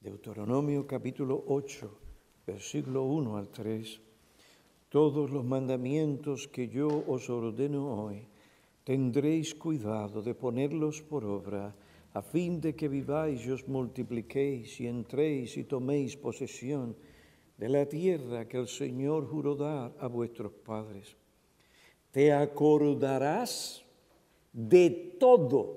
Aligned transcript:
Deuteronomio 0.00 0.86
capítulo 0.86 1.44
8, 1.46 2.46
versículo 2.46 3.04
1 3.04 3.36
al 3.36 3.50
3. 3.50 4.00
Todos 4.88 5.28
los 5.30 5.44
mandamientos 5.44 6.48
que 6.48 6.68
yo 6.68 6.88
os 7.06 7.28
ordeno 7.28 7.84
hoy, 7.84 8.24
tendréis 8.82 9.54
cuidado 9.54 10.22
de 10.22 10.32
ponerlos 10.32 11.02
por 11.02 11.26
obra, 11.28 11.76
a 12.14 12.22
fin 12.22 12.62
de 12.64 12.72
que 12.72 12.88
viváis 12.88 13.44
y 13.44 13.52
os 13.52 13.68
multipliquéis 13.68 14.80
y 14.80 14.88
entréis 14.88 15.60
y 15.60 15.68
toméis 15.68 16.16
posesión 16.16 16.96
de 17.60 17.68
la 17.68 17.84
tierra 17.84 18.48
que 18.48 18.56
el 18.56 18.72
Señor 18.72 19.28
juró 19.28 19.52
dar 19.52 19.92
a 20.00 20.08
vuestros 20.08 20.56
padres. 20.64 21.12
Te 22.10 22.32
acordarás 22.32 23.84
de 24.50 24.88
todo, 25.20 25.76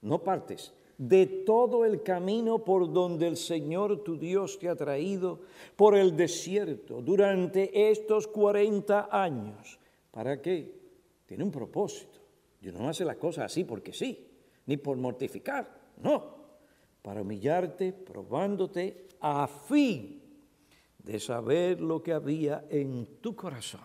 no 0.00 0.22
partes, 0.22 0.70
de 1.00 1.26
todo 1.26 1.86
el 1.86 2.02
camino 2.02 2.58
por 2.62 2.92
donde 2.92 3.26
el 3.26 3.38
Señor 3.38 4.04
tu 4.04 4.18
Dios 4.18 4.58
te 4.58 4.68
ha 4.68 4.76
traído 4.76 5.40
por 5.74 5.96
el 5.96 6.14
desierto 6.14 7.00
durante 7.00 7.90
estos 7.90 8.26
40 8.26 9.08
años. 9.10 9.78
¿Para 10.10 10.42
qué? 10.42 10.78
Tiene 11.24 11.42
un 11.42 11.50
propósito. 11.50 12.20
Yo 12.60 12.70
no 12.72 12.86
hace 12.86 13.06
las 13.06 13.16
cosas 13.16 13.46
así 13.46 13.64
porque 13.64 13.94
sí, 13.94 14.28
ni 14.66 14.76
por 14.76 14.98
mortificar, 14.98 15.74
no. 16.02 16.38
Para 17.00 17.22
humillarte, 17.22 17.94
probándote 17.94 19.08
a 19.20 19.46
fin 19.46 20.20
de 20.98 21.18
saber 21.18 21.80
lo 21.80 22.02
que 22.02 22.12
había 22.12 22.66
en 22.68 23.06
tu 23.22 23.34
corazón. 23.34 23.80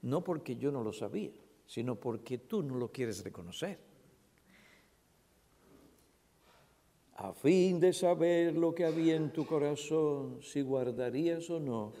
No 0.00 0.24
porque 0.24 0.56
yo 0.56 0.72
no 0.72 0.82
lo 0.82 0.94
sabía, 0.94 1.32
sino 1.66 1.96
porque 1.96 2.38
tú 2.38 2.62
no 2.62 2.76
lo 2.76 2.90
quieres 2.90 3.22
reconocer. 3.22 3.91
A 7.22 7.32
fin 7.32 7.78
de 7.78 7.92
saber 7.92 8.56
lo 8.56 8.74
que 8.74 8.84
había 8.84 9.14
en 9.14 9.32
tu 9.32 9.46
corazón, 9.46 10.42
si 10.42 10.60
guardarías 10.60 11.48
o 11.50 11.60
no 11.60 11.92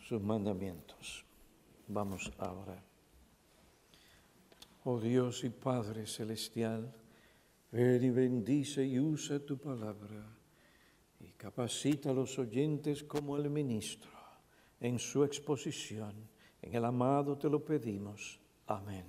sus 0.00 0.22
mandamientos. 0.22 1.22
Vamos 1.86 2.32
ahora. 2.38 2.82
Oh 4.84 4.98
Dios 4.98 5.44
y 5.44 5.50
Padre 5.50 6.06
Celestial, 6.06 6.90
ven 7.70 8.02
y 8.02 8.08
bendice 8.08 8.86
y 8.86 8.98
usa 8.98 9.38
tu 9.38 9.58
palabra 9.58 10.24
y 11.20 11.28
capacita 11.32 12.10
a 12.10 12.14
los 12.14 12.38
oyentes 12.38 13.04
como 13.04 13.36
el 13.36 13.50
ministro 13.50 14.10
en 14.80 14.98
su 14.98 15.24
exposición. 15.24 16.14
En 16.62 16.74
el 16.74 16.86
amado 16.86 17.36
te 17.36 17.50
lo 17.50 17.62
pedimos. 17.62 18.40
Amén. 18.66 19.04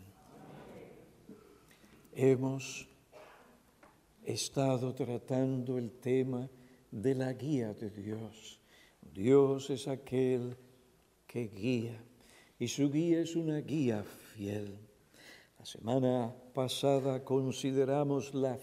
Hemos 2.12 2.93
estado 4.26 4.94
tratando 4.94 5.78
el 5.78 5.92
tema 5.92 6.50
de 6.92 7.16
la 7.16 7.34
guía 7.34 7.74
de 7.74 7.90
Dios. 7.90 8.60
Dios 9.02 9.70
es 9.70 9.88
aquel 9.88 10.56
que 11.28 11.48
guía 11.48 12.04
y 12.60 12.68
su 12.68 12.90
guía 12.92 13.22
es 13.22 13.36
una 13.36 13.58
guía 13.58 14.04
fiel. 14.04 14.78
La 15.60 15.66
semana 15.66 16.34
pasada 16.54 17.24
consideramos 17.24 18.34
la 18.34 18.58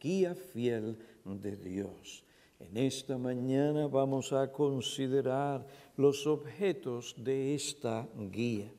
guía 0.00 0.34
fiel 0.34 0.98
de 1.24 1.56
Dios. 1.56 2.24
En 2.60 2.76
esta 2.76 3.18
mañana 3.18 3.88
vamos 3.88 4.32
a 4.32 4.50
considerar 4.50 5.66
los 5.96 6.26
objetos 6.26 7.14
de 7.18 7.54
esta 7.54 8.08
guía. 8.30 8.72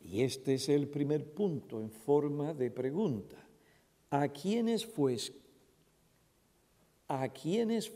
Y 0.00 0.22
este 0.22 0.54
es 0.54 0.68
el 0.68 0.88
primer 0.88 1.32
punto 1.32 1.80
en 1.80 1.90
forma 1.90 2.54
de 2.54 2.70
pregunta. 2.70 3.45
¿A 4.10 4.28
quiénes 4.28 4.86
fue, 4.86 5.18
a 7.08 7.28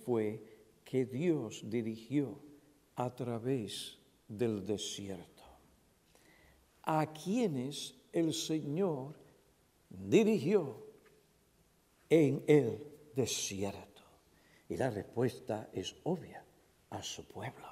fue 0.05 0.43
que 0.85 1.07
Dios 1.07 1.63
dirigió 1.65 2.39
a 2.97 3.15
través 3.15 3.97
del 4.27 4.67
desierto? 4.67 5.45
¿A 6.83 7.13
quiénes 7.13 7.95
el 8.13 8.35
Señor 8.35 9.15
dirigió 9.89 10.85
en 12.09 12.43
el 12.47 12.85
desierto? 13.15 14.03
Y 14.69 14.77
la 14.77 14.91
respuesta 14.91 15.69
es 15.73 15.95
obvia, 16.05 16.45
a 16.91 17.03
su 17.03 17.25
pueblo. 17.25 17.70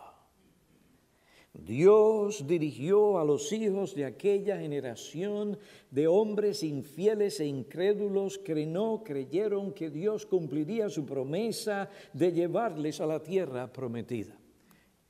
Dios 1.58 2.46
dirigió 2.46 3.18
a 3.18 3.24
los 3.24 3.52
hijos 3.52 3.94
de 3.96 4.04
aquella 4.04 4.58
generación 4.58 5.58
de 5.90 6.06
hombres 6.06 6.62
infieles 6.62 7.40
e 7.40 7.46
incrédulos 7.46 8.38
que 8.38 8.64
no 8.64 9.02
creyeron 9.02 9.72
que 9.72 9.90
Dios 9.90 10.24
cumpliría 10.24 10.88
su 10.88 11.04
promesa 11.04 11.90
de 12.12 12.32
llevarles 12.32 13.00
a 13.00 13.06
la 13.06 13.20
tierra 13.20 13.72
prometida. 13.72 14.38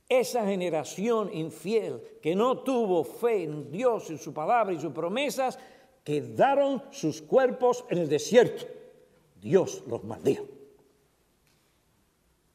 Esa 0.09 0.43
generación 0.43 1.29
infiel 1.31 2.01
que 2.19 2.33
no 2.35 2.63
tuvo 2.63 3.03
fe 3.03 3.43
en 3.43 3.69
Dios, 3.69 4.09
en 4.09 4.17
su 4.17 4.33
palabra 4.33 4.73
y 4.73 4.79
sus 4.79 4.91
promesas, 4.91 5.59
quedaron 6.03 6.81
sus 6.89 7.21
cuerpos 7.21 7.85
en 7.91 7.99
el 7.99 8.09
desierto. 8.09 8.65
Dios 9.39 9.83
los 9.87 10.03
maldijo. 10.03 10.47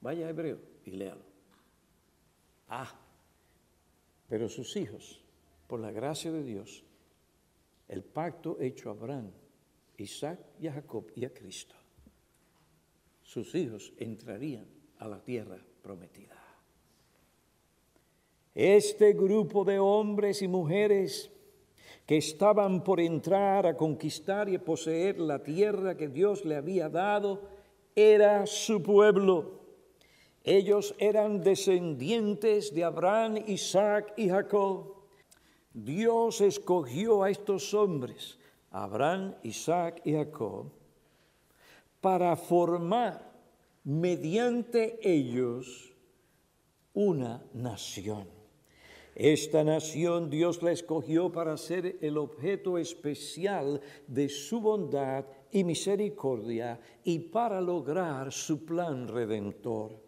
Vaya 0.00 0.28
hebreo 0.28 0.58
y 0.84 0.90
léalo. 0.90 1.22
Ah, 2.68 2.92
pero 4.28 4.48
sus 4.48 4.76
hijos, 4.76 5.22
por 5.66 5.80
la 5.80 5.90
gracia 5.90 6.32
de 6.32 6.42
Dios, 6.42 6.84
el 7.88 8.02
pacto 8.02 8.60
hecho 8.60 8.88
a 8.88 8.92
Abraham, 8.92 9.30
Isaac 9.96 10.40
y 10.60 10.66
a 10.66 10.72
Jacob 10.72 11.06
y 11.14 11.24
a 11.24 11.32
Cristo, 11.32 11.74
sus 13.22 13.54
hijos 13.54 13.92
entrarían 13.98 14.66
a 14.98 15.08
la 15.08 15.22
tierra 15.22 15.58
prometida. 15.82 16.36
Este 18.54 19.12
grupo 19.12 19.64
de 19.64 19.78
hombres 19.78 20.40
y 20.42 20.48
mujeres 20.48 21.30
que 22.06 22.18
estaban 22.18 22.84
por 22.84 23.00
entrar 23.00 23.66
a 23.66 23.76
conquistar 23.76 24.48
y 24.48 24.58
poseer 24.58 25.18
la 25.18 25.42
tierra 25.42 25.96
que 25.96 26.08
Dios 26.08 26.44
le 26.44 26.56
había 26.56 26.88
dado, 26.88 27.42
era 27.96 28.46
su 28.46 28.82
pueblo. 28.82 29.63
Ellos 30.44 30.94
eran 30.98 31.42
descendientes 31.42 32.74
de 32.74 32.84
Abraham, 32.84 33.38
Isaac 33.46 34.12
y 34.18 34.28
Jacob. 34.28 34.94
Dios 35.72 36.42
escogió 36.42 37.22
a 37.22 37.30
estos 37.30 37.72
hombres, 37.72 38.38
Abraham, 38.70 39.34
Isaac 39.42 40.02
y 40.04 40.12
Jacob, 40.12 40.70
para 42.02 42.36
formar 42.36 43.32
mediante 43.84 45.00
ellos 45.02 45.94
una 46.92 47.42
nación. 47.54 48.28
Esta 49.14 49.64
nación 49.64 50.28
Dios 50.28 50.62
la 50.62 50.72
escogió 50.72 51.32
para 51.32 51.56
ser 51.56 51.96
el 52.02 52.18
objeto 52.18 52.76
especial 52.76 53.80
de 54.06 54.28
su 54.28 54.60
bondad 54.60 55.24
y 55.50 55.64
misericordia 55.64 56.78
y 57.02 57.18
para 57.18 57.62
lograr 57.62 58.30
su 58.30 58.66
plan 58.66 59.08
redentor. 59.08 60.03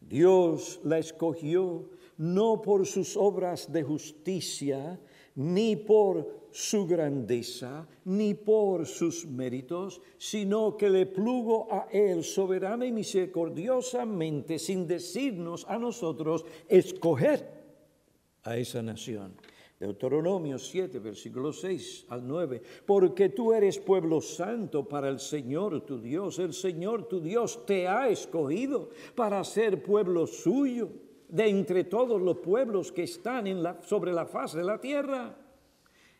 Dios 0.00 0.80
la 0.84 0.98
escogió 0.98 1.90
no 2.16 2.60
por 2.60 2.86
sus 2.86 3.16
obras 3.16 3.72
de 3.72 3.82
justicia, 3.82 5.00
ni 5.36 5.76
por 5.76 6.48
su 6.50 6.86
grandeza, 6.86 7.86
ni 8.04 8.34
por 8.34 8.86
sus 8.86 9.26
méritos, 9.26 10.02
sino 10.18 10.76
que 10.76 10.90
le 10.90 11.06
plugo 11.06 11.68
a 11.70 11.86
Él 11.90 12.24
soberana 12.24 12.84
y 12.84 12.92
misericordiosamente, 12.92 14.58
sin 14.58 14.86
decirnos 14.86 15.64
a 15.68 15.78
nosotros, 15.78 16.44
escoger 16.68 17.48
a 18.42 18.56
esa 18.56 18.82
nación. 18.82 19.34
Deuteronomio 19.80 20.58
7, 20.58 20.98
versículo 20.98 21.54
6 21.54 22.04
al 22.10 22.28
9, 22.28 22.60
porque 22.84 23.30
tú 23.30 23.54
eres 23.54 23.78
pueblo 23.78 24.20
santo 24.20 24.86
para 24.86 25.08
el 25.08 25.18
Señor 25.18 25.80
tu 25.86 25.98
Dios, 25.98 26.38
el 26.38 26.52
Señor 26.52 27.08
tu 27.08 27.18
Dios 27.18 27.64
te 27.64 27.88
ha 27.88 28.10
escogido 28.10 28.90
para 29.14 29.42
ser 29.42 29.82
pueblo 29.82 30.26
suyo 30.26 30.90
de 31.30 31.48
entre 31.48 31.84
todos 31.84 32.20
los 32.20 32.36
pueblos 32.40 32.92
que 32.92 33.04
están 33.04 33.46
en 33.46 33.62
la, 33.62 33.80
sobre 33.80 34.12
la 34.12 34.26
faz 34.26 34.52
de 34.52 34.64
la 34.64 34.78
tierra. 34.78 35.34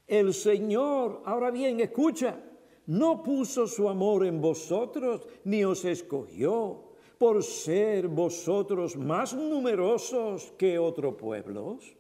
El 0.07 0.33
Señor, 0.33 1.21
ahora 1.27 1.51
bien, 1.51 1.81
escucha, 1.81 2.43
no 2.87 3.23
puso 3.23 3.67
su 3.67 3.91
amor 3.91 4.25
en 4.25 4.41
vosotros, 4.41 5.29
ni 5.45 5.65
os 5.65 5.85
escogió 5.85 6.95
por 7.19 7.45
ser 7.45 8.09
vosotros 8.09 8.97
más 8.97 9.35
numerosos 9.35 10.51
que 10.57 10.79
otros 10.79 11.17
pueblos 11.17 12.00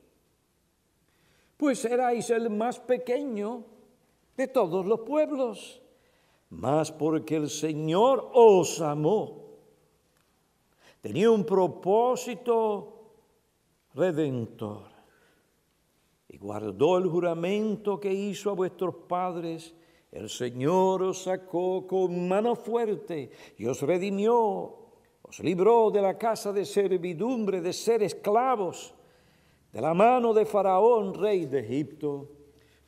pues 1.60 1.84
erais 1.84 2.30
el 2.30 2.48
más 2.48 2.80
pequeño 2.80 3.64
de 4.34 4.48
todos 4.48 4.86
los 4.86 5.00
pueblos, 5.00 5.82
más 6.48 6.90
porque 6.90 7.36
el 7.36 7.50
Señor 7.50 8.30
os 8.32 8.80
amó. 8.80 9.58
Tenía 11.02 11.30
un 11.30 11.44
propósito 11.44 13.12
redentor 13.92 14.88
y 16.30 16.38
guardó 16.38 16.96
el 16.96 17.06
juramento 17.08 18.00
que 18.00 18.10
hizo 18.10 18.48
a 18.48 18.54
vuestros 18.54 18.94
padres 19.06 19.74
El 20.10 20.30
Señor 20.30 21.02
os 21.02 21.24
sacó 21.24 21.86
con 21.86 22.26
mano 22.26 22.56
fuerte 22.56 23.30
y 23.58 23.66
os 23.66 23.82
redimió, 23.82 24.32
os 25.22 25.38
libró 25.40 25.90
de 25.90 26.00
la 26.00 26.16
casa 26.16 26.54
de 26.54 26.64
servidumbre, 26.64 27.60
de 27.60 27.72
ser 27.72 28.02
esclavos, 28.02 28.94
de 29.72 29.80
la 29.80 29.94
mano 29.94 30.34
de 30.34 30.44
Faraón, 30.44 31.14
rey 31.14 31.46
de 31.46 31.60
Egipto. 31.60 32.28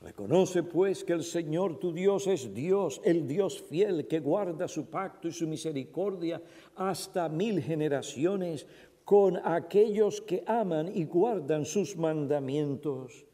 Reconoce 0.00 0.64
pues 0.64 1.04
que 1.04 1.12
el 1.12 1.22
Señor 1.22 1.78
tu 1.78 1.92
Dios 1.92 2.26
es 2.26 2.52
Dios, 2.52 3.00
el 3.04 3.28
Dios 3.28 3.62
fiel 3.62 4.08
que 4.08 4.18
guarda 4.18 4.66
su 4.66 4.90
pacto 4.90 5.28
y 5.28 5.32
su 5.32 5.46
misericordia 5.46 6.42
hasta 6.74 7.28
mil 7.28 7.62
generaciones 7.62 8.66
con 9.04 9.36
aquellos 9.44 10.20
que 10.20 10.42
aman 10.46 10.90
y 10.92 11.04
guardan 11.04 11.64
sus 11.64 11.96
mandamientos. 11.96 13.24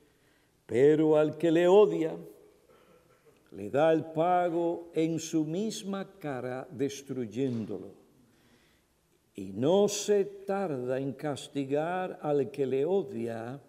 Pero 0.67 1.17
al 1.17 1.39
que 1.39 1.51
le 1.51 1.67
odia, 1.67 2.15
le 3.53 3.71
da 3.71 3.91
el 3.93 4.05
pago 4.05 4.91
en 4.93 5.19
su 5.19 5.47
misma 5.47 6.19
cara 6.19 6.69
destruyéndolo. 6.71 7.98
Y 9.39 9.53
no 9.53 9.87
se 9.87 10.25
tarda 10.25 10.99
en 10.99 11.13
castigar 11.13 12.19
al 12.23 12.51
que 12.51 12.67
le 12.67 12.85
odia, 12.85 13.63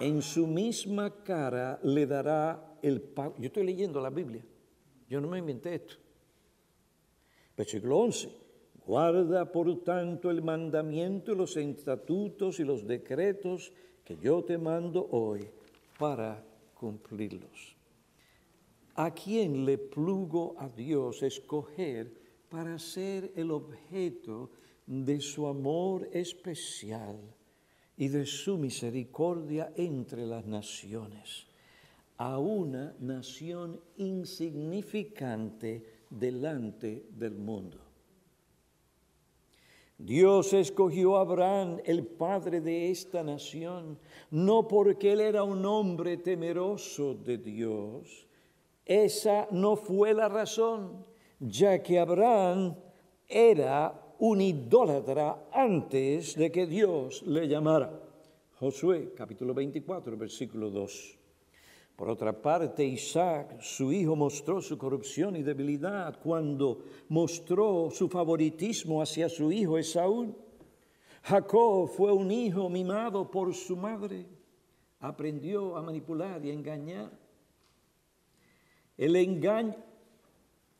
en 0.00 0.22
su 0.22 0.46
misma 0.46 1.22
cara 1.22 1.78
le 1.82 2.06
dará 2.06 2.78
el 2.80 3.02
pago. 3.02 3.34
Yo 3.36 3.48
estoy 3.48 3.66
leyendo 3.66 4.00
la 4.00 4.08
Biblia, 4.08 4.42
yo 5.06 5.20
no 5.20 5.28
me 5.28 5.40
inventé 5.40 5.74
esto. 5.74 5.96
Versículo 7.54 7.98
11. 7.98 8.30
Guarda 8.86 9.52
por 9.52 9.84
tanto 9.84 10.30
el 10.30 10.40
mandamiento, 10.40 11.34
los 11.34 11.58
estatutos 11.58 12.58
y 12.58 12.64
los 12.64 12.86
decretos 12.86 13.70
que 14.02 14.16
yo 14.16 14.44
te 14.44 14.56
mando 14.56 15.06
hoy 15.10 15.46
para 15.98 16.42
cumplirlos. 16.72 17.76
¿A 18.94 19.12
quién 19.12 19.66
le 19.66 19.76
plugo 19.76 20.54
a 20.56 20.70
Dios 20.70 21.22
escoger 21.22 22.23
para 22.48 22.78
ser 22.78 23.32
el 23.36 23.50
objeto 23.50 24.50
de 24.86 25.20
su 25.20 25.46
amor 25.46 26.08
especial 26.12 27.18
y 27.96 28.08
de 28.08 28.26
su 28.26 28.58
misericordia 28.58 29.72
entre 29.76 30.26
las 30.26 30.46
naciones? 30.46 31.46
A 32.16 32.38
una 32.38 32.94
nación 33.00 33.80
insignificante 33.96 35.84
delante 36.10 37.06
del 37.10 37.34
mundo. 37.34 37.78
Dios 39.98 40.52
escogió 40.52 41.16
a 41.16 41.20
Abraham, 41.20 41.78
el 41.84 42.04
padre 42.04 42.60
de 42.60 42.90
esta 42.90 43.22
nación, 43.22 43.98
no 44.30 44.66
porque 44.66 45.12
él 45.12 45.20
era 45.20 45.44
un 45.44 45.64
hombre 45.64 46.16
temeroso 46.16 47.14
de 47.14 47.38
Dios. 47.38 48.26
Esa 48.84 49.46
no 49.50 49.76
fue 49.76 50.12
la 50.12 50.28
razón, 50.28 51.06
ya 51.40 51.82
que 51.82 51.98
Abraham 51.98 52.74
era 53.28 53.92
un 54.18 54.40
idólatra 54.40 55.48
antes 55.52 56.34
de 56.36 56.50
que 56.50 56.66
Dios 56.66 57.22
le 57.22 57.48
llamara. 57.48 57.90
Josué 58.58 59.12
capítulo 59.16 59.52
24, 59.52 60.16
versículo 60.16 60.70
2. 60.70 61.18
Por 61.96 62.10
otra 62.10 62.32
parte, 62.32 62.84
Isaac, 62.84 63.60
su 63.60 63.92
hijo, 63.92 64.16
mostró 64.16 64.60
su 64.60 64.76
corrupción 64.76 65.36
y 65.36 65.42
debilidad 65.42 66.18
cuando 66.20 66.82
mostró 67.08 67.88
su 67.90 68.08
favoritismo 68.08 69.00
hacia 69.00 69.28
su 69.28 69.52
hijo 69.52 69.78
Esaú. 69.78 70.34
Jacob 71.22 71.88
fue 71.88 72.12
un 72.12 72.30
hijo 72.30 72.68
mimado 72.68 73.30
por 73.30 73.54
su 73.54 73.76
madre. 73.76 74.26
Aprendió 75.00 75.76
a 75.76 75.82
manipular 75.82 76.44
y 76.44 76.50
engañar. 76.50 77.10
El 78.96 79.14
engaño, 79.16 79.74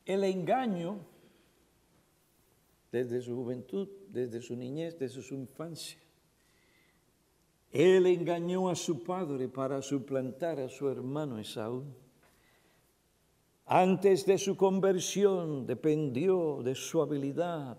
el 0.05 0.23
engaño 0.23 0.99
desde 2.91 3.21
su 3.21 3.35
juventud, 3.35 3.89
desde 4.09 4.41
su 4.41 4.55
niñez, 4.55 4.97
desde 4.97 5.21
su 5.21 5.35
infancia 5.35 5.99
él 7.75 8.05
engañó 8.05 8.69
a 8.69 8.75
su 8.75 9.03
padre 9.03 9.49
para 9.49 9.81
suplantar 9.81 10.61
a 10.61 10.69
su 10.69 10.87
hermano 10.87 11.37
Esaú. 11.37 11.83
Antes 13.65 14.25
de 14.25 14.37
su 14.37 14.55
conversión 14.55 15.67
dependió 15.67 16.61
de 16.63 16.73
su 16.73 17.01
habilidad 17.01 17.77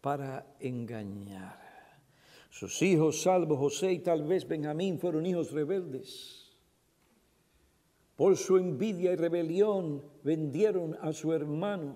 para 0.00 0.56
engañar. 0.58 1.56
Sus 2.50 2.82
hijos, 2.82 3.22
salvo 3.22 3.56
José 3.56 3.92
y 3.92 3.98
tal 4.00 4.24
vez 4.24 4.48
Benjamín, 4.48 4.98
fueron 4.98 5.24
hijos 5.24 5.52
rebeldes. 5.52 6.47
Por 8.18 8.36
su 8.36 8.56
envidia 8.56 9.12
y 9.12 9.14
rebelión 9.14 10.02
vendieron 10.24 10.98
a 11.00 11.12
su 11.12 11.32
hermano 11.32 11.94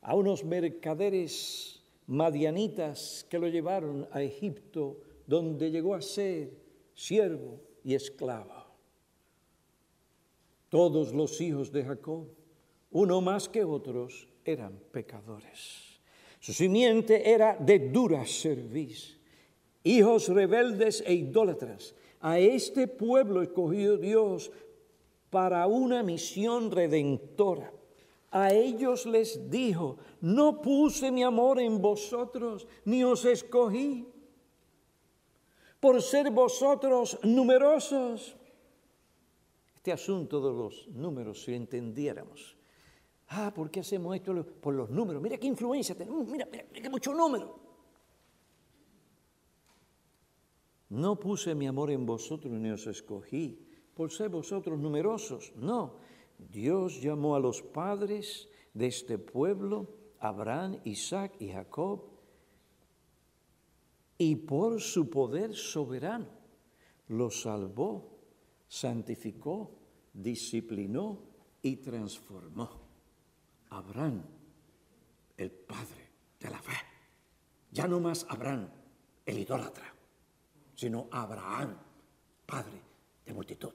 a 0.00 0.16
unos 0.16 0.42
mercaderes 0.42 1.84
madianitas 2.08 3.24
que 3.30 3.38
lo 3.38 3.46
llevaron 3.46 4.08
a 4.10 4.22
Egipto 4.22 4.96
donde 5.24 5.70
llegó 5.70 5.94
a 5.94 6.02
ser 6.02 6.50
siervo 6.94 7.60
y 7.84 7.94
esclavo. 7.94 8.66
Todos 10.68 11.14
los 11.14 11.40
hijos 11.40 11.70
de 11.70 11.84
Jacob, 11.84 12.26
uno 12.90 13.20
más 13.20 13.48
que 13.48 13.62
otros, 13.62 14.26
eran 14.44 14.76
pecadores. 14.90 16.00
Su 16.40 16.54
simiente 16.54 17.30
era 17.30 17.56
de 17.56 17.78
dura 17.90 18.26
cerviz, 18.26 19.16
hijos 19.84 20.26
rebeldes 20.26 21.04
e 21.06 21.14
idólatras. 21.14 21.94
A 22.18 22.40
este 22.40 22.88
pueblo 22.88 23.42
escogió 23.42 23.96
Dios 23.96 24.50
para 25.30 25.66
una 25.66 26.02
misión 26.02 26.70
redentora. 26.70 27.72
A 28.30 28.52
ellos 28.52 29.06
les 29.06 29.50
dijo, 29.50 29.98
no 30.20 30.60
puse 30.60 31.10
mi 31.10 31.22
amor 31.22 31.60
en 31.60 31.80
vosotros, 31.80 32.66
ni 32.84 33.02
os 33.04 33.24
escogí 33.24 34.06
por 35.80 36.02
ser 36.02 36.30
vosotros 36.30 37.18
numerosos. 37.22 38.36
Este 39.76 39.92
asunto 39.92 40.40
de 40.40 40.52
los 40.52 40.88
números, 40.88 41.44
si 41.44 41.54
entendiéramos. 41.54 42.56
Ah, 43.28 43.52
¿por 43.54 43.70
qué 43.70 43.80
hacemos 43.80 44.14
esto? 44.14 44.44
Por 44.60 44.74
los 44.74 44.90
números. 44.90 45.22
Mira 45.22 45.36
qué 45.38 45.46
influencia 45.46 45.94
tenemos. 45.94 46.26
Mira, 46.26 46.46
mira, 46.50 46.64
mira 46.70 46.82
qué 46.82 46.90
mucho 46.90 47.14
número. 47.14 47.58
No 50.88 51.18
puse 51.18 51.54
mi 51.54 51.66
amor 51.66 51.90
en 51.90 52.06
vosotros 52.06 52.52
ni 52.52 52.70
os 52.70 52.86
escogí 52.86 53.65
por 53.96 54.12
ser 54.12 54.28
vosotros 54.28 54.78
numerosos. 54.78 55.52
No. 55.56 55.94
Dios 56.38 57.00
llamó 57.00 57.34
a 57.34 57.40
los 57.40 57.62
padres 57.62 58.48
de 58.74 58.88
este 58.88 59.16
pueblo, 59.16 59.88
Abraham, 60.20 60.78
Isaac 60.84 61.34
y 61.40 61.48
Jacob, 61.48 62.04
y 64.18 64.36
por 64.36 64.82
su 64.82 65.08
poder 65.08 65.54
soberano 65.54 66.26
lo 67.08 67.30
salvó, 67.30 68.18
santificó, 68.68 69.70
disciplinó 70.12 71.22
y 71.62 71.76
transformó. 71.76 72.68
Abraham, 73.70 74.22
el 75.38 75.50
padre 75.50 76.10
de 76.38 76.50
la 76.50 76.60
fe. 76.60 76.76
Ya 77.72 77.88
no 77.88 77.98
más 78.00 78.26
Abraham, 78.28 78.68
el 79.24 79.38
idólatra, 79.38 79.92
sino 80.74 81.08
Abraham, 81.10 81.76
padre 82.44 82.82
de 83.26 83.34
multitud. 83.34 83.74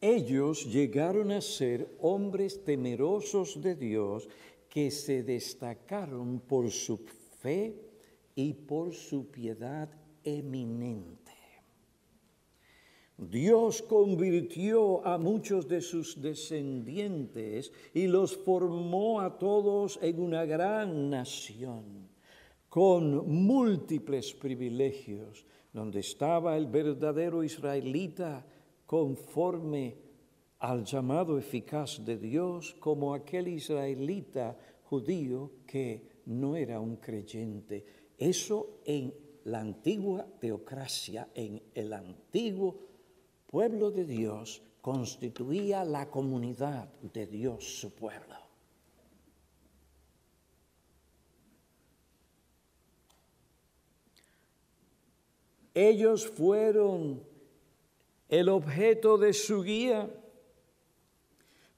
Ellos 0.00 0.66
llegaron 0.66 1.30
a 1.30 1.40
ser 1.40 1.96
hombres 2.00 2.62
temerosos 2.64 3.60
de 3.60 3.74
Dios 3.74 4.28
que 4.68 4.90
se 4.90 5.22
destacaron 5.22 6.40
por 6.40 6.70
su 6.70 6.98
fe 6.98 7.74
y 8.34 8.52
por 8.52 8.92
su 8.92 9.30
piedad 9.30 9.88
eminente. 10.22 11.32
Dios 13.16 13.80
convirtió 13.80 15.06
a 15.06 15.16
muchos 15.16 15.66
de 15.66 15.80
sus 15.80 16.20
descendientes 16.20 17.72
y 17.94 18.06
los 18.06 18.36
formó 18.36 19.22
a 19.22 19.38
todos 19.38 19.98
en 20.02 20.20
una 20.20 20.44
gran 20.44 21.08
nación, 21.08 22.10
con 22.68 23.26
múltiples 23.26 24.34
privilegios, 24.34 25.46
donde 25.72 26.00
estaba 26.00 26.58
el 26.58 26.66
verdadero 26.66 27.42
israelita 27.42 28.44
conforme 28.86 29.96
al 30.60 30.84
llamado 30.84 31.38
eficaz 31.38 32.04
de 32.04 32.16
Dios, 32.16 32.74
como 32.80 33.12
aquel 33.12 33.48
israelita 33.48 34.56
judío 34.84 35.52
que 35.66 36.22
no 36.26 36.56
era 36.56 36.80
un 36.80 36.96
creyente 36.96 37.84
eso 38.18 38.80
en 38.84 39.12
la 39.44 39.60
antigua 39.60 40.26
teocracia, 40.40 41.28
en 41.34 41.62
el 41.74 41.92
antiguo 41.92 42.78
pueblo 43.46 43.90
de 43.90 44.04
Dios, 44.04 44.62
constituía 44.80 45.84
la 45.84 46.10
comunidad 46.10 46.88
de 47.00 47.26
Dios, 47.26 47.78
su 47.78 47.94
pueblo. 47.94 48.34
Ellos 55.74 56.26
fueron 56.26 57.22
el 58.28 58.48
objeto 58.48 59.18
de 59.18 59.32
su 59.32 59.62
guía 59.62 60.10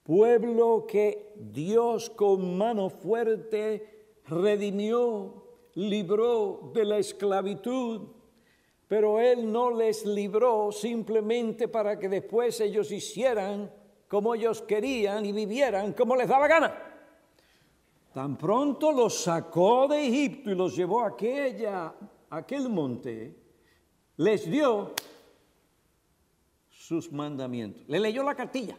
pueblo 0.09 0.87
que 0.87 1.35
Dios 1.37 2.09
con 2.09 2.57
mano 2.57 2.89
fuerte 2.89 4.17
redimió, 4.27 5.45
libró 5.75 6.71
de 6.73 6.85
la 6.87 6.97
esclavitud, 6.97 8.09
pero 8.87 9.21
Él 9.21 9.53
no 9.53 9.71
les 9.71 10.07
libró 10.07 10.73
simplemente 10.73 11.69
para 11.69 11.99
que 11.99 12.09
después 12.09 12.59
ellos 12.63 12.91
hicieran 12.91 13.71
como 14.09 14.35
ellos 14.35 14.63
querían 14.63 15.27
y 15.27 15.33
vivieran 15.33 15.93
como 15.93 16.17
les 16.17 16.27
daba 16.27 16.49
gana. 16.49 16.75
Tan 18.15 18.39
pronto 18.39 18.91
los 18.91 19.15
sacó 19.15 19.89
de 19.89 20.07
Egipto 20.07 20.51
y 20.51 20.55
los 20.55 20.75
llevó 20.75 21.03
a 21.03 21.09
aquella, 21.09 21.95
aquel 22.31 22.71
monte, 22.71 23.37
les 24.17 24.51
dio 24.51 24.95
sus 26.89 27.13
mandamientos. 27.13 27.87
Le 27.87 28.01
leyó 28.01 28.23
la 28.23 28.35
cartilla. 28.35 28.75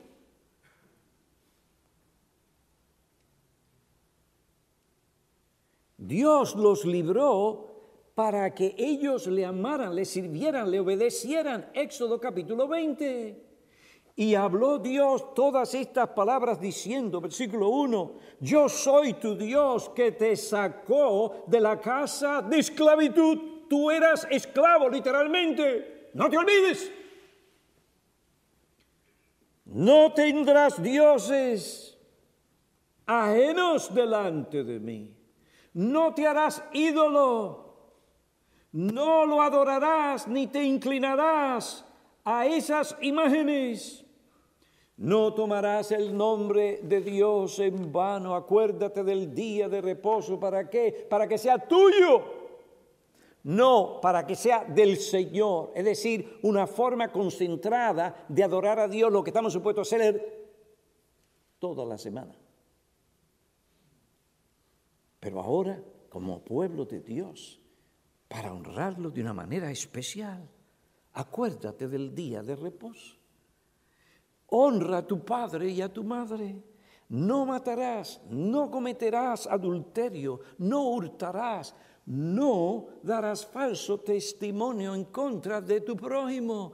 Dios 5.95 6.55
los 6.55 6.85
libró 6.85 7.67
para 8.15 8.55
que 8.55 8.73
ellos 8.79 9.27
le 9.27 9.45
amaran, 9.45 9.93
le 9.93 10.05
sirvieran, 10.05 10.71
le 10.71 10.79
obedecieran. 10.79 11.69
Éxodo 11.75 12.19
capítulo 12.19 12.67
20. 12.67 13.45
Y 14.15 14.33
habló 14.33 14.79
Dios 14.79 15.35
todas 15.35 15.75
estas 15.75 16.09
palabras 16.09 16.59
diciendo, 16.59 17.21
versículo 17.21 17.69
1, 17.69 18.13
yo 18.39 18.67
soy 18.69 19.13
tu 19.13 19.35
Dios 19.35 19.89
que 19.89 20.13
te 20.13 20.35
sacó 20.35 21.43
de 21.45 21.61
la 21.61 21.79
casa 21.79 22.41
de 22.41 22.57
esclavitud. 22.57 23.67
Tú 23.69 23.91
eras 23.91 24.27
esclavo 24.31 24.89
literalmente. 24.89 26.09
No 26.15 26.27
te 26.27 26.37
olvides. 26.37 26.98
No 29.71 30.13
tendrás 30.13 30.81
dioses 30.81 31.97
ajenos 33.05 33.93
delante 33.93 34.63
de 34.63 34.79
mí. 34.79 35.15
No 35.73 36.13
te 36.13 36.25
harás 36.25 36.63
ídolo. 36.73 37.69
No 38.71 39.25
lo 39.25 39.41
adorarás 39.41 40.27
ni 40.27 40.47
te 40.47 40.63
inclinarás 40.63 41.85
a 42.23 42.45
esas 42.47 42.95
imágenes. 43.01 44.05
No 44.97 45.33
tomarás 45.33 45.91
el 45.91 46.15
nombre 46.17 46.79
de 46.83 47.01
Dios 47.01 47.59
en 47.59 47.91
vano. 47.91 48.35
Acuérdate 48.35 49.03
del 49.03 49.33
día 49.33 49.69
de 49.69 49.81
reposo. 49.81 50.39
¿Para 50.39 50.69
qué? 50.69 51.07
Para 51.09 51.27
que 51.27 51.37
sea 51.37 51.57
tuyo. 51.57 52.38
No 53.43 53.99
para 54.01 54.27
que 54.27 54.35
sea 54.35 54.65
del 54.65 54.97
Señor. 54.97 55.71
Es 55.75 55.85
decir, 55.85 56.39
una 56.43 56.67
forma 56.67 57.11
concentrada 57.11 58.25
de 58.27 58.43
adorar 58.43 58.79
a 58.79 58.87
Dios, 58.87 59.11
lo 59.11 59.23
que 59.23 59.29
estamos 59.29 59.53
supuestos 59.53 59.91
a 59.91 59.95
hacer 59.95 60.49
toda 61.59 61.85
la 61.85 61.97
semana. 61.97 62.35
Pero 65.19 65.41
ahora, 65.41 65.81
como 66.09 66.43
pueblo 66.43 66.85
de 66.85 67.01
Dios, 67.01 67.61
para 68.27 68.53
honrarlo 68.53 69.09
de 69.09 69.21
una 69.21 69.33
manera 69.33 69.71
especial, 69.71 70.47
acuérdate 71.13 71.87
del 71.87 72.13
día 72.13 72.41
de 72.41 72.55
reposo. 72.55 73.17
Honra 74.47 74.99
a 74.99 75.07
tu 75.07 75.23
padre 75.23 75.69
y 75.69 75.81
a 75.81 75.91
tu 75.91 76.03
madre. 76.03 76.63
No 77.09 77.45
matarás, 77.45 78.21
no 78.29 78.69
cometerás 78.69 79.47
adulterio, 79.47 80.39
no 80.59 80.89
hurtarás, 80.89 81.75
no 82.09 82.87
darás 83.03 83.45
falso 83.45 83.99
testimonio 83.99 84.95
en 84.95 85.05
contra 85.05 85.61
de 85.61 85.81
tu 85.81 85.95
prójimo. 85.95 86.73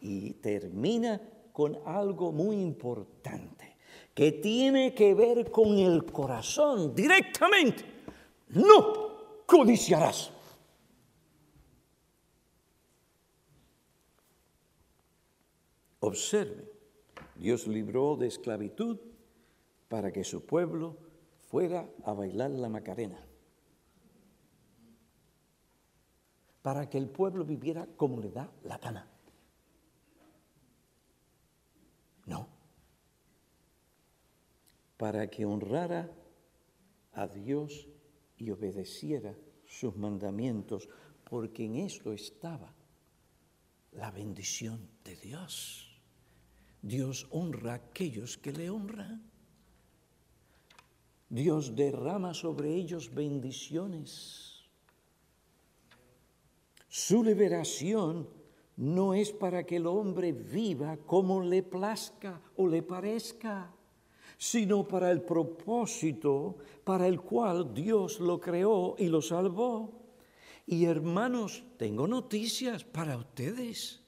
Y 0.00 0.34
termina 0.34 1.20
con 1.52 1.78
algo 1.86 2.32
muy 2.32 2.56
importante, 2.56 3.76
que 4.12 4.32
tiene 4.32 4.94
que 4.94 5.14
ver 5.14 5.50
con 5.50 5.78
el 5.78 6.04
corazón 6.04 6.94
directamente. 6.94 7.84
No 8.48 9.44
codiciarás. 9.46 10.30
Observe 16.00 16.74
Dios 17.36 17.66
libró 17.66 18.16
de 18.16 18.26
esclavitud 18.26 18.98
para 19.88 20.12
que 20.12 20.24
su 20.24 20.44
pueblo 20.44 20.96
fuera 21.48 21.88
a 22.04 22.12
bailar 22.12 22.50
la 22.50 22.68
Macarena. 22.68 23.18
Para 26.64 26.88
que 26.88 26.96
el 26.96 27.10
pueblo 27.10 27.44
viviera 27.44 27.86
como 27.94 28.22
le 28.22 28.30
da 28.30 28.50
la 28.62 28.78
gana. 28.78 29.06
No. 32.24 32.48
Para 34.96 35.28
que 35.28 35.44
honrara 35.44 36.10
a 37.12 37.26
Dios 37.26 37.86
y 38.38 38.50
obedeciera 38.50 39.36
sus 39.66 39.94
mandamientos, 39.94 40.88
porque 41.28 41.66
en 41.66 41.76
esto 41.76 42.14
estaba 42.14 42.72
la 43.92 44.10
bendición 44.10 44.88
de 45.04 45.16
Dios. 45.16 46.00
Dios 46.80 47.26
honra 47.30 47.72
a 47.72 47.76
aquellos 47.76 48.38
que 48.38 48.52
le 48.52 48.70
honran. 48.70 49.30
Dios 51.28 51.76
derrama 51.76 52.32
sobre 52.32 52.74
ellos 52.74 53.12
bendiciones. 53.14 54.53
Su 56.96 57.24
liberación 57.24 58.28
no 58.76 59.14
es 59.14 59.32
para 59.32 59.66
que 59.66 59.78
el 59.78 59.86
hombre 59.88 60.30
viva 60.30 60.96
como 60.96 61.42
le 61.42 61.64
plazca 61.64 62.40
o 62.56 62.68
le 62.68 62.84
parezca, 62.84 63.74
sino 64.38 64.86
para 64.86 65.10
el 65.10 65.22
propósito 65.22 66.56
para 66.84 67.08
el 67.08 67.20
cual 67.20 67.74
Dios 67.74 68.20
lo 68.20 68.40
creó 68.40 68.94
y 68.96 69.08
lo 69.08 69.20
salvó. 69.20 70.04
Y 70.68 70.84
hermanos, 70.84 71.64
tengo 71.78 72.06
noticias 72.06 72.84
para 72.84 73.16
ustedes. 73.16 74.00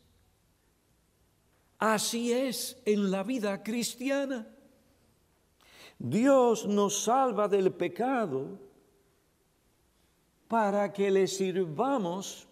Así 1.81 2.33
es 2.33 2.81
en 2.85 3.11
la 3.11 3.25
vida 3.25 3.64
cristiana. 3.64 4.47
Dios 5.99 6.69
nos 6.69 7.02
salva 7.02 7.49
del 7.49 7.73
pecado 7.73 8.61
para 10.47 10.93
que 10.93 11.11
le 11.11 11.26
sirvamos, 11.26 12.46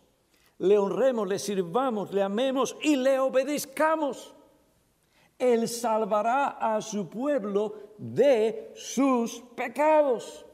le 0.59 0.79
honremos, 0.79 1.29
le 1.29 1.39
sirvamos, 1.39 2.13
le 2.13 2.23
amemos 2.23 2.77
y 2.83 2.97
le 2.97 3.19
obedezcamos. 3.19 4.35
Él 5.39 5.69
salvará 5.69 6.51
a 6.61 6.81
su 6.81 7.09
pueblo 7.09 7.75
de 7.99 8.73
sus 8.75 9.41
pecados. 9.57 10.47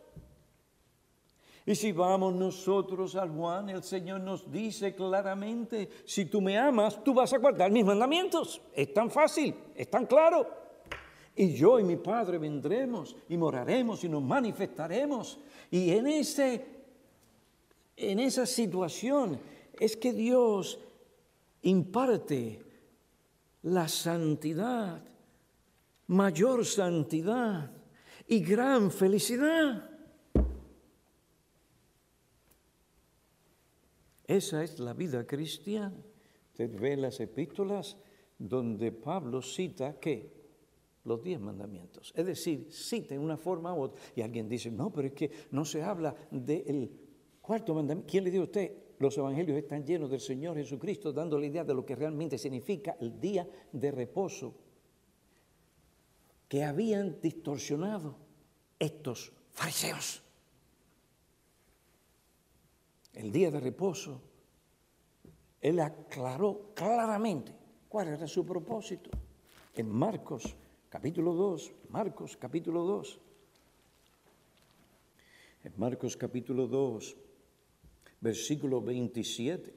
Y 1.66 1.74
si 1.74 1.92
vamos 1.92 2.34
nosotros 2.34 3.14
al 3.14 3.30
Juan, 3.30 3.68
el 3.68 3.82
Señor 3.82 4.20
nos 4.22 4.50
dice 4.50 4.94
claramente, 4.94 5.88
si 6.04 6.24
tú 6.24 6.40
me 6.40 6.58
amas, 6.58 7.04
tú 7.04 7.12
vas 7.12 7.32
a 7.32 7.38
guardar 7.38 7.70
mis 7.70 7.84
mandamientos. 7.84 8.60
Es 8.74 8.92
tan 8.94 9.10
fácil, 9.10 9.54
es 9.74 9.88
tan 9.90 10.06
claro. 10.06 10.48
Y 11.36 11.52
yo 11.52 11.78
y 11.78 11.84
mi 11.84 11.96
Padre 11.96 12.38
vendremos 12.38 13.14
y 13.28 13.36
moraremos 13.36 14.02
y 14.02 14.08
nos 14.08 14.22
manifestaremos. 14.22 15.38
Y 15.70 15.92
en, 15.92 16.06
ese, 16.06 16.66
en 17.96 18.18
esa 18.18 18.46
situación 18.46 19.38
es 19.80 19.96
que 19.96 20.12
Dios 20.12 20.78
imparte 21.62 22.62
la 23.62 23.88
santidad, 23.88 25.02
mayor 26.06 26.66
santidad 26.66 27.72
y 28.28 28.40
gran 28.40 28.90
felicidad. 28.90 29.90
Esa 34.26 34.62
es 34.62 34.78
la 34.78 34.92
vida 34.92 35.26
cristiana. 35.26 35.96
Usted 36.50 36.78
ve 36.78 36.96
las 36.98 37.18
epístolas 37.18 37.96
donde 38.38 38.92
Pablo 38.92 39.40
cita 39.40 39.98
que 39.98 40.30
los 41.04 41.22
diez 41.22 41.40
mandamientos. 41.40 42.12
Es 42.14 42.26
decir, 42.26 42.70
cita 42.70 43.14
en 43.14 43.22
una 43.22 43.38
forma 43.38 43.74
u 43.74 43.80
otra. 43.80 43.98
Y 44.14 44.20
alguien 44.20 44.46
dice, 44.46 44.70
no, 44.70 44.92
pero 44.92 45.08
es 45.08 45.14
que 45.14 45.30
no 45.52 45.64
se 45.64 45.82
habla 45.82 46.14
del 46.30 46.90
cuarto 47.40 47.74
mandamiento. 47.74 48.10
¿Quién 48.10 48.24
le 48.24 48.30
dijo 48.30 48.42
a 48.42 48.46
usted? 48.46 48.89
Los 49.00 49.16
evangelios 49.16 49.56
están 49.56 49.82
llenos 49.82 50.10
del 50.10 50.20
Señor 50.20 50.56
Jesucristo, 50.56 51.10
dando 51.10 51.38
la 51.38 51.46
idea 51.46 51.64
de 51.64 51.72
lo 51.72 51.86
que 51.86 51.96
realmente 51.96 52.36
significa 52.36 52.98
el 53.00 53.18
día 53.18 53.48
de 53.72 53.90
reposo 53.90 54.54
que 56.46 56.62
habían 56.64 57.18
distorsionado 57.18 58.14
estos 58.78 59.32
fariseos. 59.52 60.22
El 63.14 63.32
día 63.32 63.50
de 63.50 63.58
reposo, 63.58 64.20
él 65.62 65.80
aclaró 65.80 66.72
claramente 66.74 67.54
cuál 67.88 68.08
era 68.08 68.26
su 68.26 68.44
propósito. 68.44 69.08
En 69.76 69.88
Marcos 69.88 70.54
capítulo 70.90 71.32
2, 71.32 71.72
Marcos 71.88 72.36
capítulo 72.36 72.84
2. 72.84 73.18
En 75.64 75.72
Marcos 75.78 76.18
capítulo 76.18 76.66
2, 76.66 77.16
versículo 78.20 78.80
27. 78.80 79.74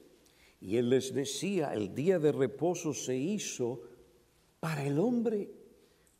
Y 0.60 0.76
él 0.76 0.90
les 0.90 1.12
decía, 1.12 1.74
el 1.74 1.94
día 1.94 2.18
de 2.18 2.32
reposo 2.32 2.94
se 2.94 3.16
hizo 3.16 3.82
para 4.60 4.86
el 4.86 4.98
hombre, 4.98 5.50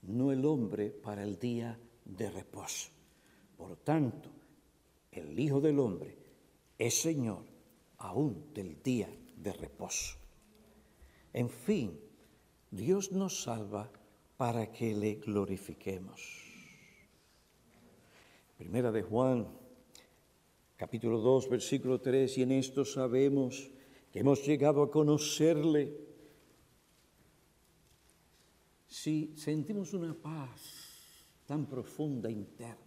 no 0.02 0.32
el 0.32 0.44
hombre 0.44 0.90
para 0.90 1.22
el 1.22 1.38
día 1.38 1.78
de 2.04 2.30
reposo. 2.30 2.90
Por 3.56 3.76
tanto, 3.76 4.30
el 5.10 5.38
Hijo 5.38 5.60
del 5.60 5.78
Hombre 5.78 6.18
es 6.78 7.00
Señor 7.00 7.44
aún 7.98 8.52
del 8.52 8.82
día 8.82 9.08
de 9.36 9.52
reposo. 9.52 10.18
En 11.32 11.48
fin, 11.48 11.98
Dios 12.70 13.12
nos 13.12 13.44
salva 13.44 13.90
para 14.36 14.70
que 14.70 14.94
le 14.94 15.14
glorifiquemos. 15.14 16.44
Primera 18.58 18.92
de 18.92 19.02
Juan, 19.02 19.48
capítulo 20.76 21.20
2, 21.20 21.48
versículo 21.48 22.00
3, 22.00 22.38
y 22.38 22.42
en 22.42 22.52
esto 22.52 22.84
sabemos 22.84 23.70
que 24.10 24.20
hemos 24.20 24.44
llegado 24.46 24.82
a 24.82 24.90
conocerle 24.90 25.96
si 28.86 29.34
sentimos 29.36 29.92
una 29.92 30.14
paz 30.14 31.26
tan 31.46 31.66
profunda 31.66 32.30
interna. 32.30 32.78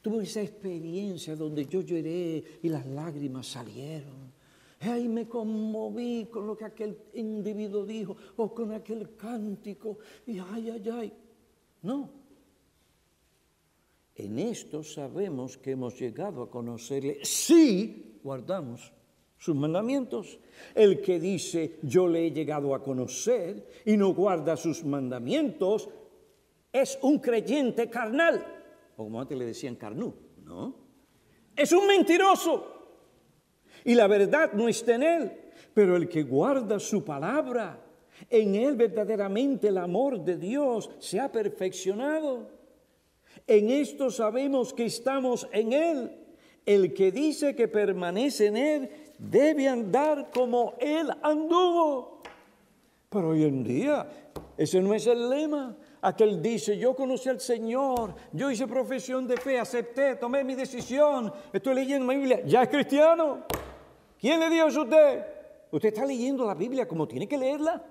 Tuve 0.00 0.24
esa 0.24 0.42
experiencia 0.42 1.34
donde 1.34 1.66
yo 1.66 1.80
lloré 1.80 2.44
y 2.62 2.68
las 2.68 2.86
lágrimas 2.86 3.46
salieron. 3.46 4.32
Ay, 4.80 5.08
me 5.08 5.26
conmoví 5.26 6.28
con 6.30 6.46
lo 6.46 6.56
que 6.56 6.66
aquel 6.66 6.98
individuo 7.14 7.86
dijo 7.86 8.16
o 8.36 8.54
con 8.54 8.72
aquel 8.72 9.16
cántico. 9.16 9.98
Y 10.26 10.38
ay, 10.38 10.70
ay, 10.70 10.90
ay. 10.90 11.12
No. 11.82 12.23
En 14.16 14.38
esto 14.38 14.82
sabemos 14.84 15.58
que 15.58 15.72
hemos 15.72 15.98
llegado 15.98 16.42
a 16.42 16.50
conocerle 16.50 17.24
si 17.24 18.20
guardamos 18.22 18.92
sus 19.36 19.56
mandamientos. 19.56 20.38
El 20.74 21.00
que 21.00 21.18
dice 21.18 21.78
yo 21.82 22.06
le 22.06 22.26
he 22.26 22.30
llegado 22.30 22.74
a 22.74 22.82
conocer 22.82 23.68
y 23.84 23.96
no 23.96 24.14
guarda 24.14 24.56
sus 24.56 24.84
mandamientos 24.84 25.88
es 26.72 26.98
un 27.02 27.18
creyente 27.18 27.90
carnal. 27.90 28.44
O 28.96 29.04
como 29.04 29.20
antes 29.20 29.36
le 29.36 29.46
decían 29.46 29.76
carnú, 29.76 30.14
¿no? 30.44 30.74
Es 31.56 31.72
un 31.72 31.86
mentiroso. 31.86 32.72
Y 33.84 33.94
la 33.94 34.06
verdad 34.06 34.52
no 34.54 34.68
está 34.68 34.94
en 34.94 35.02
él. 35.02 35.32
Pero 35.72 35.96
el 35.96 36.08
que 36.08 36.22
guarda 36.22 36.78
su 36.78 37.04
palabra, 37.04 37.80
en 38.30 38.54
él 38.54 38.76
verdaderamente 38.76 39.68
el 39.68 39.78
amor 39.78 40.24
de 40.24 40.36
Dios 40.36 40.90
se 41.00 41.18
ha 41.18 41.30
perfeccionado. 41.30 42.53
En 43.46 43.70
esto 43.70 44.10
sabemos 44.10 44.72
que 44.72 44.86
estamos 44.86 45.48
en 45.52 45.72
él. 45.72 46.20
El 46.64 46.94
que 46.94 47.12
dice 47.12 47.54
que 47.54 47.68
permanece 47.68 48.46
en 48.46 48.56
él 48.56 48.90
debe 49.18 49.68
andar 49.68 50.30
como 50.30 50.74
Él 50.80 51.10
anduvo. 51.22 52.22
Pero 53.10 53.28
hoy 53.28 53.44
en 53.44 53.62
día 53.62 54.08
ese 54.56 54.80
no 54.80 54.94
es 54.94 55.06
el 55.06 55.28
lema. 55.28 55.76
Aquel 56.02 56.40
dice, 56.42 56.76
yo 56.78 56.94
conocí 56.94 57.28
al 57.28 57.40
Señor, 57.40 58.14
yo 58.32 58.50
hice 58.50 58.66
profesión 58.66 59.26
de 59.26 59.36
fe, 59.36 59.58
acepté, 59.58 60.16
tomé 60.16 60.44
mi 60.44 60.54
decisión, 60.54 61.32
estoy 61.52 61.74
leyendo 61.74 62.06
mi 62.06 62.16
Biblia, 62.16 62.42
ya 62.44 62.62
es 62.62 62.68
cristiano. 62.68 63.44
¿Quién 64.20 64.38
le 64.40 64.50
dio 64.50 64.64
a 64.64 64.66
usted? 64.66 65.24
Usted 65.70 65.88
está 65.88 66.04
leyendo 66.04 66.46
la 66.46 66.54
Biblia 66.54 66.86
como 66.86 67.08
tiene 67.08 67.26
que 67.26 67.38
leerla. 67.38 67.82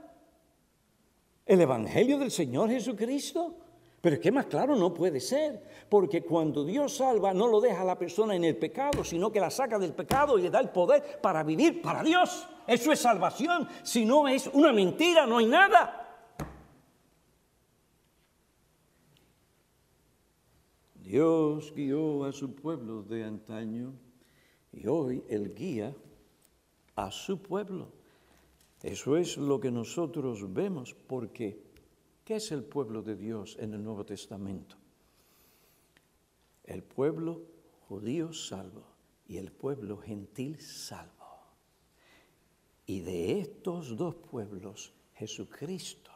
El 1.45 1.59
Evangelio 1.59 2.17
del 2.17 2.31
Señor 2.31 2.69
Jesucristo. 2.69 3.57
Pero 4.03 4.17
es 4.17 4.21
que 4.21 4.33
más 4.33 4.47
claro 4.47 4.75
no 4.75 4.93
puede 4.93 5.21
ser, 5.21 5.63
porque 5.87 6.23
cuando 6.23 6.65
Dios 6.65 6.97
salva 6.97 7.33
no 7.33 7.47
lo 7.47 7.61
deja 7.61 7.83
a 7.83 7.85
la 7.85 7.97
persona 7.97 8.35
en 8.35 8.43
el 8.43 8.57
pecado, 8.57 9.01
sino 9.01 9.31
que 9.31 9.39
la 9.39 9.49
saca 9.49 9.79
del 9.79 9.93
pecado 9.93 10.37
y 10.37 10.41
le 10.41 10.49
da 10.49 10.59
el 10.59 10.71
poder 10.71 11.21
para 11.21 11.41
vivir 11.41 11.81
para 11.81 12.03
Dios. 12.03 12.45
Eso 12.67 12.91
es 12.91 12.99
salvación, 12.99 13.65
si 13.81 14.03
no 14.03 14.27
es 14.27 14.47
una 14.47 14.73
mentira, 14.73 15.25
no 15.25 15.37
hay 15.37 15.45
nada. 15.45 16.19
Dios 20.95 21.71
guió 21.73 22.25
a 22.25 22.33
su 22.33 22.53
pueblo 22.55 23.03
de 23.03 23.23
antaño 23.23 23.93
y 24.73 24.85
hoy 24.85 25.23
Él 25.29 25.55
guía 25.55 25.95
a 26.97 27.09
su 27.09 27.41
pueblo. 27.41 27.93
Eso 28.81 29.15
es 29.15 29.37
lo 29.37 29.61
que 29.61 29.71
nosotros 29.71 30.53
vemos 30.53 30.93
porque 30.93 31.71
¿Qué 32.23 32.37
es 32.37 32.53
el 32.53 32.63
pueblo 32.63 33.01
de 33.01 33.17
Dios 33.17 33.57
en 33.59 33.73
el 33.73 33.83
Nuevo 33.83 34.05
Testamento? 34.05 34.77
El 36.63 36.81
pueblo 36.81 37.41
judío 37.89 38.31
salvo 38.31 38.85
y 39.27 39.35
el 39.35 39.51
pueblo 39.51 39.97
gentil 39.97 40.61
salvo. 40.61 41.11
Y 42.85 43.01
de 43.01 43.41
estos 43.41 43.97
dos 43.97 44.15
pueblos, 44.15 44.93
Jesucristo, 45.15 46.11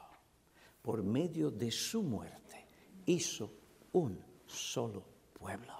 por 0.81 1.03
medio 1.03 1.51
de 1.51 1.71
su 1.71 2.01
muerte, 2.01 2.65
hizo 3.05 3.51
un 3.91 4.17
solo 4.45 5.03
pueblo. 5.33 5.73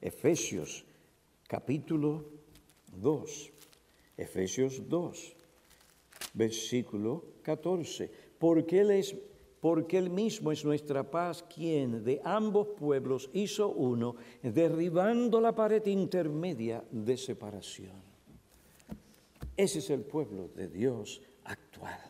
Efesios 0.00 0.84
capítulo 1.46 2.24
2, 2.96 3.52
Efesios 4.16 4.88
2, 4.88 5.36
versículo 6.34 7.24
14 7.42 8.29
porque 8.40 8.80
Él, 8.80 8.90
es, 8.90 9.14
porque 9.60 9.98
Él 9.98 10.08
mismo 10.08 10.50
es 10.50 10.64
nuestra 10.64 11.08
paz, 11.08 11.44
quien 11.54 12.02
de 12.02 12.22
ambos 12.24 12.68
pueblos 12.68 13.28
hizo 13.34 13.68
uno, 13.68 14.16
derribando 14.42 15.42
la 15.42 15.54
pared 15.54 15.84
intermedia 15.84 16.82
de 16.90 17.18
separación. 17.18 18.02
Ese 19.54 19.80
es 19.80 19.90
el 19.90 20.00
pueblo 20.00 20.48
de 20.48 20.68
Dios 20.68 21.20
actual. 21.44 22.00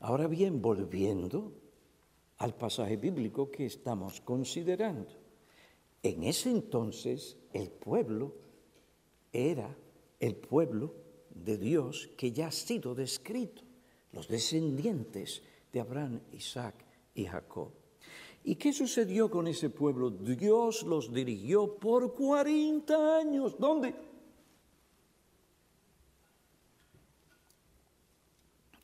Ahora 0.00 0.26
bien, 0.26 0.60
volviendo 0.60 1.54
al 2.36 2.54
pasaje 2.54 2.98
bíblico 2.98 3.50
que 3.50 3.64
estamos 3.64 4.20
considerando. 4.20 5.14
En 6.02 6.22
ese 6.24 6.50
entonces 6.50 7.38
el 7.54 7.70
pueblo 7.70 8.34
era 9.32 9.74
el 10.20 10.36
pueblo 10.36 10.92
de 11.30 11.56
Dios 11.56 12.10
que 12.18 12.30
ya 12.30 12.48
ha 12.48 12.52
sido 12.52 12.94
descrito 12.94 13.62
los 14.14 14.28
descendientes 14.28 15.42
de 15.72 15.80
Abraham, 15.80 16.20
Isaac 16.32 16.74
y 17.14 17.24
Jacob. 17.24 17.72
¿Y 18.44 18.56
qué 18.56 18.72
sucedió 18.72 19.30
con 19.30 19.46
ese 19.48 19.70
pueblo? 19.70 20.10
Dios 20.10 20.82
los 20.82 21.12
dirigió 21.12 21.76
por 21.78 22.14
40 22.14 23.16
años. 23.18 23.58
¿Dónde? 23.58 23.94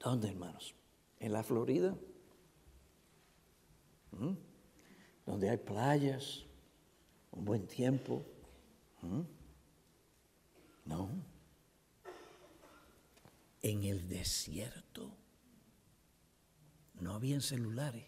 ¿Dónde, 0.00 0.28
hermanos? 0.28 0.74
¿En 1.18 1.32
la 1.32 1.42
Florida? 1.42 1.94
¿Mm? 4.12 4.32
Donde 5.26 5.50
hay 5.50 5.58
playas, 5.58 6.46
un 7.32 7.44
buen 7.44 7.66
tiempo. 7.66 8.24
¿Mm? 9.02 9.20
No. 10.86 11.10
En 13.60 13.84
el 13.84 14.08
desierto 14.08 15.19
no 17.00 17.14
habían 17.14 17.40
celulares, 17.40 18.04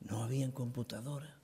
no 0.00 0.22
habían 0.22 0.52
computadora. 0.52 1.36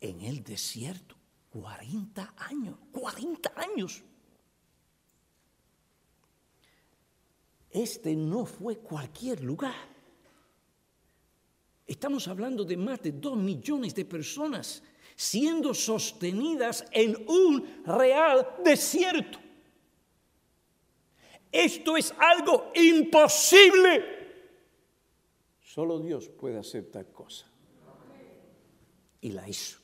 En 0.00 0.22
el 0.22 0.42
desierto, 0.42 1.14
40 1.50 2.34
años, 2.36 2.78
40 2.90 3.52
años. 3.56 4.02
Este 7.70 8.16
no 8.16 8.46
fue 8.46 8.78
cualquier 8.78 9.44
lugar. 9.44 9.88
Estamos 11.86 12.26
hablando 12.28 12.64
de 12.64 12.76
más 12.76 13.02
de 13.02 13.12
dos 13.12 13.36
millones 13.36 13.94
de 13.94 14.04
personas 14.04 14.82
siendo 15.20 15.74
sostenidas 15.74 16.86
en 16.92 17.14
un 17.28 17.82
real 17.84 18.56
desierto. 18.64 19.38
Esto 21.52 21.94
es 21.98 22.14
algo 22.16 22.72
imposible. 22.74 24.02
Solo 25.60 25.98
Dios 25.98 26.26
puede 26.30 26.58
hacer 26.58 26.90
tal 26.90 27.12
cosa. 27.12 27.46
Y 29.20 29.32
la 29.32 29.46
hizo. 29.46 29.78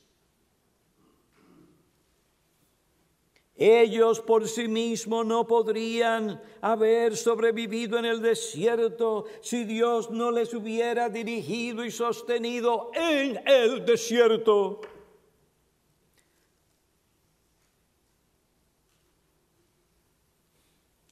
Ellos 3.55 4.21
por 4.21 4.49
sí 4.49 4.69
mismos 4.69 5.27
no 5.27 5.47
podrían 5.47 6.41
haber 6.63 7.15
sobrevivido 7.15 7.99
en 7.99 8.07
el 8.07 8.23
desierto 8.23 9.27
si 9.43 9.65
Dios 9.65 10.11
no 10.11 10.31
les 10.31 10.55
hubiera 10.55 11.11
dirigido 11.11 11.85
y 11.85 11.91
sostenido 11.91 12.91
en 12.95 13.39
el 13.47 13.85
desierto. 13.85 14.81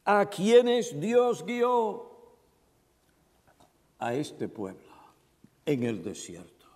A 0.05 0.29
quienes 0.29 0.99
Dios 1.01 1.45
guió 1.45 2.11
a 3.99 4.15
este 4.15 4.49
pueblo 4.49 4.93
en 5.65 5.83
el 5.83 6.03
desierto. 6.03 6.67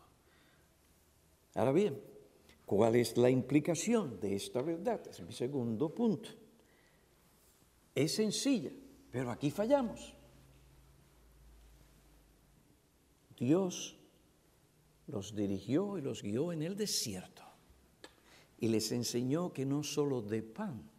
Ahora 1.55 1.73
bien, 1.73 2.01
¿Cuál 2.69 2.97
es 2.97 3.17
la 3.17 3.31
implicación 3.31 4.21
de 4.21 4.37
esta 4.37 4.61
verdad? 4.61 5.01
Es 5.09 5.23
mi 5.23 5.33
segundo 5.33 5.89
punto. 5.95 6.29
Es 7.95 8.17
sencilla, 8.17 8.71
pero 9.11 9.31
aquí 9.31 9.51
fallamos. 9.51 10.15
Dios 13.39 13.97
los 15.07 15.35
dirigió 15.35 15.97
y 15.97 16.03
los 16.03 16.23
guió 16.23 16.53
en 16.53 16.61
el 16.61 16.77
desierto 16.77 17.43
y 18.59 18.69
les 18.69 18.93
enseñó 18.93 19.51
que 19.51 19.65
no 19.65 19.83
solo 19.83 20.21
de 20.21 20.43
pan 20.43 20.91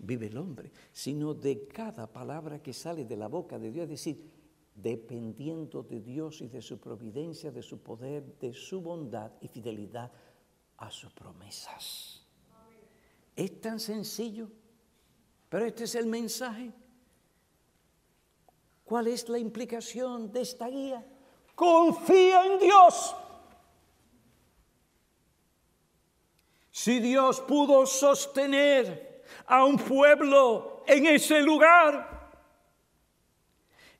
vive 0.00 0.26
el 0.26 0.38
hombre, 0.38 0.72
sino 0.92 1.34
de 1.34 1.66
cada 1.66 2.06
palabra 2.06 2.62
que 2.62 2.72
sale 2.72 3.04
de 3.04 3.16
la 3.16 3.28
boca 3.28 3.58
de 3.58 3.70
Dios, 3.70 3.84
es 3.84 3.90
decir, 3.90 4.30
dependiendo 4.74 5.82
de 5.82 6.00
Dios 6.00 6.40
y 6.40 6.48
de 6.48 6.62
su 6.62 6.78
providencia, 6.78 7.50
de 7.50 7.62
su 7.62 7.82
poder, 7.82 8.38
de 8.38 8.52
su 8.52 8.80
bondad 8.80 9.32
y 9.40 9.48
fidelidad 9.48 10.10
a 10.78 10.90
sus 10.90 11.12
promesas. 11.12 12.24
Es 13.36 13.60
tan 13.60 13.78
sencillo, 13.78 14.48
pero 15.48 15.66
este 15.66 15.84
es 15.84 15.94
el 15.94 16.06
mensaje. 16.06 16.72
¿Cuál 18.84 19.06
es 19.06 19.28
la 19.28 19.38
implicación 19.38 20.32
de 20.32 20.40
esta 20.40 20.68
guía? 20.68 21.06
Confía 21.54 22.46
en 22.46 22.58
Dios. 22.58 23.14
Si 26.70 26.98
Dios 26.98 27.40
pudo 27.42 27.84
sostener 27.84 29.09
a 29.46 29.64
un 29.64 29.76
pueblo 29.76 30.82
en 30.86 31.06
ese 31.06 31.40
lugar 31.42 32.20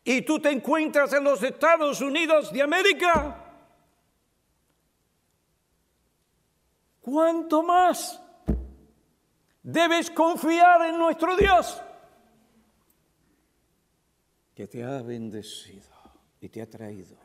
y 0.04 0.22
tú 0.22 0.40
te 0.40 0.50
encuentras 0.50 1.12
en 1.12 1.24
los 1.24 1.42
Estados 1.42 2.00
Unidos 2.00 2.52
de 2.52 2.62
América, 2.62 3.52
¿cuánto 7.00 7.62
más 7.62 8.20
debes 9.62 10.10
confiar 10.10 10.86
en 10.86 10.98
nuestro 10.98 11.36
Dios? 11.36 11.82
Que 14.54 14.66
te 14.66 14.82
ha 14.82 15.02
bendecido 15.02 15.88
y 16.40 16.48
te 16.48 16.62
ha 16.62 16.68
traído 16.68 17.16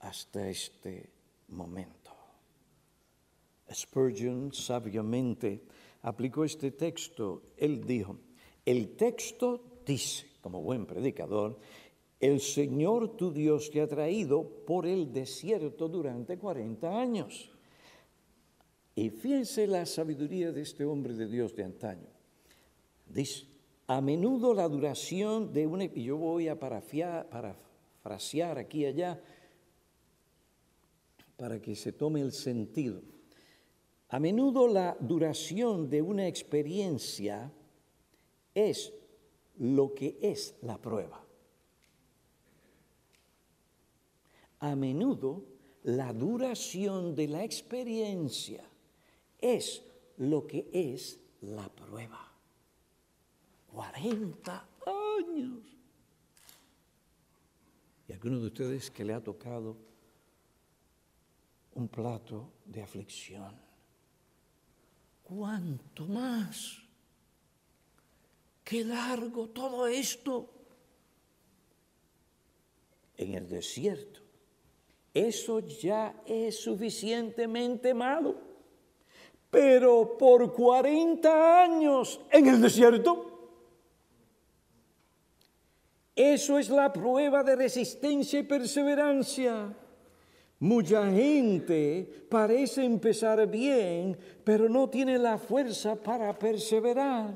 hasta 0.00 0.48
este 0.48 1.10
momento. 1.48 2.10
Spurgeon 3.72 4.52
sabiamente 4.52 5.64
aplicó 6.02 6.44
este 6.44 6.72
texto. 6.72 7.42
Él 7.56 7.84
dijo, 7.84 8.18
el 8.64 8.96
texto 8.96 9.80
dice, 9.86 10.26
como 10.40 10.62
buen 10.62 10.86
predicador, 10.86 11.58
el 12.18 12.40
Señor 12.40 13.16
tu 13.16 13.32
Dios 13.32 13.70
te 13.70 13.80
ha 13.80 13.88
traído 13.88 14.64
por 14.66 14.86
el 14.86 15.12
desierto 15.12 15.88
durante 15.88 16.38
40 16.38 17.00
años. 17.00 17.50
Y 18.94 19.10
fíjense 19.10 19.66
la 19.66 19.86
sabiduría 19.86 20.52
de 20.52 20.62
este 20.62 20.84
hombre 20.84 21.14
de 21.14 21.26
Dios 21.26 21.56
de 21.56 21.64
antaño. 21.64 22.08
Dice, 23.06 23.46
a 23.86 24.00
menudo 24.00 24.54
la 24.54 24.68
duración 24.68 25.52
de 25.52 25.66
una... 25.66 25.84
Y 25.84 26.04
yo 26.04 26.16
voy 26.16 26.48
a 26.48 26.58
parafrasear 26.58 28.58
aquí 28.58 28.82
y 28.82 28.86
allá 28.86 29.20
para 31.36 31.60
que 31.60 31.74
se 31.74 31.92
tome 31.92 32.20
el 32.20 32.32
sentido. 32.32 33.02
A 34.10 34.18
menudo 34.18 34.66
la 34.66 34.96
duración 34.98 35.88
de 35.88 36.02
una 36.02 36.26
experiencia 36.26 37.52
es 38.52 38.92
lo 39.58 39.94
que 39.94 40.18
es 40.20 40.56
la 40.62 40.78
prueba. 40.78 41.24
A 44.58 44.74
menudo 44.74 45.44
la 45.84 46.12
duración 46.12 47.14
de 47.14 47.28
la 47.28 47.44
experiencia 47.44 48.64
es 49.40 49.84
lo 50.16 50.44
que 50.44 50.68
es 50.72 51.20
la 51.42 51.68
prueba. 51.68 52.32
40 53.72 54.68
años. 55.20 55.62
Y 58.08 58.12
alguno 58.12 58.40
de 58.40 58.46
ustedes 58.46 58.90
que 58.90 59.04
le 59.04 59.14
ha 59.14 59.22
tocado 59.22 59.76
un 61.74 61.86
plato 61.86 62.50
de 62.66 62.82
aflicción 62.82 63.69
¿Cuánto 65.30 66.06
más? 66.06 66.82
Qué 68.64 68.84
largo 68.84 69.48
todo 69.48 69.86
esto. 69.86 70.48
En 73.16 73.34
el 73.34 73.48
desierto. 73.48 74.20
Eso 75.14 75.60
ya 75.60 76.22
es 76.26 76.60
suficientemente 76.60 77.94
malo. 77.94 78.34
Pero 79.50 80.18
por 80.18 80.52
40 80.52 81.62
años 81.62 82.20
en 82.32 82.48
el 82.48 82.60
desierto. 82.60 83.26
Eso 86.16 86.58
es 86.58 86.70
la 86.70 86.92
prueba 86.92 87.44
de 87.44 87.54
resistencia 87.54 88.40
y 88.40 88.42
perseverancia. 88.42 89.76
Mucha 90.60 91.10
gente 91.10 92.26
parece 92.28 92.84
empezar 92.84 93.46
bien, 93.46 94.16
pero 94.44 94.68
no 94.68 94.90
tiene 94.90 95.16
la 95.18 95.38
fuerza 95.38 95.96
para 95.96 96.38
perseverar. 96.38 97.34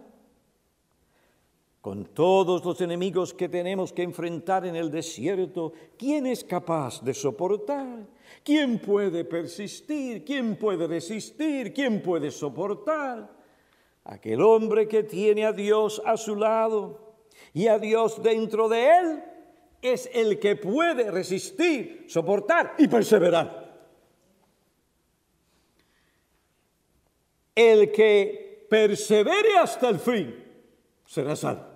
Con 1.81 2.05
todos 2.05 2.63
los 2.63 2.79
enemigos 2.83 3.33
que 3.33 3.49
tenemos 3.49 3.95
que 3.95 4.03
enfrentar 4.03 4.67
en 4.67 4.77
el 4.77 4.91
desierto, 4.91 5.73
¿quién 5.97 6.27
es 6.27 6.45
capaz 6.45 7.03
de 7.03 7.15
soportar? 7.15 8.07
¿Quién 8.43 8.79
puede 8.79 9.25
persistir? 9.25 10.23
¿Quién 10.23 10.57
puede 10.57 10.87
resistir? 10.87 11.73
¿Quién 11.73 12.03
puede 12.03 12.31
soportar? 12.31 13.35
Aquel 14.05 14.43
hombre 14.43 14.87
que 14.87 15.03
tiene 15.03 15.47
a 15.47 15.53
Dios 15.53 16.01
a 16.05 16.19
su 16.19 16.37
lado 16.37 17.15
y 17.55 17.69
a 17.69 17.79
Dios 17.79 18.23
dentro 18.23 18.69
de 18.69 18.99
él 18.99 19.25
es 19.85 20.09
el 20.15 20.41
que 20.41 20.57
puede 20.57 21.11
resistir, 21.11 22.07
soportar 22.09 22.75
y 22.79 22.89
perseverar. 22.89 23.63
El 27.55 27.93
que 27.93 28.67
persevere 28.71 29.59
hasta 29.59 29.91
el 29.91 29.99
fin 29.99 30.35
será 31.05 31.37
salvo. 31.37 31.67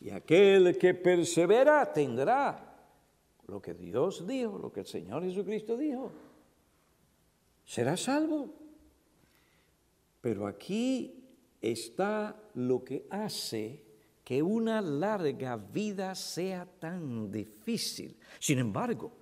Y 0.00 0.10
aquel 0.10 0.76
que 0.76 0.92
persevera 0.94 1.92
tendrá 1.92 2.76
lo 3.46 3.62
que 3.62 3.72
Dios 3.72 4.26
dijo, 4.26 4.58
lo 4.58 4.72
que 4.72 4.80
el 4.80 4.86
Señor 4.86 5.22
Jesucristo 5.22 5.76
dijo. 5.76 6.10
Será 7.64 7.96
salvo. 7.96 8.52
Pero 10.20 10.48
aquí 10.48 11.22
está 11.60 12.36
lo 12.54 12.82
que 12.82 13.06
hace 13.08 13.91
que 14.24 14.42
una 14.42 14.80
larga 14.80 15.56
vida 15.56 16.14
sea 16.14 16.66
tan 16.78 17.30
difícil. 17.30 18.16
Sin 18.38 18.58
embargo, 18.58 19.12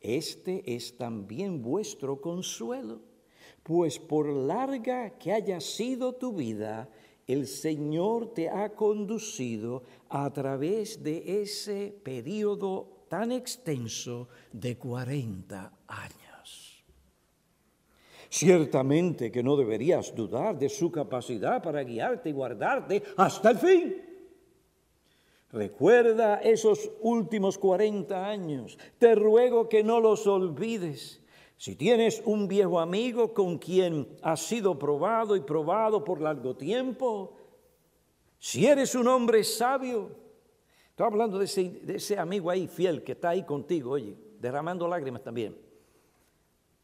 este 0.00 0.74
es 0.74 0.96
también 0.96 1.62
vuestro 1.62 2.20
consuelo, 2.20 3.00
pues 3.62 3.98
por 3.98 4.28
larga 4.28 5.10
que 5.18 5.32
haya 5.32 5.60
sido 5.60 6.14
tu 6.14 6.32
vida, 6.32 6.88
el 7.26 7.46
Señor 7.46 8.34
te 8.34 8.48
ha 8.48 8.70
conducido 8.70 9.84
a 10.08 10.32
través 10.32 11.02
de 11.02 11.42
ese 11.42 11.94
periodo 12.02 13.06
tan 13.08 13.30
extenso 13.30 14.28
de 14.52 14.76
40 14.76 15.72
años. 15.86 16.84
Ciertamente 18.28 19.30
que 19.30 19.42
no 19.42 19.56
deberías 19.56 20.14
dudar 20.14 20.58
de 20.58 20.68
su 20.68 20.90
capacidad 20.90 21.62
para 21.62 21.84
guiarte 21.84 22.30
y 22.30 22.32
guardarte 22.32 23.02
hasta 23.16 23.50
el 23.50 23.58
fin. 23.58 24.11
Recuerda 25.52 26.36
esos 26.36 26.90
últimos 27.02 27.58
40 27.58 28.26
años. 28.26 28.78
Te 28.98 29.14
ruego 29.14 29.68
que 29.68 29.84
no 29.84 30.00
los 30.00 30.26
olvides. 30.26 31.20
Si 31.58 31.76
tienes 31.76 32.22
un 32.24 32.48
viejo 32.48 32.80
amigo 32.80 33.34
con 33.34 33.58
quien 33.58 34.08
has 34.22 34.40
sido 34.40 34.78
probado 34.78 35.36
y 35.36 35.40
probado 35.40 36.02
por 36.02 36.22
largo 36.22 36.56
tiempo, 36.56 37.36
si 38.38 38.66
eres 38.66 38.94
un 38.94 39.06
hombre 39.06 39.44
sabio, 39.44 40.10
estoy 40.88 41.06
hablando 41.06 41.38
de 41.38 41.44
ese, 41.44 41.68
de 41.68 41.96
ese 41.96 42.18
amigo 42.18 42.50
ahí 42.50 42.66
fiel 42.66 43.04
que 43.04 43.12
está 43.12 43.28
ahí 43.28 43.44
contigo, 43.44 43.92
oye, 43.92 44.16
derramando 44.40 44.88
lágrimas 44.88 45.22
también. 45.22 45.56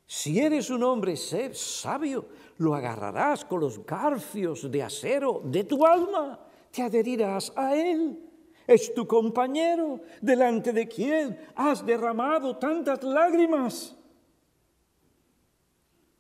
Si 0.07 0.38
eres 0.38 0.70
un 0.70 0.83
hombre 0.83 1.16
sabio, 1.16 2.26
lo 2.59 2.74
agarrarás 2.74 3.46
con 3.46 3.61
los 3.61 3.85
garfios 3.85 4.70
de 4.70 4.83
acero 4.83 5.40
de 5.42 5.64
tu 5.64 5.85
alma, 5.85 6.38
te 6.70 6.83
adherirás 6.83 7.52
a 7.57 7.74
él 7.74 8.27
es 8.68 8.94
tu 8.94 9.07
compañero 9.07 10.00
delante 10.20 10.74
de 10.74 10.87
quien 10.87 11.40
has 11.57 11.85
derramado 11.85 12.59
tantas 12.59 13.02
lágrimas. 13.02 13.96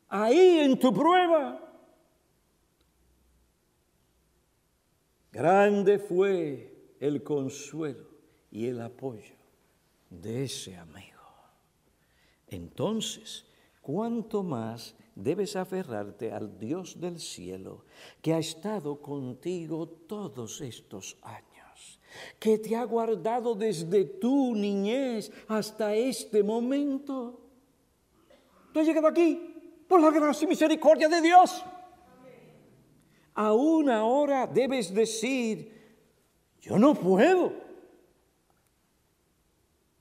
Ahí 0.08 0.60
en 0.60 0.78
tu 0.78 0.92
prueba. 0.92 1.60
Grande 5.30 5.98
fue 5.98 6.94
el 6.98 7.22
consuelo 7.22 8.08
y 8.50 8.66
el 8.66 8.80
apoyo 8.80 9.36
de 10.08 10.44
ese 10.44 10.74
amigo. 10.74 11.18
Entonces, 12.46 13.44
cuánto 13.82 14.42
más 14.42 14.96
debes 15.14 15.54
aferrarte 15.54 16.32
al 16.32 16.58
Dios 16.58 16.98
del 16.98 17.18
cielo, 17.18 17.84
que 18.22 18.32
ha 18.32 18.38
estado 18.38 19.02
contigo 19.02 19.86
todos 19.86 20.60
estos 20.60 21.18
años, 21.22 21.47
que 22.38 22.58
te 22.58 22.76
ha 22.76 22.84
guardado 22.84 23.54
desde 23.54 24.04
tu 24.04 24.54
niñez 24.54 25.30
hasta 25.48 25.94
este 25.94 26.42
momento. 26.42 27.40
Tú 28.72 28.80
has 28.80 28.86
llegado 28.86 29.06
aquí 29.06 29.54
por 29.86 30.00
la 30.00 30.10
gracia 30.10 30.44
y 30.44 30.48
misericordia 30.48 31.08
de 31.08 31.20
Dios. 31.20 31.64
Aún 33.34 33.88
ahora 33.88 34.46
debes 34.46 34.92
decir, 34.92 35.72
yo 36.60 36.78
no 36.78 36.94
puedo, 36.94 37.52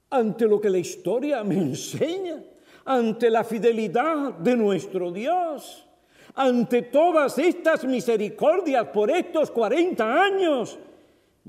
ante 0.09 0.45
lo 0.45 0.59
que 0.59 0.69
la 0.69 0.79
historia 0.79 1.43
me 1.43 1.55
enseña 1.55 2.43
ante 2.87 3.29
la 3.29 3.43
fidelidad 3.43 4.33
de 4.35 4.55
nuestro 4.55 5.11
Dios, 5.11 5.85
ante 6.33 6.83
todas 6.83 7.37
estas 7.37 7.83
misericordias 7.83 8.87
por 8.87 9.11
estos 9.11 9.51
40 9.51 10.23
años. 10.23 10.79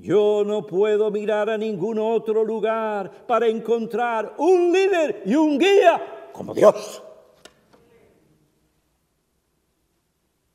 Yo 0.01 0.45
no 0.47 0.65
puedo 0.65 1.11
mirar 1.11 1.51
a 1.51 1.59
ningún 1.59 1.99
otro 1.99 2.45
lugar 2.45 3.27
para 3.27 3.49
encontrar 3.49 4.37
un 4.39 4.73
líder 4.73 5.23
y 5.27 5.35
un 5.35 5.59
guía 5.59 6.31
como 6.33 6.55
Dios. 6.55 7.03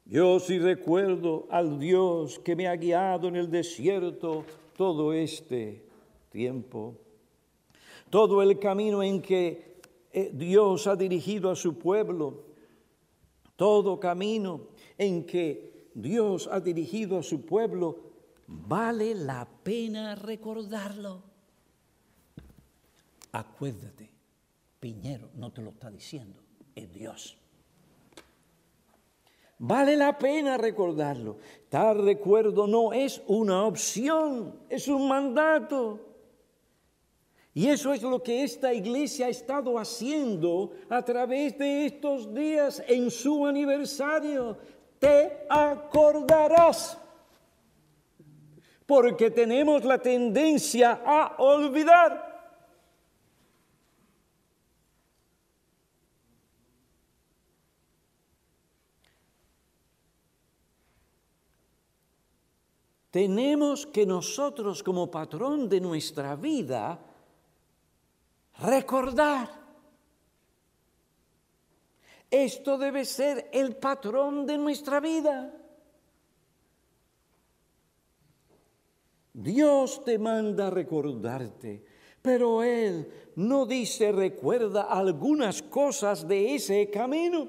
Yo 0.05 0.39
sí 0.39 0.59
recuerdo 0.59 1.47
al 1.49 1.79
Dios 1.79 2.39
que 2.39 2.55
me 2.55 2.67
ha 2.67 2.75
guiado 2.75 3.27
en 3.27 3.35
el 3.35 3.49
desierto 3.49 4.45
todo 4.77 5.11
este 5.11 5.83
tiempo, 6.29 6.95
todo 8.09 8.41
el 8.41 8.59
camino 8.59 9.03
en 9.03 9.21
que 9.21 9.81
eh, 10.11 10.29
Dios 10.31 10.87
ha 10.87 10.95
dirigido 10.95 11.49
a 11.49 11.55
su 11.55 11.79
pueblo, 11.79 12.43
todo 13.55 13.99
camino 13.99 14.67
en 14.97 15.25
que 15.25 15.89
Dios 15.95 16.47
ha 16.51 16.59
dirigido 16.59 17.17
a 17.17 17.23
su 17.23 17.41
pueblo, 17.45 18.12
vale 18.67 19.15
la 19.15 19.45
pena 19.45 20.15
recordarlo. 20.15 21.23
Acuérdate, 23.31 24.09
Piñero 24.79 25.29
no 25.35 25.51
te 25.51 25.61
lo 25.61 25.71
está 25.71 25.89
diciendo, 25.89 26.41
es 26.75 26.91
Dios. 26.93 27.37
Vale 29.57 29.95
la 29.95 30.17
pena 30.17 30.57
recordarlo. 30.57 31.37
Tal 31.69 32.03
recuerdo 32.03 32.67
no 32.67 32.91
es 32.91 33.21
una 33.27 33.63
opción, 33.65 34.59
es 34.69 34.87
un 34.87 35.07
mandato. 35.07 35.99
Y 37.53 37.67
eso 37.67 37.93
es 37.93 38.01
lo 38.01 38.21
que 38.21 38.43
esta 38.43 38.73
iglesia 38.73 39.27
ha 39.27 39.29
estado 39.29 39.77
haciendo 39.77 40.71
a 40.89 41.03
través 41.03 41.57
de 41.57 41.85
estos 41.85 42.33
días 42.33 42.83
en 42.87 43.09
su 43.09 43.45
aniversario. 43.45 44.57
Te 44.99 45.45
acordarás. 45.49 46.97
Porque 48.93 49.31
tenemos 49.31 49.83
la 49.83 49.97
tendencia 49.97 51.01
a 51.03 51.33
olvidar. 51.39 52.11
Tenemos 63.09 63.87
que 63.87 64.05
nosotros 64.05 64.83
como 64.83 65.09
patrón 65.09 65.67
de 65.67 65.81
nuestra 65.81 66.35
vida 66.35 66.99
recordar. 68.59 69.49
Esto 72.29 72.77
debe 72.77 73.05
ser 73.05 73.49
el 73.51 73.75
patrón 73.75 74.45
de 74.45 74.59
nuestra 74.59 74.99
vida. 74.99 75.62
Dios 79.33 80.05
te 80.05 80.19
manda 80.19 80.69
recordarte, 80.69 81.83
pero 82.21 82.61
Él 82.61 83.11
no 83.35 83.65
dice 83.65 84.11
recuerda 84.11 84.83
algunas 84.83 85.63
cosas 85.63 86.27
de 86.27 86.53
ese 86.55 86.89
camino. 86.91 87.47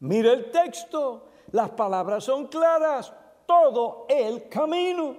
Mira 0.00 0.32
el 0.32 0.50
texto, 0.50 1.28
las 1.52 1.70
palabras 1.70 2.24
son 2.24 2.48
claras, 2.48 3.12
todo 3.46 4.06
el 4.08 4.48
camino. 4.48 5.16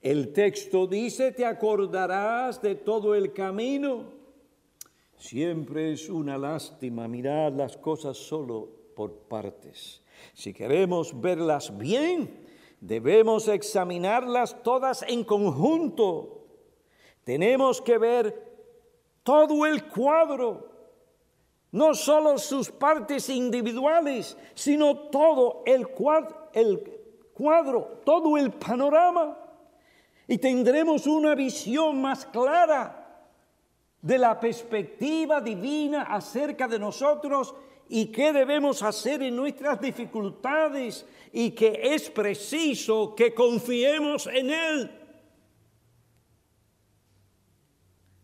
El 0.00 0.32
texto 0.32 0.86
dice, 0.86 1.32
te 1.32 1.46
acordarás 1.46 2.60
de 2.60 2.74
todo 2.74 3.14
el 3.14 3.32
camino. 3.32 4.12
Siempre 5.16 5.92
es 5.94 6.10
una 6.10 6.36
lástima 6.36 7.08
mirar 7.08 7.52
las 7.52 7.76
cosas 7.78 8.18
solo 8.18 8.68
por 8.94 9.12
partes. 9.12 10.03
Si 10.32 10.52
queremos 10.52 11.20
verlas 11.20 11.76
bien, 11.76 12.46
debemos 12.80 13.48
examinarlas 13.48 14.62
todas 14.62 15.02
en 15.02 15.24
conjunto. 15.24 16.46
Tenemos 17.24 17.80
que 17.80 17.98
ver 17.98 18.54
todo 19.22 19.64
el 19.66 19.88
cuadro, 19.88 20.70
no 21.72 21.94
solo 21.94 22.38
sus 22.38 22.70
partes 22.70 23.28
individuales, 23.28 24.36
sino 24.54 24.96
todo 25.08 25.62
el 25.66 25.88
cuadro, 25.88 26.50
el 26.52 26.94
cuadro 27.34 28.00
todo 28.04 28.38
el 28.38 28.52
panorama 28.52 29.36
y 30.26 30.38
tendremos 30.38 31.06
una 31.06 31.34
visión 31.34 32.00
más 32.00 32.24
clara 32.24 33.00
de 34.00 34.18
la 34.18 34.38
perspectiva 34.38 35.40
divina 35.40 36.02
acerca 36.02 36.68
de 36.68 36.78
nosotros 36.78 37.54
y 37.88 38.06
qué 38.06 38.32
debemos 38.32 38.82
hacer 38.82 39.22
en 39.22 39.36
nuestras 39.36 39.80
dificultades 39.80 41.04
y 41.32 41.50
que 41.50 41.80
es 41.82 42.10
preciso 42.10 43.14
que 43.14 43.34
confiemos 43.34 44.26
en 44.26 44.50
Él. 44.50 44.90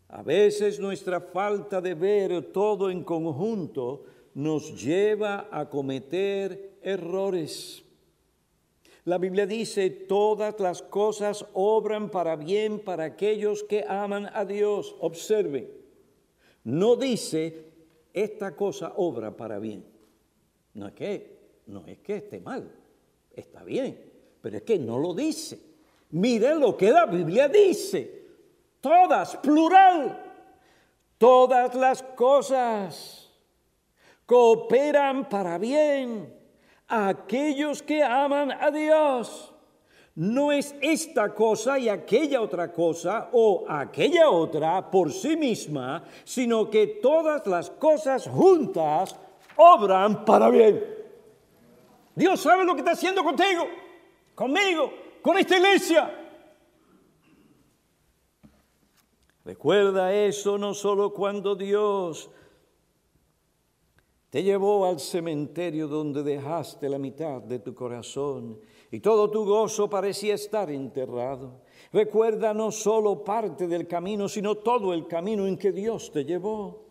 A 0.09 0.23
veces 0.23 0.79
nuestra 0.79 1.21
falta 1.21 1.79
de 1.79 1.93
ver 1.93 2.51
todo 2.51 2.89
en 2.89 3.03
conjunto 3.03 4.03
nos 4.33 4.81
lleva 4.81 5.47
a 5.51 5.69
cometer 5.69 6.79
errores. 6.81 7.83
La 9.05 9.17
Biblia 9.17 9.47
dice, 9.47 9.89
todas 9.89 10.59
las 10.59 10.81
cosas 10.81 11.45
obran 11.53 12.09
para 12.11 12.35
bien 12.35 12.79
para 12.79 13.05
aquellos 13.05 13.63
que 13.63 13.83
aman 13.87 14.29
a 14.33 14.45
Dios. 14.45 14.95
Observe, 14.99 15.71
no 16.63 16.95
dice, 16.95 17.70
esta 18.13 18.55
cosa 18.55 18.93
obra 18.97 19.35
para 19.35 19.59
bien. 19.59 19.85
No 20.73 20.87
es 20.87 20.93
que, 20.93 21.37
no 21.67 21.85
es 21.85 21.99
que 21.99 22.17
esté 22.17 22.39
mal, 22.39 22.71
está 23.31 23.63
bien, 23.63 23.99
pero 24.41 24.57
es 24.57 24.63
que 24.63 24.79
no 24.79 24.97
lo 24.97 25.13
dice. 25.13 25.59
Mire 26.11 26.55
lo 26.55 26.75
que 26.75 26.91
la 26.91 27.05
Biblia 27.05 27.47
dice, 27.47 28.25
todas, 28.81 29.37
plural, 29.37 30.21
todas 31.17 31.73
las 31.75 32.03
cosas 32.03 33.29
cooperan 34.25 35.27
para 35.27 35.57
bien 35.57 36.33
aquellos 36.87 37.81
que 37.81 38.03
aman 38.03 38.51
a 38.51 38.71
Dios. 38.71 39.50
No 40.15 40.51
es 40.51 40.75
esta 40.81 41.33
cosa 41.33 41.79
y 41.79 41.87
aquella 41.87 42.41
otra 42.41 42.71
cosa 42.71 43.29
o 43.31 43.65
aquella 43.67 44.29
otra 44.29 44.91
por 44.91 45.11
sí 45.11 45.37
misma, 45.37 46.03
sino 46.25 46.69
que 46.69 46.87
todas 47.01 47.47
las 47.47 47.69
cosas 47.69 48.27
juntas 48.27 49.15
obran 49.55 50.25
para 50.25 50.49
bien. 50.49 50.83
Dios 52.13 52.41
sabe 52.41 52.65
lo 52.65 52.73
que 52.73 52.79
está 52.79 52.91
haciendo 52.91 53.23
contigo, 53.23 53.65
conmigo, 54.35 54.91
con 55.21 55.37
esta 55.37 55.57
iglesia. 55.57 56.17
Recuerda 59.45 60.13
eso 60.13 60.57
no 60.57 60.73
solo 60.73 61.13
cuando 61.13 61.55
Dios 61.55 62.29
te 64.29 64.43
llevó 64.43 64.85
al 64.85 64.99
cementerio 64.99 65.87
donde 65.87 66.21
dejaste 66.21 66.87
la 66.89 66.97
mitad 66.97 67.41
de 67.41 67.59
tu 67.59 67.73
corazón 67.73 68.59
y 68.91 68.99
todo 68.99 69.31
tu 69.31 69.45
gozo 69.45 69.89
parecía 69.89 70.35
estar 70.35 70.69
enterrado. 70.69 71.61
Recuerda 71.93 72.53
no 72.53 72.71
solo 72.71 73.23
parte 73.23 73.67
del 73.67 73.87
camino, 73.87 74.27
sino 74.27 74.55
todo 74.55 74.93
el 74.93 75.07
camino 75.07 75.47
en 75.47 75.57
que 75.57 75.71
Dios 75.71 76.11
te 76.11 76.25
llevó. 76.25 76.85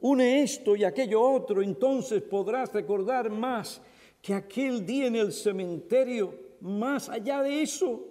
Une 0.00 0.42
esto 0.42 0.74
y 0.76 0.84
aquello 0.84 1.22
otro, 1.22 1.62
entonces 1.62 2.20
podrás 2.22 2.72
recordar 2.72 3.30
más 3.30 3.80
que 4.20 4.34
aquel 4.34 4.84
día 4.84 5.06
en 5.06 5.16
el 5.16 5.32
cementerio, 5.32 6.34
más 6.60 7.08
allá 7.08 7.42
de 7.42 7.62
eso, 7.62 8.04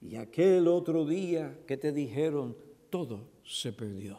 y 0.00 0.16
aquel 0.16 0.68
otro 0.68 1.04
día 1.04 1.58
que 1.66 1.76
te 1.76 1.92
dijeron, 1.92 2.56
todo 2.90 3.28
se 3.44 3.72
perdió. 3.72 4.18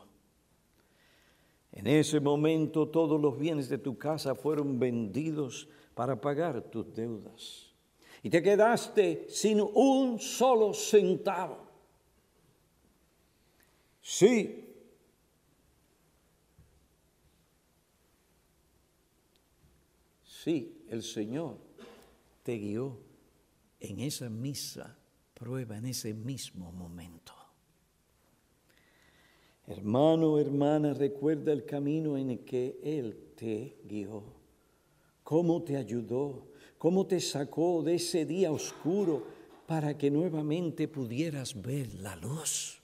En 1.72 1.88
ese 1.88 2.20
momento 2.20 2.88
todos 2.88 3.20
los 3.20 3.38
bienes 3.38 3.70
de 3.70 3.78
tu 3.78 3.98
casa 3.98 4.36
fueron 4.36 4.80
vendidos 4.80 5.68
para 5.94 6.20
pagar 6.20 6.62
tus 6.62 6.94
deudas 6.94 7.67
y 8.24 8.30
te 8.30 8.42
quedaste 8.42 9.28
sin 9.30 9.62
un 9.62 10.20
solo 10.20 10.74
centavo. 10.74 11.68
Sí. 14.02 14.64
Sí, 20.24 20.86
el 20.90 21.04
Señor 21.04 21.58
te 22.44 22.58
guió 22.58 22.98
en 23.80 24.00
esa 24.00 24.30
misa, 24.30 24.98
prueba, 25.34 25.78
en 25.78 25.88
ese 25.88 26.14
mismo 26.14 26.72
momento. 26.72 27.34
Hermano, 29.68 30.40
hermana, 30.40 30.94
recuerda 30.94 31.52
el 31.52 31.66
camino 31.66 32.18
en 32.18 32.30
el 32.30 32.40
que 32.46 32.80
Él 32.82 33.34
te 33.36 33.78
guió, 33.84 34.24
cómo 35.24 35.62
te 35.62 35.76
ayudó, 35.76 36.48
cómo 36.78 37.06
te 37.06 37.20
sacó 37.20 37.82
de 37.84 37.96
ese 37.96 38.26
día 38.26 38.52
oscuro 38.52 39.26
para 39.66 39.98
que 39.98 40.10
nuevamente 40.10 40.88
pudieras 40.88 41.60
ver 41.62 41.94
la 41.96 42.16
luz. 42.16 42.82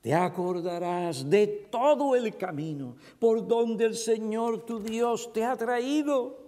Te 0.00 0.12
acordarás 0.12 1.28
de 1.30 1.46
todo 1.70 2.16
el 2.16 2.36
camino 2.36 2.96
por 3.20 3.46
donde 3.46 3.84
el 3.84 3.94
Señor 3.94 4.66
tu 4.66 4.80
Dios 4.80 5.32
te 5.32 5.44
ha 5.44 5.56
traído. 5.56 6.42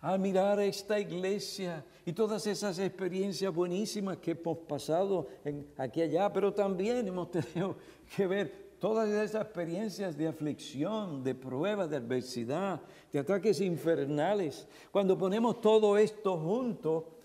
Al 0.00 0.18
mirar 0.18 0.58
esta 0.60 0.98
iglesia 0.98 1.84
y 2.06 2.12
todas 2.12 2.46
esas 2.46 2.78
experiencias 2.78 3.54
buenísimas 3.54 4.16
que 4.16 4.32
hemos 4.32 4.58
pasado 4.58 5.28
aquí 5.76 6.00
y 6.00 6.02
allá, 6.04 6.32
pero 6.32 6.52
también 6.52 7.06
hemos 7.06 7.30
tenido 7.30 7.76
que 8.16 8.26
ver 8.26 8.69
todas 8.80 9.08
esas 9.10 9.42
experiencias 9.42 10.16
de 10.16 10.26
aflicción, 10.26 11.22
de 11.22 11.34
prueba, 11.34 11.86
de 11.86 11.96
adversidad, 11.96 12.80
de 13.12 13.18
ataques 13.18 13.60
infernales. 13.60 14.66
Cuando 14.90 15.16
ponemos 15.16 15.60
todo 15.60 15.98
esto 15.98 16.38
junto, 16.38 17.18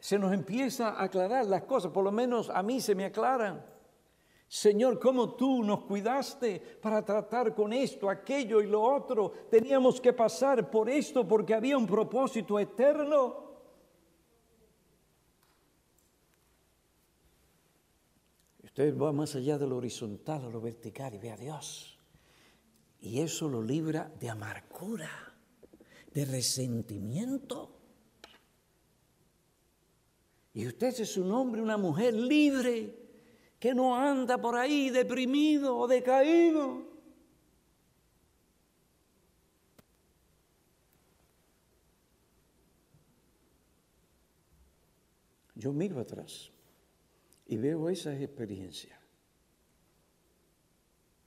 se 0.00 0.18
nos 0.18 0.32
empieza 0.32 0.90
a 0.90 1.04
aclarar 1.04 1.46
las 1.46 1.62
cosas, 1.62 1.92
por 1.92 2.04
lo 2.04 2.10
menos 2.10 2.50
a 2.50 2.62
mí 2.62 2.80
se 2.80 2.94
me 2.94 3.04
aclaran. 3.04 3.64
Señor, 4.48 4.98
¿cómo 4.98 5.34
tú 5.34 5.62
nos 5.62 5.84
cuidaste 5.84 6.60
para 6.82 7.04
tratar 7.04 7.54
con 7.54 7.72
esto, 7.72 8.10
aquello 8.10 8.60
y 8.60 8.66
lo 8.66 8.82
otro? 8.82 9.30
Teníamos 9.48 10.00
que 10.00 10.12
pasar 10.12 10.68
por 10.68 10.90
esto 10.90 11.28
porque 11.28 11.54
había 11.54 11.78
un 11.78 11.86
propósito 11.86 12.58
eterno. 12.58 13.49
Usted 18.70 18.96
va 18.96 19.10
más 19.10 19.34
allá 19.34 19.58
de 19.58 19.66
lo 19.66 19.78
horizontal 19.78 20.44
a 20.44 20.48
lo 20.48 20.60
vertical 20.60 21.12
y 21.12 21.18
ve 21.18 21.32
a 21.32 21.36
Dios. 21.36 21.98
Y 23.00 23.18
eso 23.18 23.48
lo 23.48 23.60
libra 23.60 24.12
de 24.20 24.30
amargura, 24.30 25.10
de 26.14 26.24
resentimiento. 26.24 27.76
Y 30.54 30.68
usted 30.68 31.00
es 31.00 31.16
un 31.16 31.32
hombre, 31.32 31.60
una 31.60 31.76
mujer 31.76 32.14
libre 32.14 32.96
que 33.58 33.74
no 33.74 33.96
anda 33.96 34.40
por 34.40 34.54
ahí 34.54 34.90
deprimido 34.90 35.76
o 35.76 35.88
decaído. 35.88 36.88
Yo 45.56 45.72
miro 45.72 45.98
atrás 45.98 46.52
y 47.50 47.56
veo 47.56 47.88
esas 47.88 48.20
experiencias 48.20 48.96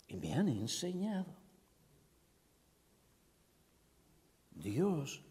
y 0.07 0.15
me 0.15 0.33
han 0.33 0.47
enseñado. 0.47 1.35
Dios 4.51 5.21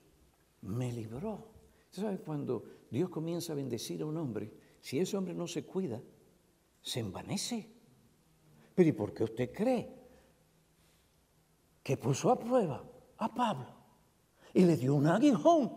me 0.60 0.92
libró. 0.92 1.48
¿Sabes 1.90 2.20
cuando 2.20 2.64
Dios 2.90 3.08
comienza 3.08 3.54
a 3.54 3.56
bendecir 3.56 4.02
a 4.02 4.06
un 4.06 4.18
hombre? 4.18 4.52
Si 4.80 4.98
ese 4.98 5.16
hombre 5.16 5.32
no 5.32 5.46
se 5.46 5.64
cuida, 5.64 5.98
se 6.82 7.00
envanece. 7.00 7.70
Pero 8.74 8.88
¿y 8.90 8.92
por 8.92 9.14
qué 9.14 9.24
usted 9.24 9.50
cree 9.50 9.96
que 11.82 11.96
puso 11.96 12.30
a 12.30 12.38
prueba 12.38 12.84
a 13.16 13.34
Pablo 13.34 13.74
y 14.52 14.66
le 14.66 14.76
dio 14.76 14.94
un 14.94 15.06
aguijón? 15.06 15.72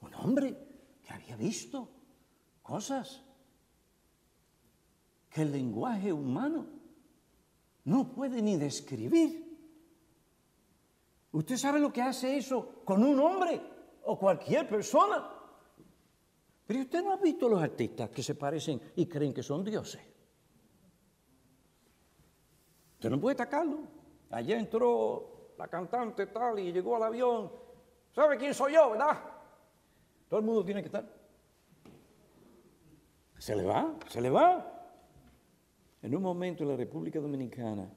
Un 0.00 0.14
hombre 0.14 0.56
que 1.00 1.12
había 1.12 1.36
visto 1.36 2.01
cosas 2.62 3.22
que 5.30 5.42
el 5.42 5.52
lenguaje 5.52 6.12
humano 6.12 6.66
no 7.84 8.12
puede 8.12 8.40
ni 8.42 8.56
describir. 8.56 9.50
¿Usted 11.32 11.56
sabe 11.56 11.80
lo 11.80 11.92
que 11.92 12.02
hace 12.02 12.36
eso 12.36 12.82
con 12.84 13.02
un 13.02 13.18
hombre 13.18 13.60
o 14.04 14.18
cualquier 14.18 14.68
persona? 14.68 15.28
Pero 16.66 16.80
usted 16.80 17.02
no 17.02 17.12
ha 17.12 17.16
visto 17.16 17.48
los 17.48 17.62
artistas 17.62 18.10
que 18.10 18.22
se 18.22 18.34
parecen 18.34 18.80
y 18.96 19.06
creen 19.06 19.32
que 19.32 19.42
son 19.42 19.64
dioses. 19.64 20.00
Usted 22.94 23.10
no 23.10 23.18
puede 23.18 23.34
atacarlo. 23.34 23.80
Allá 24.30 24.58
entró 24.58 25.54
la 25.58 25.66
cantante 25.68 26.26
tal 26.26 26.58
y 26.58 26.72
llegó 26.72 26.96
al 26.96 27.02
avión. 27.04 27.50
¿Sabe 28.14 28.36
quién 28.36 28.54
soy 28.54 28.74
yo, 28.74 28.90
verdad? 28.90 29.18
Todo 30.28 30.40
el 30.40 30.46
mundo 30.46 30.64
tiene 30.64 30.82
que 30.82 30.86
estar. 30.86 31.21
Se 33.42 33.56
le 33.56 33.64
va, 33.64 33.98
se 34.08 34.20
le 34.20 34.30
va. 34.30 34.52
En 36.00 36.14
un 36.14 36.22
momento 36.22 36.62
en 36.62 36.68
la 36.68 36.76
República 36.76 37.18
Dominicana, 37.18 37.92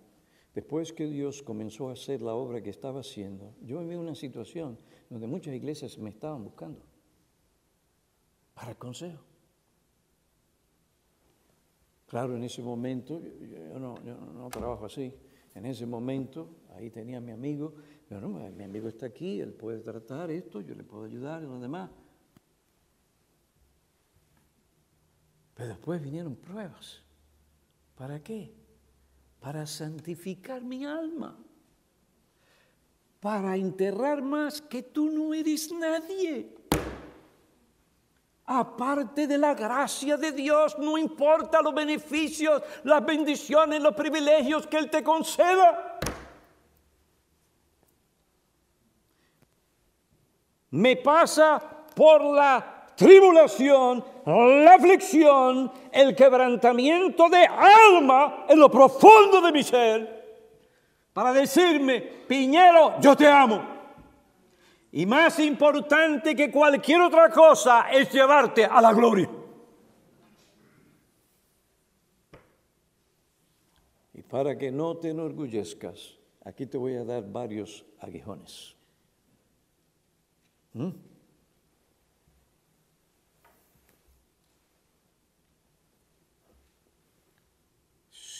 después 0.55 0.91
que 0.91 1.05
Dios 1.05 1.43
comenzó 1.43 1.89
a 1.89 1.93
hacer 1.93 2.23
la 2.23 2.34
obra 2.34 2.63
que 2.63 2.71
estaba 2.71 3.01
haciendo, 3.01 3.53
yo 3.62 3.86
vi 3.86 3.93
una 3.93 4.15
situación 4.15 4.75
donde 5.08 5.27
muchas 5.27 5.53
iglesias 5.53 5.99
me 5.99 6.10
estaban 6.10 6.43
buscando 6.43 6.81
para 8.55 8.71
el 8.71 8.77
consejo. 8.77 9.23
Claro, 12.08 12.36
en 12.36 12.43
ese 12.43 12.63
momento, 12.63 13.21
yo, 13.21 13.77
no, 13.77 14.49
trabajo 14.49 14.86
así, 14.86 15.13
en 15.53 15.67
ese 15.67 15.86
momento, 15.86 16.55
ahí 16.75 16.89
tenía 16.89 17.19
a 17.19 17.21
mi 17.21 17.34
amigo, 17.34 17.75
pero 18.10 18.19
no, 18.19 18.29
mi 18.49 18.63
amigo 18.63 18.88
está 18.88 19.05
aquí, 19.05 19.41
él 19.41 19.53
puede 19.53 19.81
tratar 19.81 20.31
esto, 20.31 20.62
yo 20.62 20.73
le 20.73 20.84
puedo 20.84 21.03
ayudar 21.03 21.43
y 21.43 21.45
lo 21.45 21.60
demás. 21.60 21.91
Pero 25.55 25.69
después 25.69 26.01
vinieron 26.01 26.35
pruebas. 26.35 27.01
¿Para 27.95 28.21
qué? 28.21 28.53
Para 29.39 29.65
santificar 29.65 30.61
mi 30.61 30.85
alma. 30.85 31.37
Para 33.21 33.55
enterrar 33.55 34.21
más 34.21 34.61
que 34.61 34.83
tú 34.83 35.09
no 35.09 35.33
eres 35.33 35.71
nadie. 35.71 36.53
Aparte 38.45 39.25
de 39.25 39.37
la 39.37 39.55
gracia 39.55 40.17
de 40.17 40.31
Dios, 40.31 40.77
no 40.77 40.97
importa 40.97 41.61
los 41.61 41.73
beneficios, 41.73 42.61
las 42.83 43.03
bendiciones, 43.03 43.81
los 43.81 43.95
privilegios 43.95 44.67
que 44.67 44.77
Él 44.77 44.89
te 44.89 45.03
conceda. 45.03 45.99
Me 50.69 50.97
pasa 50.97 51.59
por 51.95 52.21
la 52.21 52.74
tribulación, 52.95 54.03
la 54.25 54.75
aflicción, 54.75 55.71
el 55.91 56.15
quebrantamiento 56.15 57.29
de 57.29 57.45
alma 57.45 58.45
en 58.49 58.60
lo 58.60 58.69
profundo 58.69 59.41
de 59.41 59.51
mi 59.51 59.63
ser, 59.63 60.15
para 61.13 61.31
decirme, 61.31 62.01
Piñero, 62.01 62.99
yo 62.99 63.15
te 63.15 63.27
amo. 63.27 63.75
Y 64.91 65.05
más 65.05 65.39
importante 65.39 66.36
que 66.36 66.51
cualquier 66.51 67.01
otra 67.01 67.29
cosa 67.29 67.89
es 67.91 68.12
llevarte 68.12 68.65
a 68.65 68.81
la 68.81 68.93
gloria. 68.93 69.29
Y 74.13 74.21
para 74.21 74.58
que 74.58 74.71
no 74.71 74.95
te 74.97 75.10
enorgullezcas, 75.10 76.17
aquí 76.45 76.65
te 76.65 76.77
voy 76.77 76.95
a 76.95 77.03
dar 77.03 77.29
varios 77.29 77.86
aguijones. 77.99 78.75
¿Mm? 80.73 81.14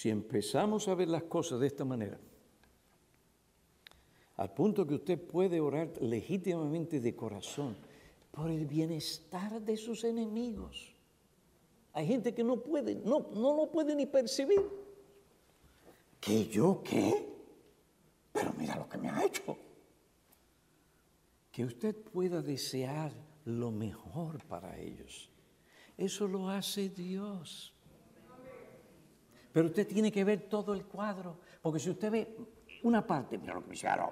Si 0.06 0.12
empezamos 0.12 0.88
a 0.88 0.94
ver 0.94 1.08
las 1.08 1.24
cosas 1.24 1.60
de 1.60 1.66
esta 1.66 1.84
manera, 1.84 2.20
al 4.38 4.54
punto 4.54 4.86
que 4.86 4.94
usted 4.94 5.20
puede 5.20 5.60
orar 5.60 6.00
legítimamente 6.00 7.00
de 7.00 7.16
corazón 7.16 7.76
por 8.30 8.52
el 8.52 8.68
bienestar 8.68 9.60
de 9.60 9.76
sus 9.76 10.04
enemigos. 10.04 10.94
Hay 11.94 12.06
gente 12.06 12.36
que 12.36 12.44
no 12.44 12.58
puede, 12.58 12.94
no, 12.94 13.32
no 13.34 13.56
lo 13.56 13.72
puede 13.72 13.96
ni 13.96 14.06
percibir. 14.06 14.62
¿Que 16.20 16.46
yo 16.50 16.84
qué? 16.84 17.28
Pero 18.32 18.54
mira 18.60 18.76
lo 18.76 18.88
que 18.88 19.00
me 19.00 19.10
ha 19.10 19.26
hecho. 19.26 19.58
Que 21.52 21.66
usted 21.66 21.96
pueda 21.96 22.44
desear 22.44 23.12
lo 23.44 23.72
mejor 23.72 24.46
para 24.46 24.78
ellos. 24.78 25.32
Eso 25.98 26.28
lo 26.28 26.48
hace 26.48 26.90
Dios. 26.90 27.75
Pero 29.56 29.68
usted 29.68 29.88
tiene 29.88 30.12
que 30.12 30.26
ver 30.26 30.50
todo 30.50 30.74
el 30.74 30.84
cuadro, 30.84 31.38
porque 31.62 31.80
si 31.80 31.90
usted 31.90 32.12
ve 32.12 32.36
una 32.84 33.08
parte, 33.08 33.38
mira 33.38 33.54
lo 33.54 33.62
que 33.62 33.70
me 33.70 33.76
hicieron, 33.76 34.10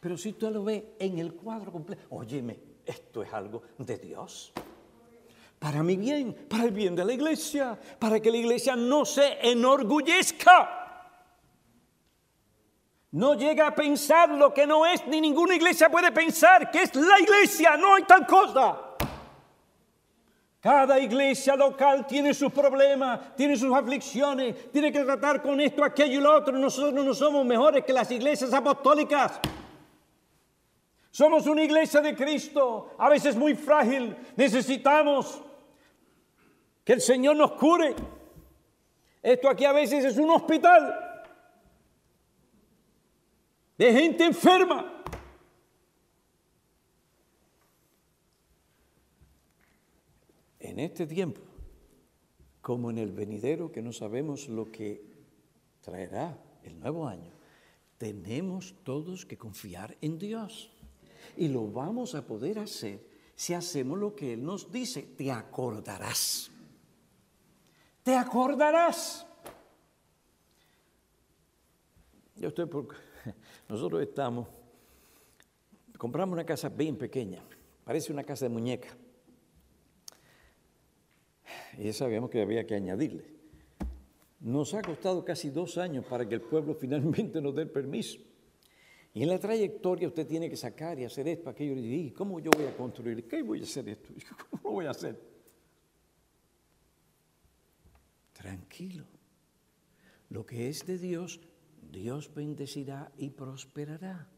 pero 0.00 0.16
si 0.16 0.32
tú 0.32 0.50
lo 0.50 0.64
ves 0.64 0.82
en 0.98 1.18
el 1.18 1.34
cuadro 1.34 1.70
completo, 1.70 2.06
óyeme, 2.08 2.58
esto 2.86 3.22
es 3.22 3.30
algo 3.34 3.64
de 3.76 3.98
Dios. 3.98 4.50
Para 5.58 5.82
mi 5.82 5.98
bien, 5.98 6.34
para 6.48 6.64
el 6.64 6.70
bien 6.70 6.96
de 6.96 7.04
la 7.04 7.12
iglesia, 7.12 7.78
para 7.98 8.18
que 8.18 8.30
la 8.30 8.38
iglesia 8.38 8.76
no 8.76 9.04
se 9.04 9.36
enorgullezca. 9.42 10.76
no 13.10 13.34
llega 13.34 13.66
a 13.66 13.74
pensar 13.74 14.30
lo 14.30 14.54
que 14.54 14.66
no 14.66 14.86
es, 14.86 15.06
ni 15.06 15.20
ninguna 15.20 15.54
iglesia 15.54 15.90
puede 15.90 16.12
pensar 16.12 16.70
que 16.70 16.80
es 16.80 16.94
la 16.94 17.20
iglesia, 17.20 17.76
no 17.76 17.94
hay 17.94 18.04
tal 18.04 18.26
cosa. 18.26 18.87
Cada 20.68 21.00
iglesia 21.00 21.56
local 21.56 22.06
tiene 22.06 22.34
sus 22.34 22.52
problemas, 22.52 23.34
tiene 23.34 23.56
sus 23.56 23.74
aflicciones, 23.74 24.70
tiene 24.70 24.92
que 24.92 25.02
tratar 25.02 25.40
con 25.40 25.58
esto, 25.62 25.82
aquello 25.82 26.20
y 26.20 26.22
lo 26.22 26.36
otro. 26.36 26.58
Nosotros 26.58 26.92
no 26.92 27.14
somos 27.14 27.46
mejores 27.46 27.86
que 27.86 27.92
las 27.94 28.10
iglesias 28.10 28.52
apostólicas. 28.52 29.40
Somos 31.10 31.46
una 31.46 31.62
iglesia 31.62 32.02
de 32.02 32.14
Cristo, 32.14 32.90
a 32.98 33.08
veces 33.08 33.34
muy 33.34 33.54
frágil. 33.54 34.14
Necesitamos 34.36 35.40
que 36.84 36.92
el 36.92 37.00
Señor 37.00 37.36
nos 37.36 37.52
cure. 37.52 37.96
Esto 39.22 39.48
aquí 39.48 39.64
a 39.64 39.72
veces 39.72 40.04
es 40.04 40.18
un 40.18 40.28
hospital 40.28 41.24
de 43.78 43.90
gente 43.90 44.22
enferma. 44.22 44.97
En 50.78 50.84
este 50.84 51.08
tiempo, 51.08 51.40
como 52.60 52.90
en 52.90 52.98
el 52.98 53.10
venidero 53.10 53.72
que 53.72 53.82
no 53.82 53.92
sabemos 53.92 54.48
lo 54.48 54.70
que 54.70 55.02
traerá 55.80 56.40
el 56.62 56.78
nuevo 56.78 57.08
año, 57.08 57.32
tenemos 57.96 58.76
todos 58.84 59.26
que 59.26 59.36
confiar 59.36 59.96
en 60.00 60.20
Dios. 60.20 60.70
Y 61.36 61.48
lo 61.48 61.66
vamos 61.66 62.14
a 62.14 62.24
poder 62.24 62.60
hacer 62.60 63.04
si 63.34 63.54
hacemos 63.54 63.98
lo 63.98 64.14
que 64.14 64.34
Él 64.34 64.44
nos 64.44 64.70
dice. 64.70 65.02
Te 65.02 65.32
acordarás. 65.32 66.48
Te 68.04 68.14
acordarás. 68.14 69.26
Yo 72.36 72.50
estoy 72.50 72.66
por 72.66 72.86
nosotros 73.68 74.00
estamos, 74.00 74.46
compramos 75.98 76.34
una 76.34 76.46
casa 76.46 76.68
bien 76.68 76.96
pequeña, 76.96 77.42
parece 77.84 78.12
una 78.12 78.22
casa 78.22 78.44
de 78.44 78.50
muñeca. 78.50 78.96
Y 81.78 81.92
sabíamos 81.92 82.28
que 82.30 82.42
había 82.42 82.66
que 82.66 82.74
añadirle. 82.74 83.24
Nos 84.40 84.74
ha 84.74 84.82
costado 84.82 85.24
casi 85.24 85.50
dos 85.50 85.78
años 85.78 86.04
para 86.04 86.28
que 86.28 86.34
el 86.34 86.42
pueblo 86.42 86.74
finalmente 86.80 87.40
nos 87.40 87.54
dé 87.54 87.62
el 87.62 87.70
permiso. 87.70 88.18
Y 89.14 89.22
en 89.22 89.30
la 89.30 89.38
trayectoria 89.38 90.08
usted 90.08 90.26
tiene 90.26 90.50
que 90.50 90.56
sacar 90.56 90.98
y 90.98 91.04
hacer 91.04 91.26
esto, 91.28 91.48
aquello. 91.48 91.74
Y 91.74 92.10
¿cómo 92.10 92.40
yo 92.40 92.50
voy 92.50 92.66
a 92.66 92.76
construir? 92.76 93.26
¿Qué 93.26 93.42
voy 93.42 93.60
a 93.60 93.62
hacer 93.62 93.88
esto? 93.88 94.12
¿Cómo 94.50 94.62
lo 94.62 94.70
voy 94.72 94.86
a 94.86 94.90
hacer? 94.90 95.18
Tranquilo. 98.32 99.04
Lo 100.30 100.44
que 100.44 100.68
es 100.68 100.84
de 100.84 100.98
Dios 100.98 101.40
Dios 101.90 102.32
bendecirá 102.34 103.10
y 103.16 103.30
prosperará. 103.30 104.28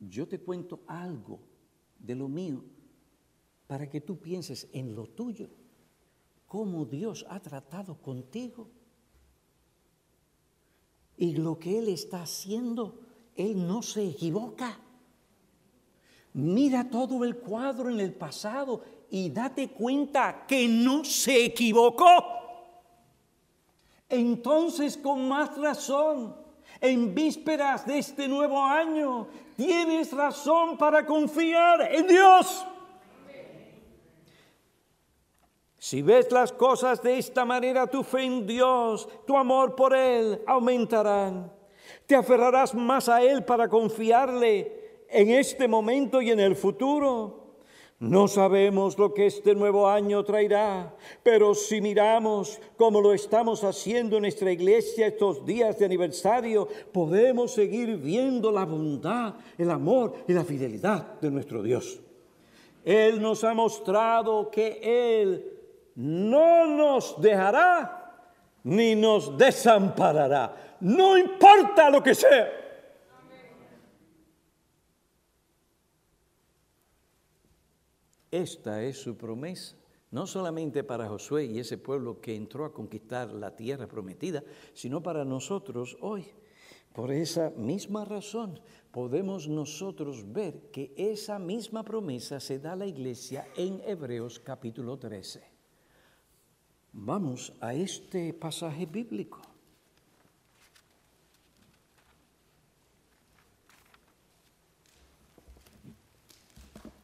Yo 0.00 0.28
te 0.28 0.38
cuento 0.38 0.82
algo 0.86 1.40
de 1.98 2.14
lo 2.14 2.28
mío 2.28 2.64
para 3.68 3.88
que 3.88 4.00
tú 4.00 4.18
pienses 4.18 4.66
en 4.72 4.96
lo 4.96 5.06
tuyo, 5.06 5.48
cómo 6.46 6.86
Dios 6.86 7.24
ha 7.28 7.38
tratado 7.38 7.94
contigo 8.02 8.66
y 11.18 11.36
lo 11.36 11.58
que 11.58 11.78
Él 11.78 11.88
está 11.88 12.22
haciendo, 12.22 12.98
Él 13.36 13.66
no 13.66 13.82
se 13.82 14.08
equivoca. 14.08 14.80
Mira 16.32 16.88
todo 16.88 17.24
el 17.24 17.36
cuadro 17.36 17.90
en 17.90 18.00
el 18.00 18.14
pasado 18.14 18.82
y 19.10 19.28
date 19.30 19.68
cuenta 19.68 20.46
que 20.46 20.66
no 20.66 21.04
se 21.04 21.44
equivocó. 21.44 22.06
Entonces, 24.08 24.96
con 24.96 25.28
más 25.28 25.58
razón, 25.58 26.34
en 26.80 27.14
vísperas 27.14 27.86
de 27.86 27.98
este 27.98 28.28
nuevo 28.28 28.62
año, 28.62 29.28
tienes 29.56 30.12
razón 30.12 30.78
para 30.78 31.04
confiar 31.04 31.94
en 31.94 32.06
Dios. 32.06 32.64
Si 35.78 36.02
ves 36.02 36.30
las 36.32 36.52
cosas 36.52 37.02
de 37.02 37.18
esta 37.18 37.44
manera, 37.44 37.86
tu 37.86 38.02
fe 38.02 38.24
en 38.24 38.46
Dios, 38.46 39.08
tu 39.26 39.36
amor 39.36 39.76
por 39.76 39.94
Él 39.94 40.42
aumentarán. 40.44 41.52
Te 42.06 42.16
aferrarás 42.16 42.74
más 42.74 43.08
a 43.08 43.22
Él 43.22 43.44
para 43.44 43.68
confiarle 43.68 45.04
en 45.08 45.30
este 45.30 45.68
momento 45.68 46.20
y 46.20 46.30
en 46.30 46.40
el 46.40 46.56
futuro. 46.56 47.38
No 48.00 48.28
sabemos 48.28 48.96
lo 48.98 49.12
que 49.12 49.26
este 49.26 49.54
nuevo 49.56 49.88
año 49.88 50.24
traerá, 50.24 50.94
pero 51.22 51.54
si 51.54 51.80
miramos 51.80 52.60
como 52.76 53.00
lo 53.00 53.12
estamos 53.12 53.64
haciendo 53.64 54.16
en 54.16 54.22
nuestra 54.22 54.52
iglesia 54.52 55.08
estos 55.08 55.44
días 55.44 55.78
de 55.78 55.84
aniversario, 55.84 56.68
podemos 56.92 57.52
seguir 57.52 57.96
viendo 57.96 58.52
la 58.52 58.64
bondad, 58.64 59.34
el 59.56 59.70
amor 59.70 60.14
y 60.28 60.32
la 60.32 60.44
fidelidad 60.44 61.20
de 61.20 61.30
nuestro 61.30 61.60
Dios. 61.60 62.00
Él 62.84 63.20
nos 63.20 63.42
ha 63.42 63.52
mostrado 63.52 64.48
que 64.48 64.80
Él 65.20 65.57
no 65.98 66.64
nos 66.64 67.20
dejará 67.20 67.98
ni 68.62 68.94
nos 68.94 69.36
desamparará, 69.36 70.76
no 70.80 71.18
importa 71.18 71.90
lo 71.90 72.00
que 72.00 72.14
sea. 72.14 72.48
Esta 78.30 78.84
es 78.84 78.98
su 78.98 79.16
promesa, 79.16 79.74
no 80.12 80.26
solamente 80.28 80.84
para 80.84 81.08
Josué 81.08 81.46
y 81.46 81.58
ese 81.58 81.78
pueblo 81.78 82.20
que 82.20 82.36
entró 82.36 82.64
a 82.64 82.72
conquistar 82.72 83.32
la 83.32 83.56
tierra 83.56 83.88
prometida, 83.88 84.44
sino 84.74 85.02
para 85.02 85.24
nosotros 85.24 85.96
hoy. 86.00 86.26
Por 86.92 87.10
esa 87.10 87.50
misma 87.50 88.04
razón 88.04 88.60
podemos 88.92 89.48
nosotros 89.48 90.32
ver 90.32 90.70
que 90.70 90.94
esa 90.96 91.40
misma 91.40 91.82
promesa 91.82 92.38
se 92.38 92.60
da 92.60 92.74
a 92.74 92.76
la 92.76 92.86
iglesia 92.86 93.48
en 93.56 93.80
Hebreos 93.84 94.38
capítulo 94.38 94.96
13. 94.96 95.57
Vamos 96.92 97.52
a 97.60 97.74
este 97.74 98.32
pasaje 98.32 98.86
bíblico. 98.86 99.40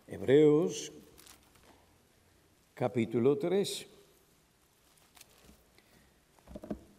Hebreos 0.07 0.93
capítulo 2.74 3.39
3. 3.39 3.87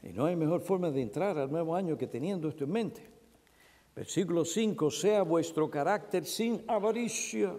Y 0.03 0.09
no 0.09 0.25
hay 0.25 0.35
mejor 0.35 0.61
forma 0.61 0.91
de 0.91 1.01
entrar 1.01 1.37
al 1.37 1.51
nuevo 1.51 1.75
año 1.75 1.97
que 1.97 2.07
teniendo 2.07 2.49
esto 2.49 2.63
en 2.63 2.71
mente. 2.71 3.09
Versículo 3.95 4.45
5, 4.45 4.91
sea 4.91 5.23
vuestro 5.23 5.69
carácter 5.69 6.25
sin 6.25 6.63
avaricia 6.67 7.55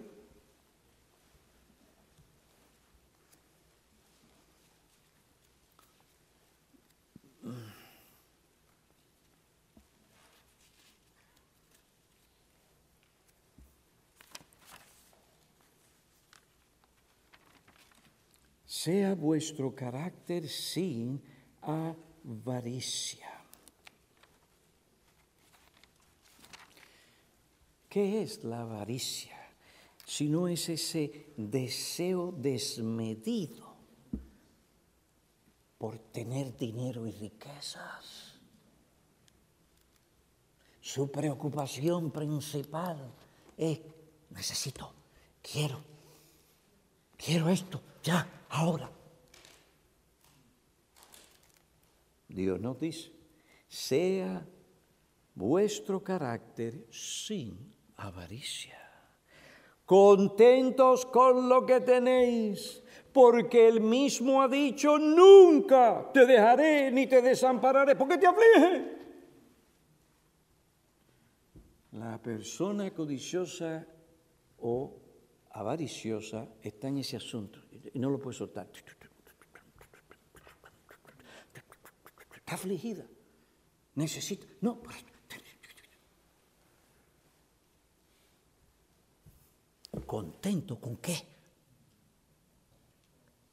sea 18.87 19.15
vuestro 19.15 19.75
carácter 19.75 20.47
sin 20.47 21.21
avaricia. 21.61 23.27
¿Qué 27.89 28.21
es 28.21 28.45
la 28.45 28.61
avaricia? 28.61 29.35
Si 30.05 30.29
no 30.29 30.47
es 30.47 30.69
ese 30.69 31.33
deseo 31.35 32.31
desmedido 32.31 33.75
por 35.77 35.99
tener 35.99 36.55
dinero 36.55 37.05
y 37.05 37.11
riquezas. 37.11 38.39
Su 40.79 41.11
preocupación 41.11 42.09
principal 42.09 43.13
es, 43.57 43.81
necesito, 44.29 44.93
quiero, 45.41 45.96
quiero 47.17 47.49
esto, 47.49 47.81
ya, 48.03 48.45
ahora. 48.49 48.89
Dios 52.27 52.59
nos 52.59 52.79
dice, 52.79 53.11
sea 53.67 54.45
vuestro 55.33 56.03
carácter 56.03 56.87
sin 56.91 57.73
avaricia. 57.97 58.77
Contentos 59.85 61.05
con 61.05 61.47
lo 61.47 61.65
que 61.65 61.79
tenéis, 61.79 62.83
porque 63.13 63.67
Él 63.67 63.81
mismo 63.81 64.41
ha 64.41 64.47
dicho, 64.47 64.99
nunca 64.99 66.11
te 66.13 66.25
dejaré 66.25 66.91
ni 66.91 67.07
te 67.07 67.21
desampararé, 67.21 67.95
porque 67.95 68.17
te 68.17 68.27
aflige. 68.27 68.97
La 71.93 72.21
persona 72.21 72.93
codiciosa 72.93 73.87
o 74.59 75.06
avariciosa 75.57 76.47
está 76.61 76.87
en 76.87 76.99
ese 76.99 77.17
asunto 77.17 77.59
y 77.93 77.97
no 77.97 78.11
lo 78.11 78.19
puede 78.19 78.37
soltar. 78.37 78.69
está 82.35 82.55
afligida, 82.55 83.05
necesita, 83.95 84.45
no, 84.61 84.81
contento 90.05 90.79
con 90.79 90.97
qué? 90.97 91.17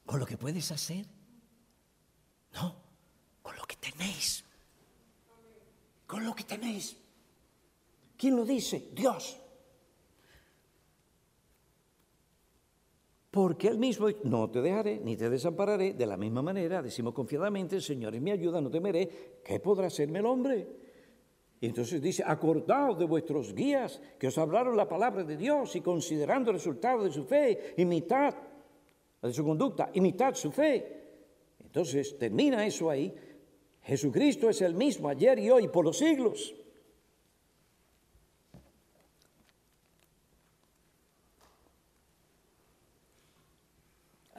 ¿Con 0.04 0.20
lo 0.20 0.26
que 0.26 0.36
puedes 0.36 0.70
hacer? 0.70 1.06
No, 2.52 2.76
con 3.42 3.56
lo 3.56 3.64
que 3.64 3.76
tenéis. 3.76 4.44
Con 6.06 6.24
lo 6.24 6.34
que 6.34 6.44
tenéis. 6.44 6.96
¿Quién 8.16 8.36
lo 8.36 8.44
dice? 8.44 8.90
Dios. 8.92 9.40
Porque 13.34 13.66
Él 13.66 13.78
mismo, 13.78 14.06
no 14.22 14.48
te 14.48 14.62
dejaré 14.62 15.00
ni 15.00 15.16
te 15.16 15.28
desampararé. 15.28 15.94
De 15.94 16.06
la 16.06 16.16
misma 16.16 16.40
manera, 16.40 16.80
decimos 16.80 17.12
confiadamente, 17.12 17.80
Señor 17.80 18.14
es 18.14 18.22
mi 18.22 18.30
ayuda, 18.30 18.60
no 18.60 18.70
temeré. 18.70 19.40
¿Qué 19.42 19.58
podrá 19.58 19.88
hacerme 19.88 20.20
el 20.20 20.26
hombre? 20.26 20.68
Entonces 21.60 22.00
dice, 22.00 22.22
acordaos 22.24 22.96
de 22.96 23.06
vuestros 23.06 23.52
guías 23.52 24.00
que 24.20 24.28
os 24.28 24.38
hablaron 24.38 24.76
la 24.76 24.88
palabra 24.88 25.24
de 25.24 25.36
Dios 25.36 25.74
y 25.74 25.80
considerando 25.80 26.52
el 26.52 26.58
resultado 26.58 27.02
de 27.02 27.10
su 27.10 27.24
fe, 27.24 27.74
imitad, 27.78 28.36
de 29.20 29.32
su 29.32 29.42
conducta, 29.42 29.90
imitad 29.94 30.36
su 30.36 30.52
fe. 30.52 31.02
Entonces 31.58 32.16
termina 32.16 32.64
eso 32.64 32.88
ahí. 32.88 33.12
Jesucristo 33.82 34.48
es 34.48 34.62
el 34.62 34.74
mismo 34.74 35.08
ayer 35.08 35.40
y 35.40 35.50
hoy 35.50 35.66
por 35.66 35.84
los 35.84 35.98
siglos. 35.98 36.54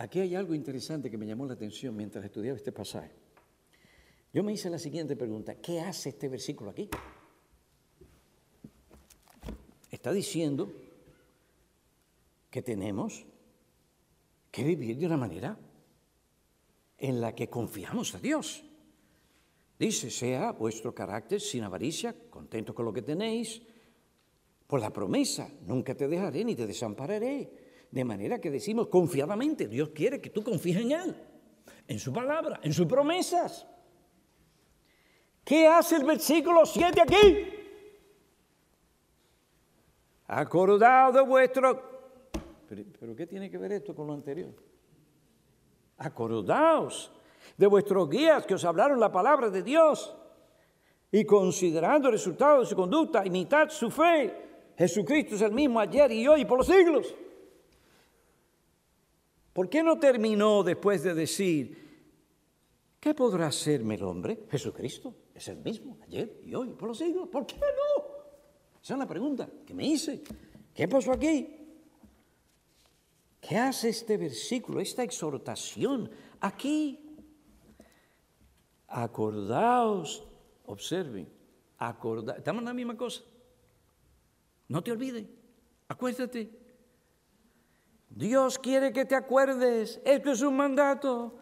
Aquí 0.06 0.20
hay 0.20 0.36
algo 0.36 0.53
interesante 0.53 1.10
que 1.10 1.18
me 1.18 1.26
llamó 1.26 1.47
la 1.47 1.53
atención 1.53 1.95
mientras 1.95 2.24
estudiaba 2.24 2.56
este 2.56 2.72
pasaje. 2.72 3.10
Yo 4.32 4.43
me 4.43 4.53
hice 4.53 4.70
la 4.70 4.78
siguiente 4.78 5.16
pregunta, 5.16 5.56
¿qué 5.56 5.80
hace 5.80 6.10
este 6.10 6.30
versículo 6.30 6.70
aquí? 6.70 6.88
Está 9.89 10.12
diciendo 10.12 10.72
que 12.51 12.62
tenemos 12.62 13.26
que 14.51 14.64
vivir 14.64 14.95
de 14.99 15.08
una 15.08 15.18
manera 15.18 15.58
en 16.99 17.20
la 17.20 17.34
que 17.34 17.49
confiamos 17.49 18.14
a 18.14 18.20
Dios. 18.20 18.64
Dice, 19.80 20.12
sea 20.12 20.51
vuestro 20.51 20.93
carácter 20.93 21.41
sin 21.41 21.64
avaricia, 21.64 22.16
contento 22.30 22.76
con 22.76 22.86
lo 22.86 22.93
que 22.93 23.01
tenéis, 23.01 23.60
por 24.68 24.80
la 24.80 24.93
promesa, 24.93 25.49
nunca 25.66 25.95
te 25.95 26.08
dejaré 26.08 26.45
ni 26.45 26.53
te 26.53 26.68
desampararé. 26.68 27.64
De 27.96 28.04
manera 28.04 28.41
que 28.41 28.52
decimos 28.52 28.89
confiadamente, 28.89 29.70
Dios 29.70 29.91
quiere 29.96 30.20
que 30.20 30.30
tú 30.30 30.43
confíes 30.43 30.82
en 30.82 30.91
Él, 30.91 31.16
en 31.88 31.98
su 31.98 32.12
palabra, 32.12 32.60
en 32.62 32.74
sus 32.74 32.86
promesas. 32.88 33.66
¿Qué 35.46 35.66
hace 35.66 35.96
el 35.96 36.04
versículo 36.04 36.66
7 36.66 37.02
aquí? 37.02 37.48
Acordado 40.28 41.14
de 41.14 41.22
vuestro... 41.22 41.96
Pero, 42.68 43.16
¿qué 43.16 43.28
tiene 43.28 43.50
que 43.50 43.58
ver 43.58 43.72
esto 43.72 43.96
con 43.96 44.08
lo 44.08 44.14
anterior? 44.14 44.54
Acordaos 45.98 47.14
de 47.56 47.68
vuestros 47.68 48.10
guías 48.10 48.46
que 48.46 48.56
os 48.56 48.66
hablaron 48.66 49.00
la 49.00 49.10
palabra 49.10 49.50
de 49.50 49.64
Dios 49.64 50.14
y 51.14 51.24
considerando 51.24 52.10
el 52.10 52.16
resultado 52.16 52.60
de 52.60 52.66
su 52.66 52.76
conducta, 52.76 53.26
imitad 53.26 53.70
su 53.70 53.89
fe. 53.89 54.74
Jesucristo 54.78 55.36
es 55.36 55.41
el 55.43 55.54
mismo 55.54 55.80
ayer 55.80 56.12
y 56.12 56.28
hoy 56.28 56.43
por 56.43 56.58
los 56.58 56.68
siglos. 56.68 57.16
¿Por 59.56 59.70
qué 59.70 59.82
no 59.82 59.97
terminó 59.97 60.64
después 60.64 61.01
de 61.01 61.14
decir, 61.14 61.78
¿qué 62.99 63.14
podrá 63.14 63.47
hacerme 63.47 63.95
el 63.95 64.03
hombre? 64.03 64.47
Jesucristo 64.51 65.16
es 65.34 65.47
el 65.47 65.60
mismo, 65.60 65.97
ayer 66.03 66.41
y 66.43 66.53
hoy, 66.53 66.74
por 66.74 66.89
los 66.89 66.97
siglos. 66.97 67.30
¿Por 67.30 67.45
qué 67.45 67.56
no? 67.56 68.03
Esa 68.84 68.95
es 68.95 68.99
la 68.99 69.08
pregunta 69.08 69.49
que 69.66 69.74
me 69.74 69.88
hice. 69.88 70.22
¿Qué 70.74 70.89
pasó 70.89 71.14
aquí? 71.14 71.56
¿Qué 73.39 73.56
hace 73.56 73.88
este 73.88 74.18
versículo, 74.18 74.82
esta 74.82 75.03
exhortación 75.03 76.12
aquí? 76.41 77.16
Acordaos, 78.89 80.28
observen, 80.66 81.30
acordaos, 81.78 82.39
estamos 82.39 82.60
en 82.60 82.66
la 82.66 82.74
misma 82.74 82.97
cosa. 82.97 83.24
No 84.68 84.84
te 84.84 84.91
olvides, 84.91 85.26
acuérdate, 85.88 86.64
Dios 88.16 88.57
quiere 88.57 88.93
que 88.93 89.03
te 89.03 89.13
acuerdes. 89.13 89.99
Esto 90.05 90.32
es 90.32 90.41
un 90.41 90.55
mandato. 90.55 91.34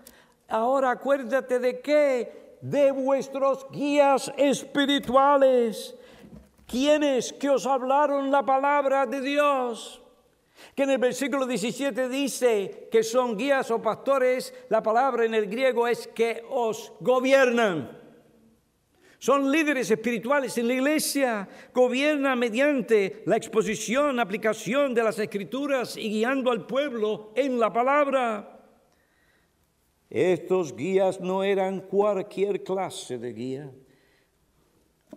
Ahora 0.49 0.89
acuérdate 0.89 1.59
de 1.59 1.82
qué? 1.82 2.57
De 2.61 2.91
vuestros 2.91 3.67
guías 3.71 4.34
espirituales. 4.38 5.95
Quienes 6.65 7.32
que 7.32 7.51
os 7.51 7.67
hablaron 7.67 8.32
la 8.32 8.43
palabra 8.43 9.05
de 9.05 9.21
Dios. 9.21 10.01
Que 10.76 10.84
en 10.84 10.89
el 10.89 10.97
versículo 10.97 11.45
17 11.45 12.09
dice 12.09 12.89
que 12.91 13.03
son 13.03 13.38
guías 13.38 13.69
o 13.69 13.80
pastores. 13.80 14.51
La 14.69 14.82
palabra 14.82 15.26
en 15.26 15.36
el 15.36 15.45
griego 15.45 15.88
es 15.88 16.07
que 16.07 16.43
os 16.49 16.91
gobiernan. 16.99 18.03
Son 19.24 19.49
líderes 19.49 19.89
espirituales 19.89 20.57
en 20.57 20.67
la 20.67 20.74
iglesia, 20.74 21.47
gobiernan 21.74 22.38
mediante 22.38 23.24
la 23.26 23.38
exposición, 23.38 24.19
aplicación 24.19 24.93
de 24.93 25.01
las 25.01 25.17
escrituras 25.17 25.95
y 25.95 26.09
guiando 26.09 26.51
al 26.51 26.67
pueblo 26.67 27.32
en 27.34 27.57
la 27.57 27.71
palabra. 27.71 28.59
Estos 30.09 30.76
guías 30.76 31.21
no 31.21 31.41
eran 31.41 31.80
cualquier 31.88 32.65
clase 32.65 33.17
de 33.17 33.32
guía. 33.32 33.71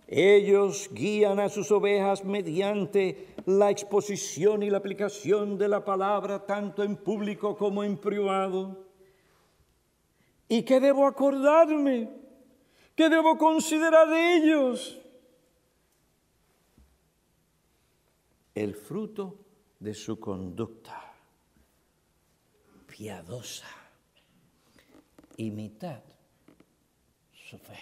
Ellos 0.07 0.89
guían 0.93 1.41
a 1.41 1.49
sus 1.49 1.69
ovejas 1.69 2.23
mediante 2.23 3.35
la 3.45 3.71
exposición 3.71 4.63
y 4.63 4.69
la 4.69 4.77
aplicación 4.77 5.57
de 5.57 5.67
la 5.67 5.83
palabra, 5.83 6.45
tanto 6.45 6.81
en 6.81 6.95
público 6.95 7.57
como 7.57 7.83
en 7.83 7.97
privado. 7.97 8.85
¿Y 10.47 10.63
qué 10.63 10.79
debo 10.79 11.05
acordarme? 11.05 12.25
¿Qué 12.97 13.09
debo 13.09 13.37
considerar 13.37 14.09
de 14.09 14.37
ellos? 14.37 14.99
El 18.55 18.73
fruto 18.73 19.45
de 19.79 19.93
su 19.93 20.19
conducta 20.19 21.13
piadosa. 22.87 23.67
Imitad 25.37 26.01
su 27.31 27.59
fe. 27.59 27.77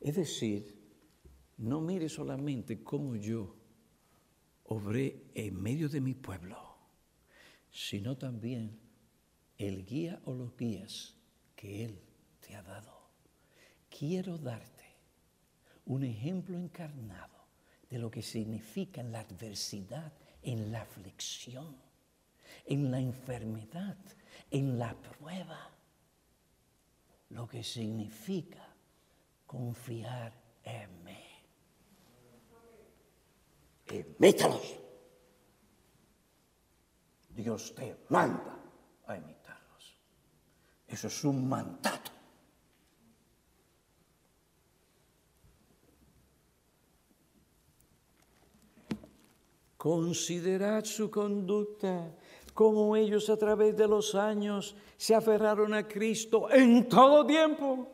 Es 0.00 0.16
decir, 0.16 0.76
no 1.58 1.80
mire 1.80 2.08
solamente 2.08 2.82
cómo 2.82 3.14
yo 3.14 3.54
obré 4.64 5.22
en 5.36 5.62
medio 5.62 5.88
de 5.88 6.00
mi 6.00 6.14
pueblo, 6.14 6.58
sino 7.70 8.18
también 8.18 8.89
el 9.66 9.84
guía 9.84 10.18
o 10.24 10.32
los 10.32 10.56
guías 10.56 11.14
que 11.54 11.84
Él 11.84 12.00
te 12.40 12.56
ha 12.56 12.62
dado. 12.62 12.98
Quiero 13.90 14.38
darte 14.38 14.86
un 15.84 16.02
ejemplo 16.02 16.56
encarnado 16.56 17.44
de 17.90 17.98
lo 17.98 18.10
que 18.10 18.22
significa 18.22 19.02
la 19.02 19.20
adversidad, 19.20 20.12
en 20.42 20.72
la 20.72 20.80
aflicción, 20.80 21.76
en 22.64 22.90
la 22.90 22.98
enfermedad, 22.98 23.98
en 24.50 24.78
la 24.78 24.94
prueba, 24.94 25.70
lo 27.28 27.46
que 27.46 27.62
significa 27.62 28.66
confiar 29.46 30.32
en 30.64 31.04
mí. 31.04 31.26
Dios 37.28 37.74
te 37.74 37.96
manda 38.08 38.58
a 39.06 39.16
mí. 39.16 39.39
Eso 40.90 41.06
es 41.06 41.24
un 41.24 41.48
mandato. 41.48 42.10
Considerad 49.76 50.84
su 50.84 51.10
conducta, 51.10 52.12
como 52.52 52.96
ellos 52.96 53.30
a 53.30 53.38
través 53.38 53.76
de 53.76 53.88
los 53.88 54.14
años 54.14 54.76
se 54.98 55.14
aferraron 55.14 55.72
a 55.72 55.88
Cristo 55.88 56.50
en 56.50 56.86
todo 56.86 57.24
tiempo, 57.24 57.88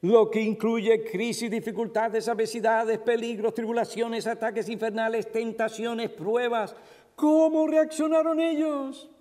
lo 0.00 0.30
que 0.30 0.40
incluye 0.40 1.04
crisis, 1.04 1.50
dificultades, 1.50 2.26
adversidades, 2.26 2.98
peligros, 3.00 3.52
tribulaciones, 3.52 4.26
ataques 4.26 4.68
infernales, 4.70 5.30
tentaciones, 5.30 6.08
pruebas. 6.08 6.74
¿Cómo 7.14 7.66
reaccionaron 7.66 8.40
ellos? 8.40 9.11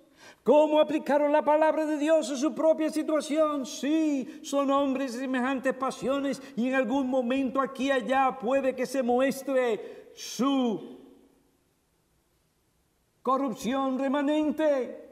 ¿Cómo 0.43 0.79
aplicaron 0.79 1.31
la 1.31 1.43
palabra 1.43 1.85
de 1.85 1.97
Dios 1.97 2.31
a 2.31 2.35
su 2.35 2.55
propia 2.55 2.89
situación? 2.89 3.65
Sí, 3.65 4.39
son 4.43 4.71
hombres 4.71 5.13
de 5.13 5.19
semejantes 5.19 5.73
pasiones 5.73 6.41
y 6.55 6.67
en 6.67 6.75
algún 6.75 7.07
momento 7.07 7.61
aquí 7.61 7.85
y 7.85 7.91
allá 7.91 8.37
puede 8.39 8.75
que 8.75 8.85
se 8.85 9.03
muestre 9.03 10.11
su 10.15 10.99
corrupción 13.21 13.99
remanente. 13.99 15.09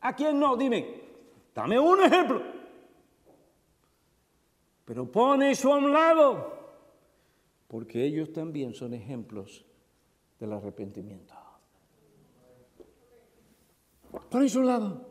¿A 0.00 0.14
quién 0.14 0.38
no? 0.38 0.56
Dime. 0.56 1.00
Dame 1.54 1.78
un 1.78 2.02
ejemplo. 2.02 2.42
Pero 4.84 5.10
pone 5.10 5.50
eso 5.50 5.72
a 5.72 5.76
un 5.76 5.92
lado, 5.92 6.52
porque 7.68 8.04
ellos 8.04 8.32
también 8.32 8.74
son 8.74 8.94
ejemplos 8.94 9.64
del 10.40 10.52
arrepentimiento. 10.52 11.39
Pone 14.10 14.46
eso 14.46 14.58
a 14.58 14.62
un 14.62 14.66
lado. 14.66 15.10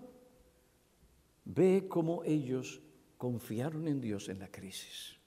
Ve 1.46 1.88
cómo 1.90 2.24
ellos 2.24 2.82
confiaron 3.18 3.88
en 3.88 4.00
Dios 4.00 4.30
en 4.30 4.40
la 4.40 4.50
crisis. 4.50 5.18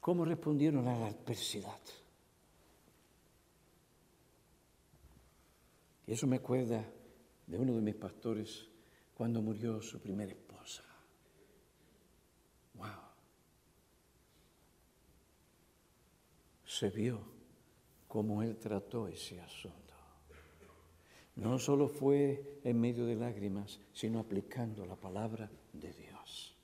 Cómo 0.00 0.24
respondieron 0.24 0.86
a 0.88 0.98
la 0.98 1.06
adversidad. 1.08 1.80
Y 6.06 6.12
eso 6.12 6.26
me 6.26 6.36
acuerda 6.36 6.84
de 7.46 7.58
uno 7.58 7.74
de 7.74 7.80
mis 7.80 7.96
pastores 7.96 8.68
cuando 9.14 9.42
murió 9.42 9.82
su 9.82 10.00
primera 10.00 10.30
esposa. 10.30 10.84
Wow. 12.74 12.86
Se 16.64 16.90
vio 16.90 17.20
cómo 18.06 18.42
él 18.42 18.56
trató 18.58 19.08
ese 19.08 19.40
asunto. 19.40 19.85
No 21.36 21.58
solo 21.58 21.88
fue 21.88 22.60
en 22.64 22.80
medio 22.80 23.04
de 23.04 23.14
lágrimas, 23.14 23.78
sino 23.92 24.18
aplicando 24.18 24.86
la 24.86 24.96
palabra 24.96 25.50
de 25.72 25.92
Dios. 25.92 26.56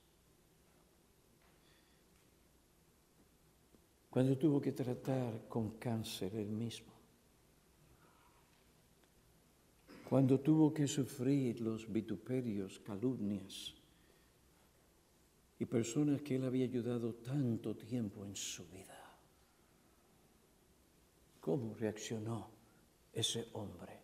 Cuando 4.08 4.36
tuvo 4.36 4.60
que 4.60 4.72
tratar 4.72 5.46
con 5.48 5.78
cáncer 5.78 6.34
él 6.36 6.48
mismo, 6.48 6.92
cuando 10.08 10.40
tuvo 10.40 10.72
que 10.72 10.86
sufrir 10.86 11.60
los 11.60 11.90
vituperios, 11.90 12.78
calumnias 12.80 13.74
y 15.58 15.64
personas 15.64 16.20
que 16.20 16.36
él 16.36 16.44
había 16.44 16.64
ayudado 16.64 17.14
tanto 17.14 17.74
tiempo 17.76 18.24
en 18.26 18.36
su 18.36 18.66
vida. 18.68 19.16
¿Cómo 21.40 21.74
reaccionó 21.74 22.50
ese 23.12 23.48
hombre? 23.54 24.01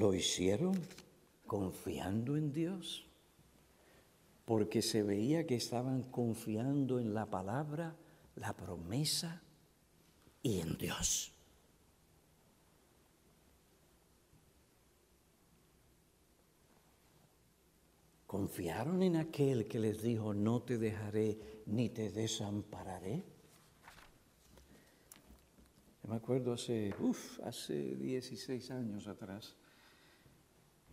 Lo 0.00 0.14
hicieron 0.14 0.80
confiando 1.46 2.38
en 2.38 2.54
Dios, 2.54 3.06
porque 4.46 4.80
se 4.80 5.02
veía 5.02 5.46
que 5.46 5.56
estaban 5.56 6.04
confiando 6.04 6.98
en 6.98 7.12
la 7.12 7.26
palabra, 7.26 7.94
la 8.36 8.56
promesa 8.56 9.42
y 10.42 10.60
en 10.60 10.78
Dios. 10.78 11.34
¿Confiaron 18.26 19.02
en 19.02 19.16
aquel 19.16 19.68
que 19.68 19.80
les 19.80 20.00
dijo, 20.00 20.32
no 20.32 20.62
te 20.62 20.78
dejaré 20.78 21.62
ni 21.66 21.90
te 21.90 22.08
desampararé? 22.08 23.22
me 26.08 26.16
acuerdo 26.16 26.54
hace, 26.54 26.94
uff, 26.98 27.38
hace 27.44 27.96
16 27.96 28.70
años 28.70 29.06
atrás, 29.06 29.54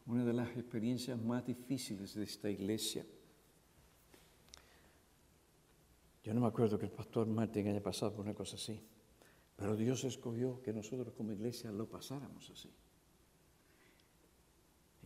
una 0.08 0.24
de 0.24 0.34
las 0.34 0.50
experiencias 0.50 1.22
más 1.22 1.46
difíciles 1.46 2.16
de 2.16 2.24
esta 2.24 2.50
iglesia. 2.50 3.06
Yo 6.24 6.34
no 6.34 6.42
me 6.42 6.48
acuerdo 6.48 6.80
que 6.80 6.86
el 6.86 6.92
pastor 6.92 7.28
Martín 7.28 7.68
haya 7.68 7.84
pasado 7.84 8.14
por 8.14 8.26
una 8.26 8.34
cosa 8.34 8.56
así, 8.56 8.80
pero 9.56 9.76
Dios 9.76 10.04
escogió 10.06 10.62
que 10.62 10.74
nosotros 10.74 11.14
como 11.14 11.34
iglesia 11.34 11.72
lo 11.72 11.88
pasáramos 11.88 12.50
así. 12.50 12.70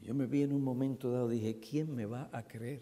Y 0.02 0.06
yo 0.06 0.14
me 0.14 0.28
vi 0.28 0.44
en 0.44 0.54
un 0.54 0.64
momento 0.64 1.12
dado, 1.12 1.30
dije, 1.30 1.60
¿quién 1.60 1.94
me 1.94 2.06
va 2.06 2.30
a 2.32 2.48
creer? 2.48 2.82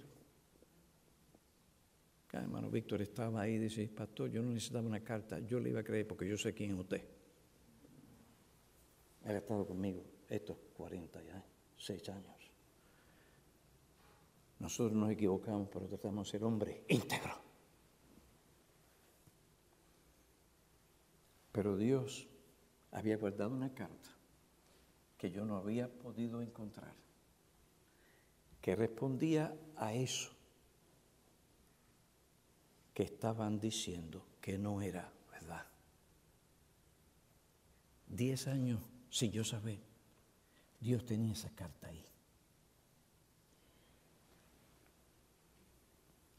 El 2.32 2.42
hermano 2.42 2.70
Víctor 2.70 3.02
estaba 3.02 3.42
ahí 3.42 3.54
y 3.54 3.60
dice, 3.60 3.88
pastor, 3.88 4.30
yo 4.30 4.42
no 4.44 4.52
necesitaba 4.52 4.86
una 4.86 5.04
carta, 5.04 5.40
yo 5.40 5.60
le 5.60 5.70
iba 5.70 5.80
a 5.80 5.84
creer 5.84 6.06
porque 6.06 6.28
yo 6.28 6.38
sé 6.38 6.54
quién 6.54 6.72
es 6.72 6.80
usted. 6.80 7.04
Él 9.26 9.36
ha 9.36 9.38
estado 9.38 9.66
conmigo 9.66 10.04
estos 10.30 10.58
40 10.76 11.20
años 11.20 11.44
seis 11.80 12.08
años. 12.10 12.36
Nosotros 14.60 14.96
nos 14.96 15.10
equivocamos, 15.10 15.70
pero 15.72 15.88
tratamos 15.88 16.28
de 16.28 16.32
ser 16.32 16.44
hombre 16.44 16.84
íntegro. 16.90 17.34
Pero 21.52 21.78
Dios 21.78 22.28
había 22.92 23.18
guardado 23.18 23.52
una 23.52 23.74
carta 23.74 24.10
que 25.18 25.32
yo 25.32 25.46
no 25.46 25.58
había 25.58 25.90
podido 25.90 26.42
encontrar, 26.42 26.94
que 28.62 28.76
respondía 28.76 29.58
a 29.76 29.94
eso 29.94 30.32
que 32.94 33.04
estaban 33.04 33.60
diciendo 33.60 34.26
que 34.42 34.58
no 34.58 34.82
era 34.82 35.12
verdad. 35.32 35.66
Diez 38.08 38.48
años 38.48 38.82
sin 39.10 39.32
yo 39.32 39.44
saber 39.44 39.89
Dios 40.80 41.06
tenía 41.06 41.34
esa 41.34 41.50
carta 41.50 41.88
ahí. 41.88 42.06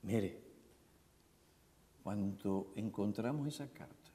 Mire, 0.02 0.40
cuando 2.02 2.72
encontramos 2.76 3.46
esa 3.46 3.68
carta, 3.68 4.10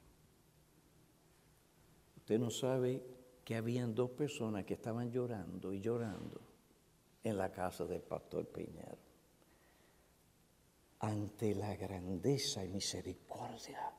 usted 2.16 2.38
no 2.38 2.50
sabe 2.50 3.02
que 3.44 3.54
habían 3.54 3.94
dos 3.94 4.10
personas 4.10 4.64
que 4.64 4.74
estaban 4.74 5.10
llorando 5.12 5.72
y 5.72 5.80
llorando 5.80 6.40
en 7.22 7.38
la 7.38 7.52
casa 7.52 7.84
del 7.84 8.02
pastor 8.02 8.48
Piñero 8.48 9.06
ante 10.98 11.54
la 11.54 11.76
grandeza 11.76 12.64
y 12.64 12.68
misericordia 12.68 13.92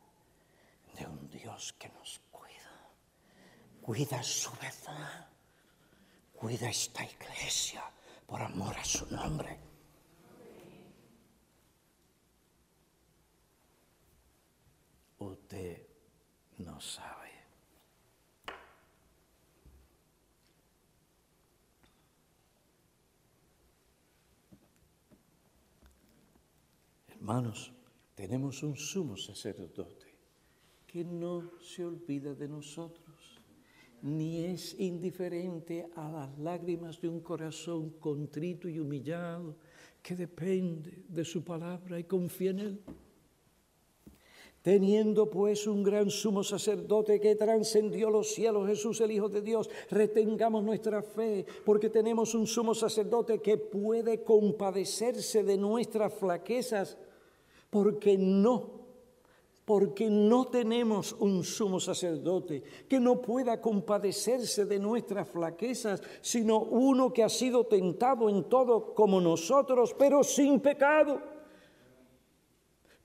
de 0.98 1.06
un 1.06 1.30
Dios 1.30 1.74
que 1.74 1.88
nos 1.90 2.20
cuida, 2.32 2.92
cuida 3.82 4.22
su 4.24 4.52
verdad 4.60 5.37
Cuida 6.38 6.70
esta 6.70 7.04
iglesia 7.04 7.84
por 8.28 8.40
amor 8.40 8.78
a 8.78 8.86
su 8.86 9.08
nombre. 9.08 9.58
Usted 15.18 15.82
no 16.60 16.80
sabe. 16.80 17.32
Hermanos, 27.08 27.74
tenemos 28.14 28.62
un 28.62 28.78
sumo 28.78 29.18
sacerdote 29.18 30.14
que 30.86 31.04
no 31.04 31.60
se 31.62 31.84
olvida 31.84 32.36
de 32.36 32.48
nosotros 32.48 33.07
ni 34.02 34.46
es 34.46 34.80
indiferente 34.80 35.90
a 35.96 36.10
las 36.10 36.40
lágrimas 36.40 37.02
de 37.02 37.10
un 37.10 37.20
corazón 37.22 37.92
contrito 38.00 38.70
y 38.70 38.80
humillado 38.80 39.56
que 40.02 40.16
depende 40.16 41.04
de 41.08 41.26
su 41.26 41.44
palabra 41.44 42.00
y 42.00 42.04
confía 42.04 42.52
en 42.52 42.60
él. 42.60 42.80
Teniendo 44.62 45.30
pues 45.30 45.66
un 45.66 45.82
gran 45.82 46.10
sumo 46.10 46.44
sacerdote 46.44 47.20
que 47.20 47.36
trascendió 47.36 48.10
los 48.10 48.34
cielos, 48.34 48.68
Jesús 48.68 49.00
el 49.02 49.12
Hijo 49.12 49.30
de 49.30 49.42
Dios, 49.42 49.70
retengamos 49.90 50.64
nuestra 50.64 51.02
fe, 51.02 51.46
porque 51.66 51.90
tenemos 51.90 52.36
un 52.36 52.46
sumo 52.46 52.76
sacerdote 52.76 53.40
que 53.40 53.58
puede 53.58 54.24
compadecerse 54.24 55.44
de 55.44 55.58
nuestras 55.58 56.14
flaquezas, 56.14 56.98
porque 57.70 58.18
no 58.18 58.87
porque 59.68 60.10
no 60.10 60.46
tenemos 60.46 61.12
un 61.20 61.44
sumo 61.44 61.78
sacerdote 61.78 62.64
que 62.88 63.02
no 63.02 63.22
pueda 63.22 63.60
compadecerse 63.60 64.64
de 64.64 64.80
nuestras 64.80 65.28
flaquezas, 65.28 66.02
sino 66.22 66.60
uno 66.60 67.12
que 67.12 67.22
ha 67.22 67.28
sido 67.28 67.66
tentado 67.66 68.30
en 68.30 68.46
todo 68.46 68.96
como 68.96 69.20
nosotros, 69.20 69.94
pero 70.00 70.24
sin 70.24 70.62
pecado. 70.62 71.22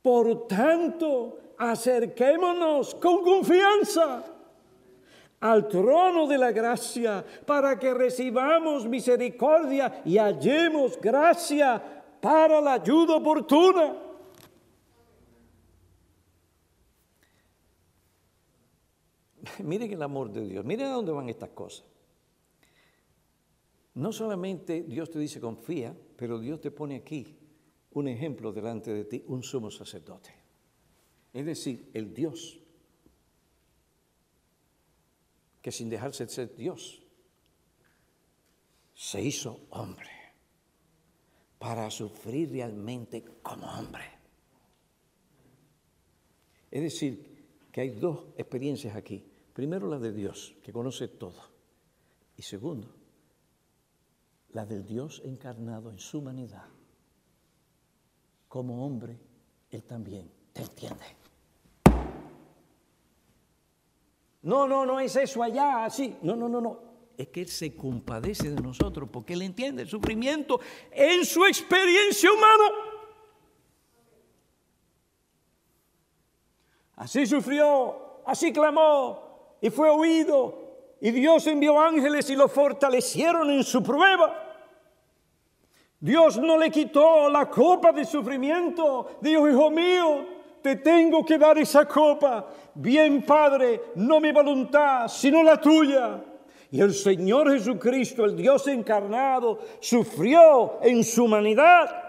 Por 0.00 0.46
tanto, 0.46 1.36
acerquémonos 1.58 2.94
con 2.94 3.24
confianza 3.24 4.24
al 5.40 5.66
trono 5.66 6.28
de 6.28 6.38
la 6.38 6.52
gracia 6.52 7.24
para 7.44 7.76
que 7.76 7.92
recibamos 7.92 8.86
misericordia 8.86 10.00
y 10.04 10.16
hallemos 10.16 10.96
gracia 11.00 11.82
para 12.20 12.60
la 12.60 12.74
ayuda 12.74 13.16
oportuna. 13.16 14.01
miren 19.62 19.92
el 19.92 20.02
amor 20.02 20.30
de 20.32 20.46
Dios, 20.46 20.64
miren 20.64 20.86
a 20.86 20.92
dónde 20.92 21.12
van 21.12 21.28
estas 21.28 21.50
cosas. 21.50 21.86
No 23.94 24.12
solamente 24.12 24.82
Dios 24.82 25.10
te 25.10 25.18
dice 25.18 25.40
confía, 25.40 25.94
pero 26.16 26.38
Dios 26.38 26.60
te 26.60 26.70
pone 26.70 26.96
aquí 26.96 27.36
un 27.92 28.08
ejemplo 28.08 28.52
delante 28.52 28.92
de 28.92 29.04
ti, 29.04 29.22
un 29.26 29.42
sumo 29.42 29.70
sacerdote. 29.70 30.30
Es 31.32 31.44
decir, 31.44 31.90
el 31.92 32.14
Dios, 32.14 32.58
que 35.60 35.72
sin 35.72 35.90
dejarse 35.90 36.24
de 36.24 36.30
ser 36.30 36.56
Dios, 36.56 37.02
se 38.94 39.20
hizo 39.20 39.66
hombre 39.70 40.10
para 41.58 41.90
sufrir 41.90 42.50
realmente 42.50 43.24
como 43.42 43.66
hombre. 43.66 44.04
Es 46.70 46.82
decir, 46.82 47.32
que 47.70 47.80
hay 47.82 47.90
dos 47.90 48.26
experiencias 48.36 48.96
aquí. 48.96 49.31
Primero 49.52 49.86
la 49.86 49.98
de 49.98 50.12
Dios, 50.12 50.54
que 50.62 50.72
conoce 50.72 51.08
todo. 51.08 51.52
Y 52.36 52.42
segundo, 52.42 52.88
la 54.52 54.64
del 54.64 54.86
Dios 54.86 55.20
encarnado 55.24 55.90
en 55.90 55.98
su 55.98 56.18
humanidad. 56.18 56.64
Como 58.48 58.84
hombre, 58.84 59.18
Él 59.70 59.82
también 59.84 60.30
te 60.52 60.62
entiende. 60.62 61.04
No, 64.42 64.66
no, 64.66 64.84
no 64.84 64.98
es 64.98 65.14
eso 65.16 65.42
allá, 65.42 65.84
así. 65.84 66.16
No, 66.22 66.34
no, 66.34 66.48
no, 66.48 66.60
no. 66.60 66.80
Es 67.16 67.28
que 67.28 67.42
Él 67.42 67.48
se 67.48 67.76
compadece 67.76 68.50
de 68.50 68.60
nosotros 68.60 69.08
porque 69.12 69.34
Él 69.34 69.42
entiende 69.42 69.82
el 69.82 69.88
sufrimiento 69.88 70.60
en 70.90 71.24
su 71.26 71.44
experiencia 71.44 72.32
humana. 72.32 72.64
Así 76.96 77.26
sufrió, 77.26 78.22
así 78.26 78.52
clamó 78.52 79.31
y 79.62 79.70
fue 79.70 79.88
oído. 79.88 80.58
Y 81.00 81.10
Dios 81.12 81.46
envió 81.46 81.80
ángeles 81.80 82.28
y 82.28 82.36
lo 82.36 82.48
fortalecieron 82.48 83.50
en 83.50 83.64
su 83.64 83.82
prueba. 83.82 84.38
Dios 85.98 86.38
no 86.38 86.58
le 86.58 86.70
quitó 86.70 87.30
la 87.30 87.48
copa 87.48 87.92
de 87.92 88.04
sufrimiento. 88.04 89.18
Dijo, 89.20 89.48
hijo 89.48 89.70
mío, 89.70 90.26
te 90.60 90.76
tengo 90.76 91.24
que 91.24 91.38
dar 91.38 91.56
esa 91.56 91.86
copa. 91.86 92.46
Bien, 92.74 93.22
Padre, 93.22 93.80
no 93.94 94.20
mi 94.20 94.32
voluntad, 94.32 95.08
sino 95.08 95.42
la 95.42 95.60
tuya. 95.60 96.22
Y 96.70 96.80
el 96.80 96.92
Señor 96.92 97.50
Jesucristo, 97.50 98.24
el 98.24 98.36
Dios 98.36 98.66
encarnado, 98.66 99.60
sufrió 99.80 100.78
en 100.82 101.04
su 101.04 101.24
humanidad 101.24 102.02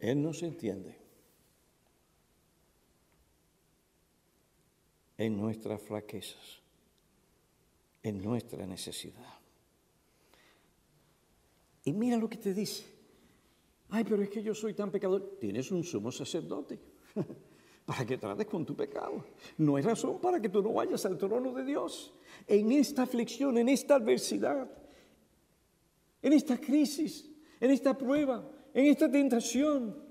Él 0.00 0.22
no 0.22 0.32
se 0.32 0.46
entiende 0.46 0.99
en 5.20 5.36
nuestras 5.36 5.82
flaquezas, 5.82 6.62
en 8.02 8.22
nuestra 8.22 8.64
necesidad. 8.64 9.34
Y 11.84 11.92
mira 11.92 12.16
lo 12.16 12.30
que 12.30 12.38
te 12.38 12.54
dice. 12.54 12.86
Ay, 13.90 14.04
pero 14.04 14.22
es 14.22 14.30
que 14.30 14.42
yo 14.42 14.54
soy 14.54 14.72
tan 14.72 14.90
pecador. 14.90 15.36
Tienes 15.38 15.70
un 15.72 15.84
sumo 15.84 16.10
sacerdote 16.10 16.78
para 17.84 18.06
que 18.06 18.16
trates 18.16 18.46
con 18.46 18.64
tu 18.64 18.74
pecado. 18.74 19.26
No 19.58 19.76
hay 19.76 19.82
razón 19.82 20.18
para 20.22 20.40
que 20.40 20.48
tú 20.48 20.62
no 20.62 20.72
vayas 20.72 21.04
al 21.04 21.18
trono 21.18 21.52
de 21.52 21.66
Dios. 21.66 22.14
En 22.46 22.72
esta 22.72 23.02
aflicción, 23.02 23.58
en 23.58 23.68
esta 23.68 23.96
adversidad, 23.96 24.70
en 26.22 26.32
esta 26.32 26.56
crisis, 26.56 27.30
en 27.60 27.70
esta 27.70 27.96
prueba, 27.96 28.50
en 28.72 28.86
esta 28.86 29.10
tentación, 29.10 30.02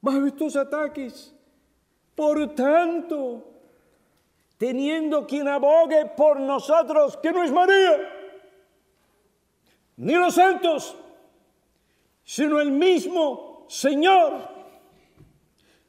bajo 0.00 0.24
estos 0.24 0.54
ataques. 0.54 1.34
Por 2.14 2.54
tanto, 2.54 3.49
teniendo 4.60 5.26
quien 5.26 5.48
abogue 5.48 6.04
por 6.14 6.38
nosotros, 6.38 7.16
que 7.16 7.32
no 7.32 7.42
es 7.42 7.50
María, 7.50 7.98
ni 9.96 10.12
los 10.12 10.34
santos, 10.34 10.94
sino 12.22 12.60
el 12.60 12.70
mismo 12.70 13.64
Señor. 13.68 14.60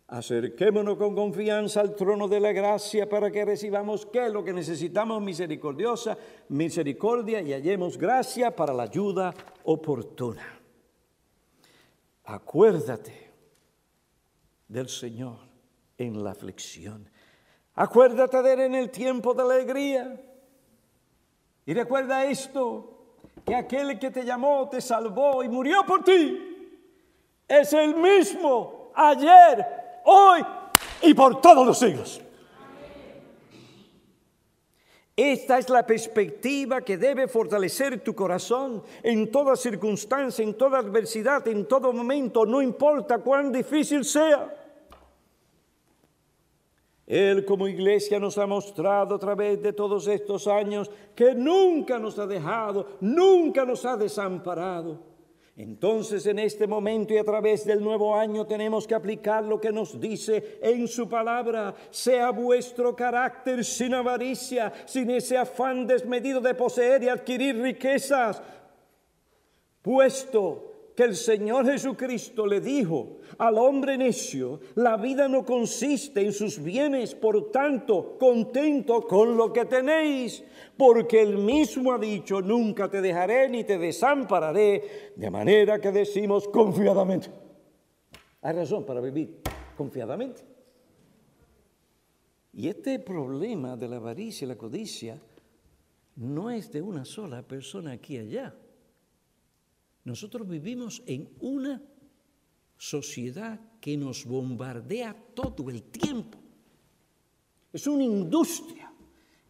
Acerquémonos 0.08 0.98
con 0.98 1.14
confianza 1.14 1.82
al 1.82 1.96
trono 1.96 2.30
de 2.30 2.40
la 2.40 2.54
gracia 2.54 3.10
para 3.10 3.30
que 3.30 3.44
recibamos 3.44 4.06
qué 4.06 4.30
lo 4.30 4.44
que 4.44 4.54
necesitamos, 4.54 5.22
misericordiosa, 5.22 6.18
misericordia 6.48 7.42
y 7.42 7.52
hallemos 7.52 7.98
gracia 7.98 8.56
para 8.56 8.74
la 8.74 8.84
ayuda 8.84 9.34
oportuna 9.64 10.62
acuérdate 12.32 13.32
del 14.68 14.88
Señor 14.88 15.38
en 15.98 16.24
la 16.24 16.32
aflicción. 16.32 17.10
Acuérdate 17.76 18.42
de 18.42 18.54
Él 18.54 18.60
en 18.62 18.76
el 18.76 18.90
tiempo 18.90 19.34
de 19.34 19.44
alegría. 19.44 20.22
Y 21.66 21.74
recuerda 21.74 22.26
esto, 22.26 22.92
que 23.46 23.56
aquel 23.56 23.98
que 23.98 24.12
te 24.12 24.24
llamó, 24.24 24.70
te 24.70 24.82
salvó 24.82 25.44
y 25.44 25.50
murió 25.50 25.86
por 25.86 26.04
ti, 26.04 26.48
es 27.48 27.74
el 27.74 27.96
mismo 27.96 28.92
ayer, 28.96 29.66
hoy 30.06 30.42
y 31.02 31.14
por 31.14 31.42
todos 31.42 31.66
los 31.66 31.78
siglos. 31.78 32.22
Esta 35.16 35.60
es 35.60 35.70
la 35.70 35.86
perspectiva 35.86 36.82
que 36.82 36.98
debe 36.98 37.28
fortalecer 37.28 38.02
tu 38.02 38.16
corazón 38.16 38.84
en 39.04 39.30
toda 39.30 39.56
circunstancia, 39.56 40.44
en 40.44 40.56
toda 40.56 40.80
adversidad, 40.80 41.48
en 41.48 41.68
todo 41.68 41.92
momento, 41.92 42.46
no 42.46 42.62
importa 42.62 43.20
cuán 43.20 43.52
difícil 43.52 44.06
sea. 44.06 44.61
Él 47.12 47.44
como 47.44 47.68
iglesia 47.68 48.22
nos 48.22 48.38
ha 48.38 48.48
mostrado 48.48 49.16
a 49.16 49.20
través 49.20 49.62
de 49.62 49.74
todos 49.74 50.08
estos 50.08 50.48
años 50.48 50.90
que 51.14 51.36
nunca 51.36 52.00
nos 52.00 52.18
ha 52.18 52.26
dejado, 52.26 52.88
nunca 53.02 53.66
nos 53.66 53.84
ha 53.84 53.98
desamparado. 53.98 54.98
Entonces 55.58 56.26
en 56.26 56.40
este 56.40 56.68
momento 56.68 57.14
y 57.14 57.18
a 57.18 57.26
través 57.26 57.66
del 57.66 57.84
nuevo 57.84 58.16
año 58.16 58.48
tenemos 58.48 58.88
que 58.88 58.96
aplicar 58.96 59.44
lo 59.44 59.60
que 59.60 59.74
nos 59.74 60.00
dice 60.00 60.60
en 60.62 60.88
su 60.88 61.10
palabra. 61.10 61.76
Sea 61.90 62.30
vuestro 62.30 62.96
carácter 62.96 63.66
sin 63.66 63.94
avaricia, 63.94 64.72
sin 64.86 65.10
ese 65.10 65.38
afán 65.38 65.86
desmedido 65.86 66.40
de 66.40 66.54
poseer 66.54 67.04
y 67.04 67.10
adquirir 67.10 67.62
riquezas, 67.62 68.42
puesto 69.82 70.71
que 70.96 71.04
el 71.04 71.16
Señor 71.16 71.66
Jesucristo 71.66 72.46
le 72.46 72.60
dijo 72.62 73.20
al 73.38 73.58
hombre 73.58 73.98
necio, 73.98 74.60
la 74.76 74.98
vida 74.98 75.28
no 75.28 75.46
consiste 75.46 76.22
en 76.22 76.34
sus 76.34 76.62
bienes, 76.62 77.16
por 77.16 77.52
tanto, 77.52 78.18
contento 78.20 79.02
con 79.02 79.38
lo 79.38 79.54
que 79.54 79.66
tenéis, 79.66 80.44
porque 80.78 81.22
él 81.22 81.38
mismo 81.38 81.94
ha 81.94 81.98
dicho, 81.98 82.42
nunca 82.42 82.90
te 82.90 83.02
dejaré 83.02 83.50
ni 83.50 83.64
te 83.64 83.78
desampararé, 83.78 85.14
de 85.16 85.30
manera 85.30 85.80
que 85.80 85.92
decimos 85.92 86.48
confiadamente. 86.48 87.30
Hay 88.42 88.56
razón 88.56 88.86
para 88.86 89.02
vivir 89.02 89.42
confiadamente. 89.78 90.44
Y 92.54 92.68
este 92.68 93.00
problema 93.00 93.78
de 93.78 93.88
la 93.88 93.98
avaricia 93.98 94.46
y 94.46 94.50
la 94.50 94.58
codicia 94.58 95.22
no 96.18 96.52
es 96.52 96.72
de 96.72 96.82
una 96.82 97.06
sola 97.06 97.44
persona 97.44 97.94
aquí 97.94 98.16
y 98.16 98.20
allá. 98.20 98.56
Nosotros 100.04 100.48
vivimos 100.48 101.04
en 101.06 101.30
una 101.40 101.82
sociedad 102.78 103.60
que 103.80 103.96
nos 103.96 104.26
bombardea 104.26 105.16
todo 105.36 105.70
el 105.70 105.84
tiempo. 105.84 106.40
Es 107.72 107.86
una 107.88 108.04
industria 108.04 108.92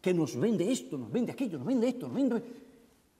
que 0.00 0.12
nos 0.12 0.36
vende 0.36 0.70
esto, 0.70 0.98
nos 0.98 1.10
vende 1.10 1.32
aquello, 1.32 1.58
nos 1.58 1.66
vende 1.66 1.88
esto, 1.88 2.08
nos 2.08 2.16
vende... 2.16 2.42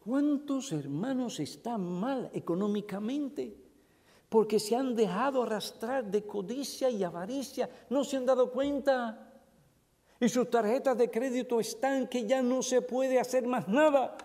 ¿Cuántos 0.05 0.73
hermanos 0.73 1.39
están 1.39 1.81
mal 1.81 2.29
económicamente? 2.35 3.57
Porque 4.29 4.59
se 4.59 4.75
han 4.75 4.97
dejado 4.97 5.45
arrastrar 5.45 6.11
de 6.11 6.27
codicia 6.27 6.91
y 6.91 7.05
avaricia, 7.05 7.71
no 7.89 8.03
se 8.03 8.17
han 8.17 8.27
dado 8.27 8.51
cuenta. 8.51 9.33
Y 10.19 10.29
sus 10.29 10.51
tarjetas 10.51 10.99
de 10.99 11.09
crédito 11.09 11.61
están 11.61 12.09
que 12.09 12.27
ya 12.27 12.43
no 12.43 12.63
se 12.63 12.83
puede 12.83 13.21
hacer 13.21 13.47
más 13.47 13.69
nada. 13.69 14.17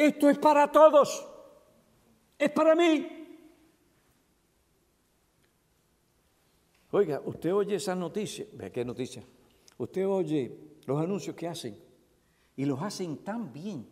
Esto 0.00 0.30
es 0.30 0.38
para 0.38 0.72
todos. 0.72 1.28
Es 2.38 2.50
para 2.52 2.74
mí. 2.74 3.06
Oiga, 6.92 7.20
usted 7.22 7.52
oye 7.52 7.74
esa 7.74 7.94
noticia. 7.94 8.46
Vea 8.54 8.72
qué 8.72 8.82
noticia. 8.82 9.22
Usted 9.76 10.06
oye 10.06 10.56
los 10.86 10.98
anuncios 10.98 11.36
que 11.36 11.46
hacen. 11.46 11.78
Y 12.56 12.64
los 12.64 12.80
hacen 12.80 13.18
tan 13.18 13.52
bien. 13.52 13.86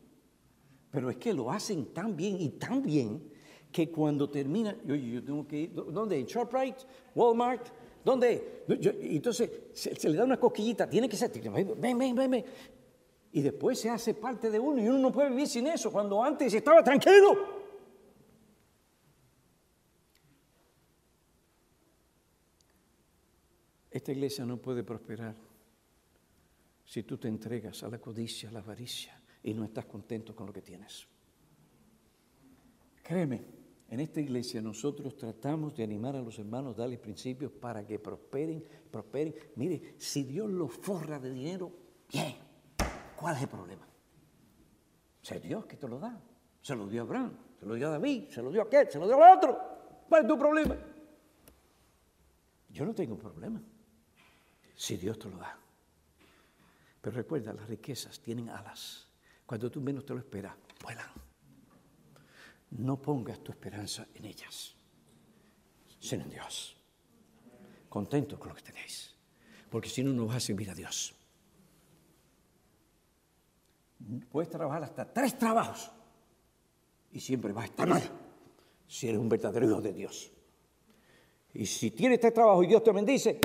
Pero 0.91 1.11
es 1.11 1.19
que 1.19 1.35
lo 1.35 1.53
hacen 1.53 1.93
tan 1.93 2.17
bien 2.17 2.41
y 2.41 2.49
tan 2.53 2.83
bien 2.83 3.31
que 3.71 3.91
cuando 3.91 4.31
termina, 4.31 4.75
oye, 4.89 5.11
yo 5.11 5.23
tengo 5.23 5.47
que 5.47 5.59
ir, 5.59 5.75
¿dónde? 5.75 6.25
¿Shoprite? 6.25 6.87
¿Walmart? 7.15 7.69
¿Dónde? 8.03 8.65
entonces 8.67 9.51
se, 9.75 9.95
se, 9.95 10.09
le 10.09 10.17
da 10.17 10.25
una 10.25 10.41
cosquillita, 10.41 10.89
tiene 10.89 11.07
que 11.07 11.19
ser, 11.19 11.31
ven, 11.51 11.79
ven, 11.79 11.99
ven, 11.99 12.31
ven 12.31 12.45
y 13.33 13.43
después 13.43 13.81
se 13.81 13.91
hace 13.91 14.14
parte 14.14 14.51
de 14.51 14.59
uno 14.59 14.83
y 14.83 14.89
uno 14.89 14.99
no 14.99 15.12
puede 15.12 15.31
vivir 15.31 15.49
sin 15.49 15.66
eso 15.66 15.93
cuando 15.93 16.22
antes 16.22 16.53
estaba 16.55 16.83
tranquilo. 16.83 17.59
Esta 23.91 24.12
iglesia 24.12 24.45
no 24.45 24.59
puede 24.59 24.85
prosperar 24.85 25.35
si 26.85 27.03
tú 27.03 27.18
te 27.18 27.29
entregas 27.29 27.83
a 27.83 27.89
la 27.89 27.99
codicia, 27.99 28.49
a 28.49 28.53
la 28.53 28.61
avaricia 28.61 29.20
y 29.43 29.53
no 29.55 29.64
estás 29.64 29.87
contento 29.87 30.35
con 30.35 30.47
lo 30.47 30.53
que 30.53 30.62
tienes. 30.62 31.07
Créeme, 33.03 33.45
en 33.89 34.01
esta 34.01 34.20
iglesia 34.20 34.61
nosotros 34.61 35.16
tratamos 35.16 35.74
de 35.76 35.85
animar 35.85 36.14
a 36.14 36.22
los 36.22 36.39
hermanos, 36.39 36.76
darles 36.76 36.99
principios 36.99 37.51
para 37.53 37.87
que 37.87 37.99
prosperen, 37.99 38.62
prosperen. 38.91 39.35
Mire, 39.57 39.95
si 39.97 40.24
Dios 40.24 40.51
los 40.51 40.72
forra 40.72 41.18
de 41.18 41.31
dinero, 41.31 41.72
bien, 42.12 42.48
¿cuál 43.19 43.37
es 43.37 43.43
el 43.43 43.49
problema? 43.49 43.87
O 43.87 45.35
es 45.35 45.43
Dios 45.43 45.66
que 45.66 45.77
te 45.77 45.89
lo 45.89 45.99
da. 45.99 46.19
Se 46.62 46.75
lo 46.75 46.87
dio 46.87 47.03
a 47.03 47.05
Abraham, 47.05 47.33
se 47.59 47.66
lo 47.66 47.75
dio 47.75 47.89
a 47.89 47.91
David, 47.91 48.31
se 48.31 48.43
lo 48.43 48.51
dio 48.51 48.62
a 48.62 48.64
aquel, 48.64 48.91
se 48.91 48.99
lo 48.99 49.07
dio 49.07 49.23
a 49.23 49.37
otro. 49.37 49.59
¿Cuál 50.09 50.23
es 50.23 50.29
tu 50.29 50.39
problema? 50.39 50.77
Yo 52.71 52.85
no 52.85 52.95
tengo 52.95 53.16
problema 53.16 53.61
si 54.77 54.97
Dios 54.97 55.19
te 55.19 55.29
lo 55.29 55.37
da. 55.39 55.59
Pero 57.01 57.16
recuerda, 57.16 57.53
las 57.53 57.69
riquezas 57.69 58.21
tienen 58.21 58.49
alas. 58.49 59.07
Cuando 59.47 59.71
tú 59.71 59.81
menos 59.81 60.05
te 60.05 60.12
lo 60.12 60.21
esperas, 60.21 60.55
vuelan. 60.83 61.07
No 62.71 63.01
pongas 63.01 63.41
tu 63.41 63.53
esperanza 63.53 64.07
en 64.14 64.27
ellas, 64.27 64.75
sino 65.99 66.25
en 66.25 66.31
Dios. 66.31 66.77
Contento 67.89 68.39
con 68.39 68.51
lo 68.51 68.55
que 68.55 68.62
tenéis. 68.62 69.14
Porque 69.71 69.89
si 69.89 70.03
no, 70.03 70.12
no 70.12 70.27
vas 70.27 70.37
a 70.37 70.41
servir 70.41 70.71
a 70.71 70.75
Dios. 70.75 71.14
Puedes 74.31 74.49
trabajar 74.49 74.85
hasta 74.85 75.13
tres 75.13 75.37
trabajos 75.37 75.91
y 77.13 77.21
siempre 77.21 77.53
vas 77.53 77.65
a 77.65 77.69
estar 77.69 77.89
mal 77.89 78.03
si 78.87 79.09
eres 79.09 79.21
un 79.21 79.29
verdadero 79.29 79.67
hijo 79.67 79.81
de 79.81 79.93
Dios. 79.93 80.33
Y 81.55 81.67
si 81.67 81.91
tienes 81.91 82.19
este 82.19 82.31
trabajo 82.31 82.63
y 82.63 82.67
Dios 82.67 82.83
te 82.83 82.93
bendice, 82.93 83.41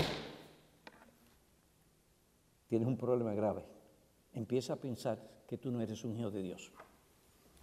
tienes 2.67 2.87
un 2.87 2.97
problema 2.97 3.33
grave. 3.33 3.65
Empieza 4.33 4.73
a 4.73 4.75
pensar 4.75 5.43
que 5.47 5.57
tú 5.57 5.71
no 5.71 5.81
eres 5.81 6.03
un 6.03 6.17
hijo 6.17 6.31
de 6.31 6.41
Dios 6.41 6.71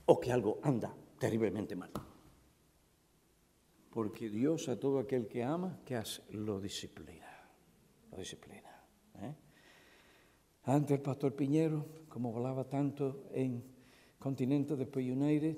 o 0.07 0.21
que 0.21 0.33
algo 0.33 0.59
anda 0.63 0.95
terriblemente 1.19 1.77
mal. 1.77 1.91
Porque 3.91 4.29
Dios 4.29 4.69
a 4.69 4.79
todo 4.79 5.01
aquel 5.01 5.27
que 5.27 5.43
ama, 5.43 5.81
¿qué 5.85 5.97
hace? 5.97 6.23
Lo 6.31 6.61
disciplina. 6.61 7.29
Lo 8.11 8.19
disciplina. 8.19 8.70
Antes 10.71 10.99
el 10.99 11.03
pastor 11.03 11.35
Piñero, 11.35 11.85
como 12.09 12.33
hablaba 12.33 12.63
tanto 12.63 13.25
en 13.33 13.65
Continente 14.21 14.77
después 14.77 15.05
United, 15.05 15.57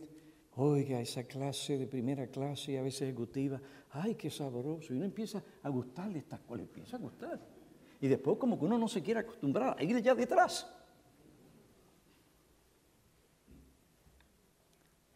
oiga, 0.56 1.02
esa 1.02 1.24
clase 1.24 1.76
de 1.76 1.86
primera 1.86 2.28
clase 2.28 2.72
y 2.72 2.76
a 2.78 2.82
veces 2.82 3.02
ejecutiva, 3.02 3.60
ay, 3.90 4.14
qué 4.14 4.30
sabroso. 4.30 4.94
Y 4.94 4.96
uno 4.96 5.04
empieza 5.04 5.44
a 5.62 5.68
gustarle 5.68 6.20
estas 6.20 6.40
cosas, 6.40 6.62
empieza 6.62 6.96
a 6.96 7.00
gustar. 7.00 7.46
Y 8.00 8.08
después 8.08 8.38
como 8.38 8.58
que 8.58 8.64
uno 8.64 8.78
no 8.78 8.88
se 8.88 9.02
quiere 9.02 9.20
acostumbrar 9.20 9.76
a 9.78 9.84
ir 9.84 9.96
allá 9.96 10.14
detrás. 10.14 10.66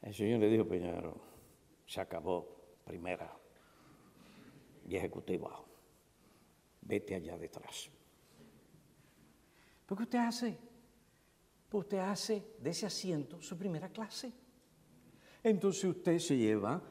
El 0.02 0.12
Señor 0.12 0.40
le 0.40 0.50
dijo, 0.50 0.68
Peñaro, 0.68 1.18
se 1.86 2.02
acabó 2.02 2.46
primera 2.84 3.34
y 4.86 4.94
ejecutiva. 4.94 5.58
Vete 6.82 7.14
allá 7.14 7.38
detrás. 7.38 7.95
¿Por 9.86 9.96
qué 9.96 10.04
usted 10.04 10.18
hace? 10.18 10.58
Pues 11.68 11.84
usted 11.84 11.98
hace 11.98 12.54
de 12.58 12.70
ese 12.70 12.86
asiento 12.86 13.40
su 13.40 13.56
primera 13.56 13.88
clase. 13.88 14.32
Entonces 15.42 15.84
usted 15.84 16.18
se 16.18 16.36
lleva 16.36 16.82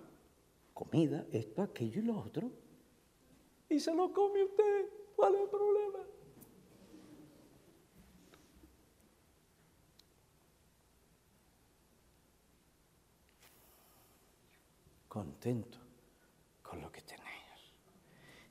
comida, 0.73 1.25
esto, 1.31 1.61
aquello 1.61 2.01
y 2.01 2.05
lo 2.05 2.17
otro, 2.17 2.51
y 3.69 3.79
se 3.79 3.93
lo 3.93 4.11
come 4.13 4.43
usted. 4.43 4.89
¿Cuál 5.15 5.35
es 5.35 5.41
el 5.41 5.49
problema? 5.49 5.99
Contento 15.07 15.79
con 16.61 16.81
lo 16.81 16.91
que 16.91 17.01
tenéis. 17.01 17.25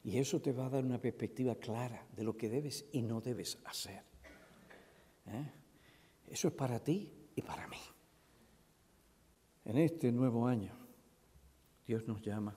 Y 0.05 0.19
eso 0.19 0.41
te 0.41 0.53
va 0.53 0.67
a 0.67 0.71
dar 0.71 0.85
una 0.85 1.01
perspectiva 1.01 1.55
clara 1.55 2.07
de 2.15 2.25
lo 2.25 2.37
que 2.37 2.49
debes 2.49 2.87
y 2.93 3.03
no 3.03 3.21
debes 3.21 3.59
hacer. 3.65 4.14
¿Eh? 5.27 5.51
Eso 6.29 6.49
es 6.49 6.55
para 6.55 6.83
ti 6.83 7.11
y 7.37 7.43
para 7.43 7.67
mí. 7.69 7.79
En 9.65 9.79
este 9.79 10.13
nuevo 10.13 10.47
año, 10.47 10.77
Dios 11.87 12.07
nos 12.07 12.21
llama 12.23 12.55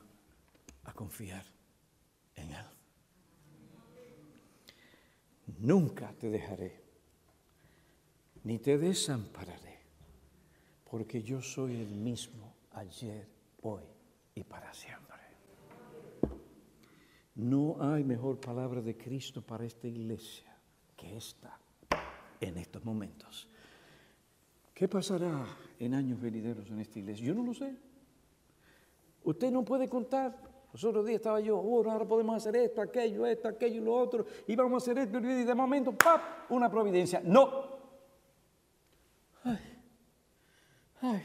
a 0.84 0.94
confiar 0.94 1.46
en 2.36 2.52
Él. 2.52 2.66
Nunca 5.60 6.14
te 6.14 6.30
dejaré, 6.30 6.84
ni 8.44 8.60
te 8.60 8.78
desampararé, 8.78 9.80
porque 10.90 11.24
yo 11.24 11.42
soy 11.42 11.76
el 11.76 11.90
mismo 11.90 12.56
ayer, 12.72 13.28
hoy 13.62 13.84
y 14.36 14.44
para 14.44 14.74
siempre. 14.74 15.08
No 17.36 17.78
hay 17.80 18.04
mejor 18.04 18.40
palabra 18.40 18.82
de 18.82 18.98
Cristo 18.98 19.42
para 19.42 19.66
esta 19.66 19.88
iglesia 19.88 20.58
que 20.96 21.16
esta 21.16 21.58
en 22.40 22.58
estos 22.58 22.84
momentos. 22.84 23.48
¿Qué 24.74 24.88
pasará 24.88 25.46
en 25.80 25.94
años 25.94 26.22
venideros 26.22 26.70
en 26.70 26.80
esta 26.80 27.00
iglesia? 27.00 27.26
Yo 27.26 27.34
no 27.34 27.44
lo 27.44 27.54
sé. 27.54 27.76
Usted 29.24 29.52
no 29.52 29.66
puede 29.66 29.90
contar 29.90 30.48
los 30.74 30.84
otros 30.84 31.06
días 31.06 31.18
estaba 31.18 31.40
yo, 31.40 31.58
oh, 31.58 31.90
ahora 31.90 32.08
podemos 32.08 32.36
hacer 32.36 32.56
esto, 32.58 32.82
aquello, 32.82 33.26
esto, 33.26 33.48
aquello 33.48 33.82
lo 33.82 33.96
otro, 33.96 34.26
y 34.46 34.56
vamos 34.56 34.74
a 34.74 34.92
hacer 34.92 34.98
esto, 35.00 35.18
y 35.18 35.44
de 35.44 35.56
momento, 35.56 35.92
¡pap! 35.94 36.52
Una 36.52 36.70
providencia. 36.70 37.20
No. 37.24 37.78
Ay, 39.44 39.60
ay. 41.02 41.22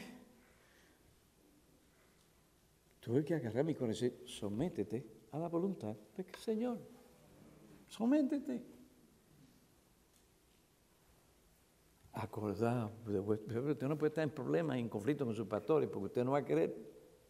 Tuve 2.99 3.23
que 3.23 3.35
agarrar 3.35 3.63
mi 3.65 3.75
corazón 3.75 4.13
sométete 4.25 5.05
a 5.31 5.37
la 5.37 5.49
voluntad 5.49 5.95
del 6.15 6.33
Señor. 6.35 6.79
Sométete. 7.87 8.72
Acordado, 12.13 12.91
usted 13.05 13.87
no 13.87 13.97
puede 13.97 14.09
estar 14.09 14.23
en 14.23 14.29
problemas, 14.29 14.77
en 14.77 14.87
conflicto 14.87 15.25
con 15.25 15.33
sus 15.33 15.47
pastores, 15.47 15.89
porque 15.89 16.05
usted 16.05 16.23
no 16.23 16.31
va 16.31 16.39
a 16.39 16.45
querer 16.45 16.75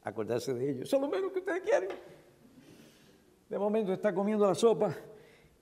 acordarse 0.03 0.53
de 0.53 0.71
ellos. 0.71 0.84
Eso 0.84 0.97
es 0.97 1.01
lo 1.01 1.07
menos 1.07 1.31
que 1.31 1.39
ustedes 1.39 1.61
quieren. 1.61 1.89
De 3.49 3.57
momento 3.57 3.93
está 3.93 4.13
comiendo 4.13 4.45
la 4.45 4.55
sopa 4.55 4.93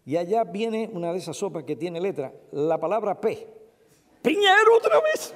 y 0.05 0.17
allá 0.17 0.43
viene 0.43 0.89
una 0.91 1.11
de 1.11 1.19
esas 1.19 1.38
sopas 1.38 1.63
que 1.63 1.76
tiene 1.76 2.01
letra, 2.01 2.34
la 2.51 2.80
palabra 2.80 3.19
P. 3.19 3.47
Piñero 4.22 4.78
otra 4.78 4.99
vez. 5.01 5.34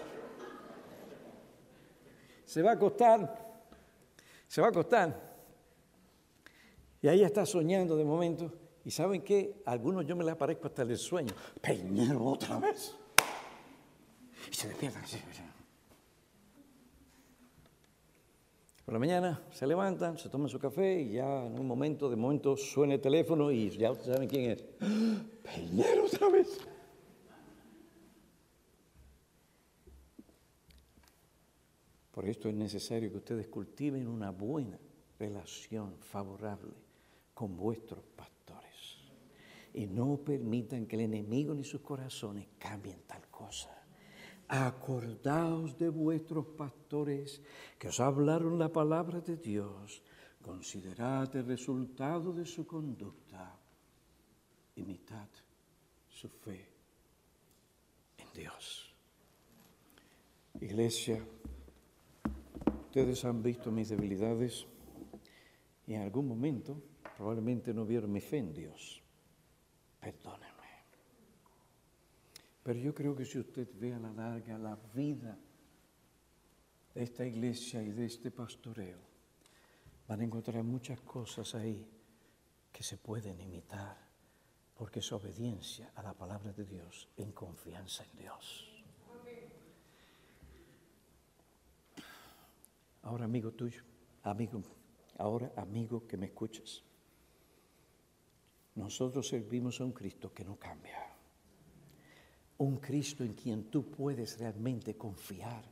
Se 2.46 2.62
va 2.62 2.72
a 2.72 2.74
acostar, 2.74 3.64
se 4.48 4.62
va 4.62 4.68
a 4.68 4.70
acostar. 4.72 5.36
Y 7.02 7.08
ahí 7.08 7.24
está 7.24 7.46
soñando 7.46 7.96
de 7.96 8.04
momento. 8.04 8.52
¿Y 8.84 8.92
saben 8.92 9.22
qué? 9.22 9.62
algunos 9.66 10.06
yo 10.06 10.16
me 10.16 10.24
le 10.24 10.32
aparezco 10.32 10.68
hasta 10.68 10.84
el 10.84 10.98
sueño. 10.98 11.34
Piñero 11.62 12.24
otra 12.24 12.58
vez. 12.60 12.96
Y 14.52 14.54
se 14.54 14.68
despierta. 14.68 15.02
Por 18.86 18.94
la 18.94 19.00
mañana 19.00 19.42
se 19.52 19.66
levantan, 19.66 20.16
se 20.20 20.30
toman 20.30 20.48
su 20.48 20.60
café 20.60 21.02
y 21.02 21.14
ya 21.14 21.48
en 21.48 21.58
un 21.60 21.66
momento, 21.66 22.08
de 22.08 22.16
momento 22.16 22.56
suena 22.56 22.94
el 22.94 23.02
teléfono 23.02 23.52
y 23.52 23.72
ya 23.72 23.92
ustedes 23.92 24.14
saben 24.14 24.30
quién 24.30 24.52
es. 24.52 24.62
Peñero 25.44 26.06
otra 26.06 26.30
vez. 26.30 26.60
Por 32.12 32.30
esto 32.30 32.48
es 32.48 32.54
necesario 32.54 33.10
que 33.10 33.18
ustedes 33.18 33.48
cultiven 33.48 34.08
una 34.08 34.30
buena 34.30 34.78
relación 35.18 35.98
favorable 36.00 36.76
con 37.34 37.58
vuestros 37.58 38.04
pastores 38.16 39.00
y 39.74 39.88
no 39.88 40.18
permitan 40.18 40.86
que 40.86 40.96
el 40.96 41.02
enemigo 41.02 41.56
ni 41.56 41.64
sus 41.64 41.82
corazones 41.82 42.48
cambien 42.60 43.02
tal 43.08 43.28
cosa 43.30 43.85
acordaos 44.48 45.78
de 45.78 45.90
vuestros 45.90 46.46
pastores 46.58 47.42
que 47.80 47.88
os 47.88 48.00
hablaron 48.00 48.60
la 48.60 48.72
palabra 48.72 49.22
de 49.22 49.38
Dios, 49.38 50.02
considerad 50.42 51.36
el 51.36 51.46
resultado 51.46 52.32
de 52.34 52.46
su 52.46 52.66
conducta, 52.68 53.58
imitad 54.76 55.30
su 56.08 56.30
fe 56.30 56.68
en 58.18 58.28
Dios. 58.34 58.94
Iglesia, 60.62 61.22
ustedes 62.86 63.26
han 63.26 63.42
visto 63.44 63.72
mis 63.72 63.90
debilidades 63.90 64.66
y 65.88 65.94
en 65.94 66.02
algún 66.04 66.28
momento 66.28 66.82
probablemente 67.18 67.74
no 67.74 67.86
vieron 67.86 68.12
mi 68.12 68.22
fe 68.22 68.38
en 68.38 68.54
Dios. 68.54 69.02
Perdónenme. 70.00 70.55
Pero 72.66 72.80
yo 72.80 72.96
creo 72.96 73.16
que 73.16 73.26
si 73.26 73.38
usted 73.38 73.70
ve 73.76 73.94
a 73.94 74.00
la 74.00 74.12
larga 74.12 74.58
la 74.58 74.76
vida 74.96 75.38
de 76.96 77.04
esta 77.04 77.24
iglesia 77.24 77.84
y 77.84 77.92
de 77.92 78.06
este 78.06 78.32
pastoreo, 78.32 78.98
van 80.08 80.22
a 80.22 80.24
encontrar 80.24 80.64
muchas 80.64 81.00
cosas 81.02 81.54
ahí 81.54 81.88
que 82.72 82.82
se 82.82 82.98
pueden 82.98 83.40
imitar 83.40 83.96
porque 84.74 84.98
es 84.98 85.12
obediencia 85.12 85.92
a 85.94 86.02
la 86.02 86.14
palabra 86.14 86.54
de 86.54 86.66
Dios 86.66 87.08
en 87.18 87.34
confianza 87.34 88.04
en 88.04 88.18
Dios. 88.18 88.84
Ahora, 93.04 93.26
amigo 93.26 93.52
tuyo, 93.52 93.84
amigo, 94.24 94.64
ahora, 95.20 95.52
amigo 95.56 96.08
que 96.08 96.18
me 96.18 96.26
escuchas, 96.26 96.82
nosotros 98.74 99.28
servimos 99.28 99.80
a 99.80 99.86
un 99.86 99.92
Cristo 99.92 100.34
que 100.34 100.44
no 100.44 100.58
cambia, 100.58 101.15
un 102.58 102.78
Cristo 102.78 103.24
en 103.24 103.34
quien 103.34 103.66
tú 103.66 103.90
puedes 103.90 104.40
realmente 104.40 104.96
confiar 104.96 105.64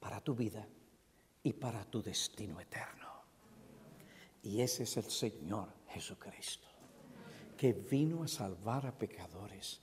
para 0.00 0.20
tu 0.20 0.34
vida 0.34 0.66
y 1.42 1.52
para 1.52 1.84
tu 1.84 2.02
destino 2.02 2.60
eterno. 2.60 3.08
Y 4.42 4.60
ese 4.60 4.84
es 4.84 4.96
el 4.96 5.04
Señor 5.04 5.68
Jesucristo 5.88 6.68
que 7.56 7.72
vino 7.72 8.24
a 8.24 8.28
salvar 8.28 8.86
a 8.86 8.92
pecadores 8.92 9.80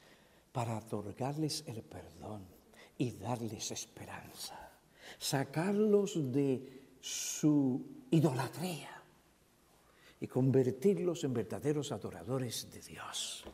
para 0.51 0.77
otorgarles 0.77 1.63
el 1.67 1.81
perdón 1.81 2.45
y 2.97 3.11
darles 3.11 3.71
esperanza, 3.71 4.71
sacarlos 5.17 6.31
de 6.31 6.95
su 6.99 7.83
idolatría 8.11 9.01
y 10.19 10.27
convertirlos 10.27 11.23
en 11.23 11.33
verdaderos 11.33 11.91
adoradores 11.91 12.71
de 12.71 12.81
Dios. 12.81 13.45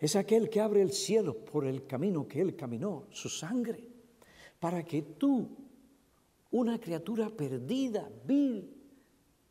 Es 0.00 0.16
aquel 0.16 0.48
que 0.48 0.60
abre 0.60 0.80
el 0.80 0.92
cielo 0.92 1.44
por 1.44 1.66
el 1.66 1.86
camino 1.86 2.26
que 2.26 2.40
Él 2.40 2.56
caminó, 2.56 3.06
su 3.10 3.28
sangre, 3.28 3.86
para 4.58 4.82
que 4.82 5.02
tú, 5.02 5.48
una 6.50 6.80
criatura 6.80 7.28
perdida, 7.28 8.10
vil, 8.24 8.74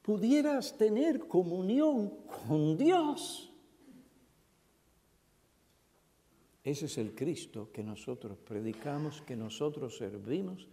pudieras 0.02 0.76
tener 0.76 1.28
comunión 1.28 2.26
con 2.26 2.76
Dios. 2.76 3.54
Ese 6.64 6.86
es 6.88 6.98
el 6.98 7.14
Cristo 7.14 7.72
que 7.72 7.84
nosotros 7.84 8.38
predicamos, 8.40 9.22
que 9.22 9.36
nosotros 9.36 9.98
servimos, 9.98 10.68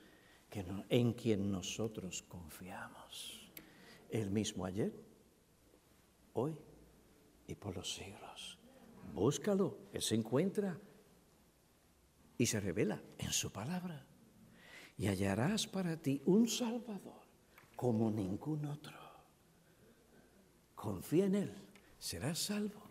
que 0.49 0.65
en 0.89 1.13
quien 1.13 1.51
nosotros 1.51 2.23
confiamos. 2.23 3.51
El 4.09 4.31
mismo 4.31 4.65
ayer, 4.65 4.93
hoy 6.33 6.57
y 7.47 7.55
por 7.55 7.77
los 7.77 7.95
siglos. 7.95 8.56
Búscalo, 9.15 9.79
Él 9.93 10.03
se 10.03 10.15
encuentra 10.15 10.79
y 12.39 12.47
se 12.47 12.61
revela 12.61 13.03
en 13.19 13.33
su 13.33 13.51
palabra. 13.51 14.05
Y 14.99 15.09
hallarás 15.09 15.67
para 15.67 15.97
ti 15.97 16.23
un 16.27 16.49
Salvador 16.49 17.23
como 17.75 18.11
ningún 18.11 18.65
otro 18.67 19.07
confía 20.87 21.25
en 21.27 21.35
Él, 21.35 21.53
serás 21.99 22.39
salvo. 22.39 22.83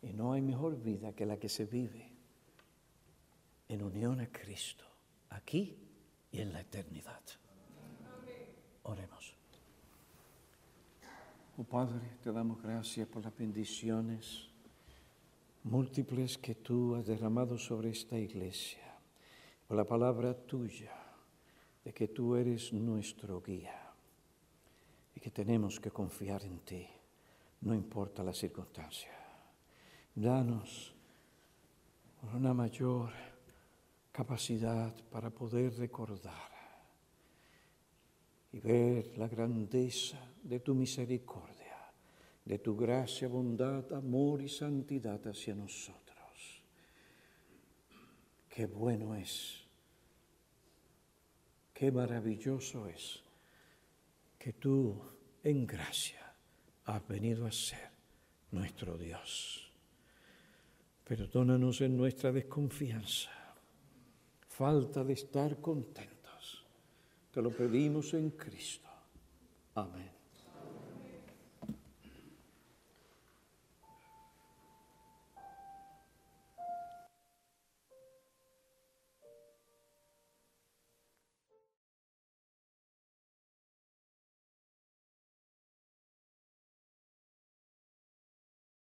Y 0.00 0.12
no 0.12 0.32
hay 0.32 0.40
mejor 0.40 0.80
vida 0.80 1.12
que 1.12 1.26
la 1.26 1.38
que 1.38 1.48
se 1.48 1.64
vive 1.64 2.08
en 3.68 3.82
unión 3.82 4.20
a 4.20 4.30
Cristo, 4.30 4.84
aquí 5.30 5.76
y 6.30 6.40
en 6.40 6.52
la 6.52 6.60
eternidad. 6.60 7.22
Oremos. 8.84 9.11
Oh 11.58 11.64
Padre, 11.64 12.16
te 12.22 12.32
damos 12.32 12.62
gracias 12.62 13.06
por 13.06 13.22
las 13.22 13.36
bendiciones 13.36 14.48
múltiples 15.64 16.38
que 16.38 16.54
tú 16.54 16.94
has 16.94 17.04
derramado 17.04 17.58
sobre 17.58 17.90
esta 17.90 18.18
iglesia, 18.18 18.80
por 19.68 19.76
la 19.76 19.84
palabra 19.84 20.32
tuya, 20.32 20.94
de 21.84 21.92
que 21.92 22.08
tú 22.08 22.36
eres 22.36 22.72
nuestro 22.72 23.42
guía 23.42 23.92
y 25.14 25.20
que 25.20 25.30
tenemos 25.30 25.78
que 25.78 25.90
confiar 25.90 26.42
en 26.44 26.60
ti, 26.60 26.86
no 27.60 27.74
importa 27.74 28.22
la 28.22 28.32
circunstancia. 28.32 29.12
Danos 30.14 30.94
una 32.32 32.54
mayor 32.54 33.10
capacidad 34.10 34.94
para 35.10 35.28
poder 35.28 35.76
recordar 35.76 36.51
y 38.52 38.60
ver 38.60 39.16
la 39.16 39.28
grandeza 39.28 40.18
de 40.42 40.60
tu 40.60 40.74
misericordia, 40.74 41.90
de 42.44 42.58
tu 42.58 42.76
gracia, 42.76 43.28
bondad, 43.28 43.92
amor 43.92 44.42
y 44.42 44.48
santidad 44.48 45.26
hacia 45.26 45.54
nosotros. 45.54 46.02
Qué 48.48 48.66
bueno 48.66 49.14
es, 49.14 49.64
qué 51.72 51.90
maravilloso 51.90 52.86
es 52.86 53.22
que 54.38 54.52
tú 54.52 55.00
en 55.42 55.66
gracia 55.66 56.34
has 56.84 57.08
venido 57.08 57.46
a 57.46 57.52
ser 57.52 57.90
nuestro 58.50 58.98
Dios. 58.98 59.72
Perdónanos 61.04 61.80
en 61.80 61.96
nuestra 61.96 62.30
desconfianza, 62.30 63.30
falta 64.48 65.02
de 65.02 65.14
estar 65.14 65.60
contentos. 65.60 66.11
Te 67.32 67.40
lo 67.40 67.50
pedimos 67.50 68.12
en 68.14 68.30
Cristo. 68.30 68.88
Amén. 69.74 70.21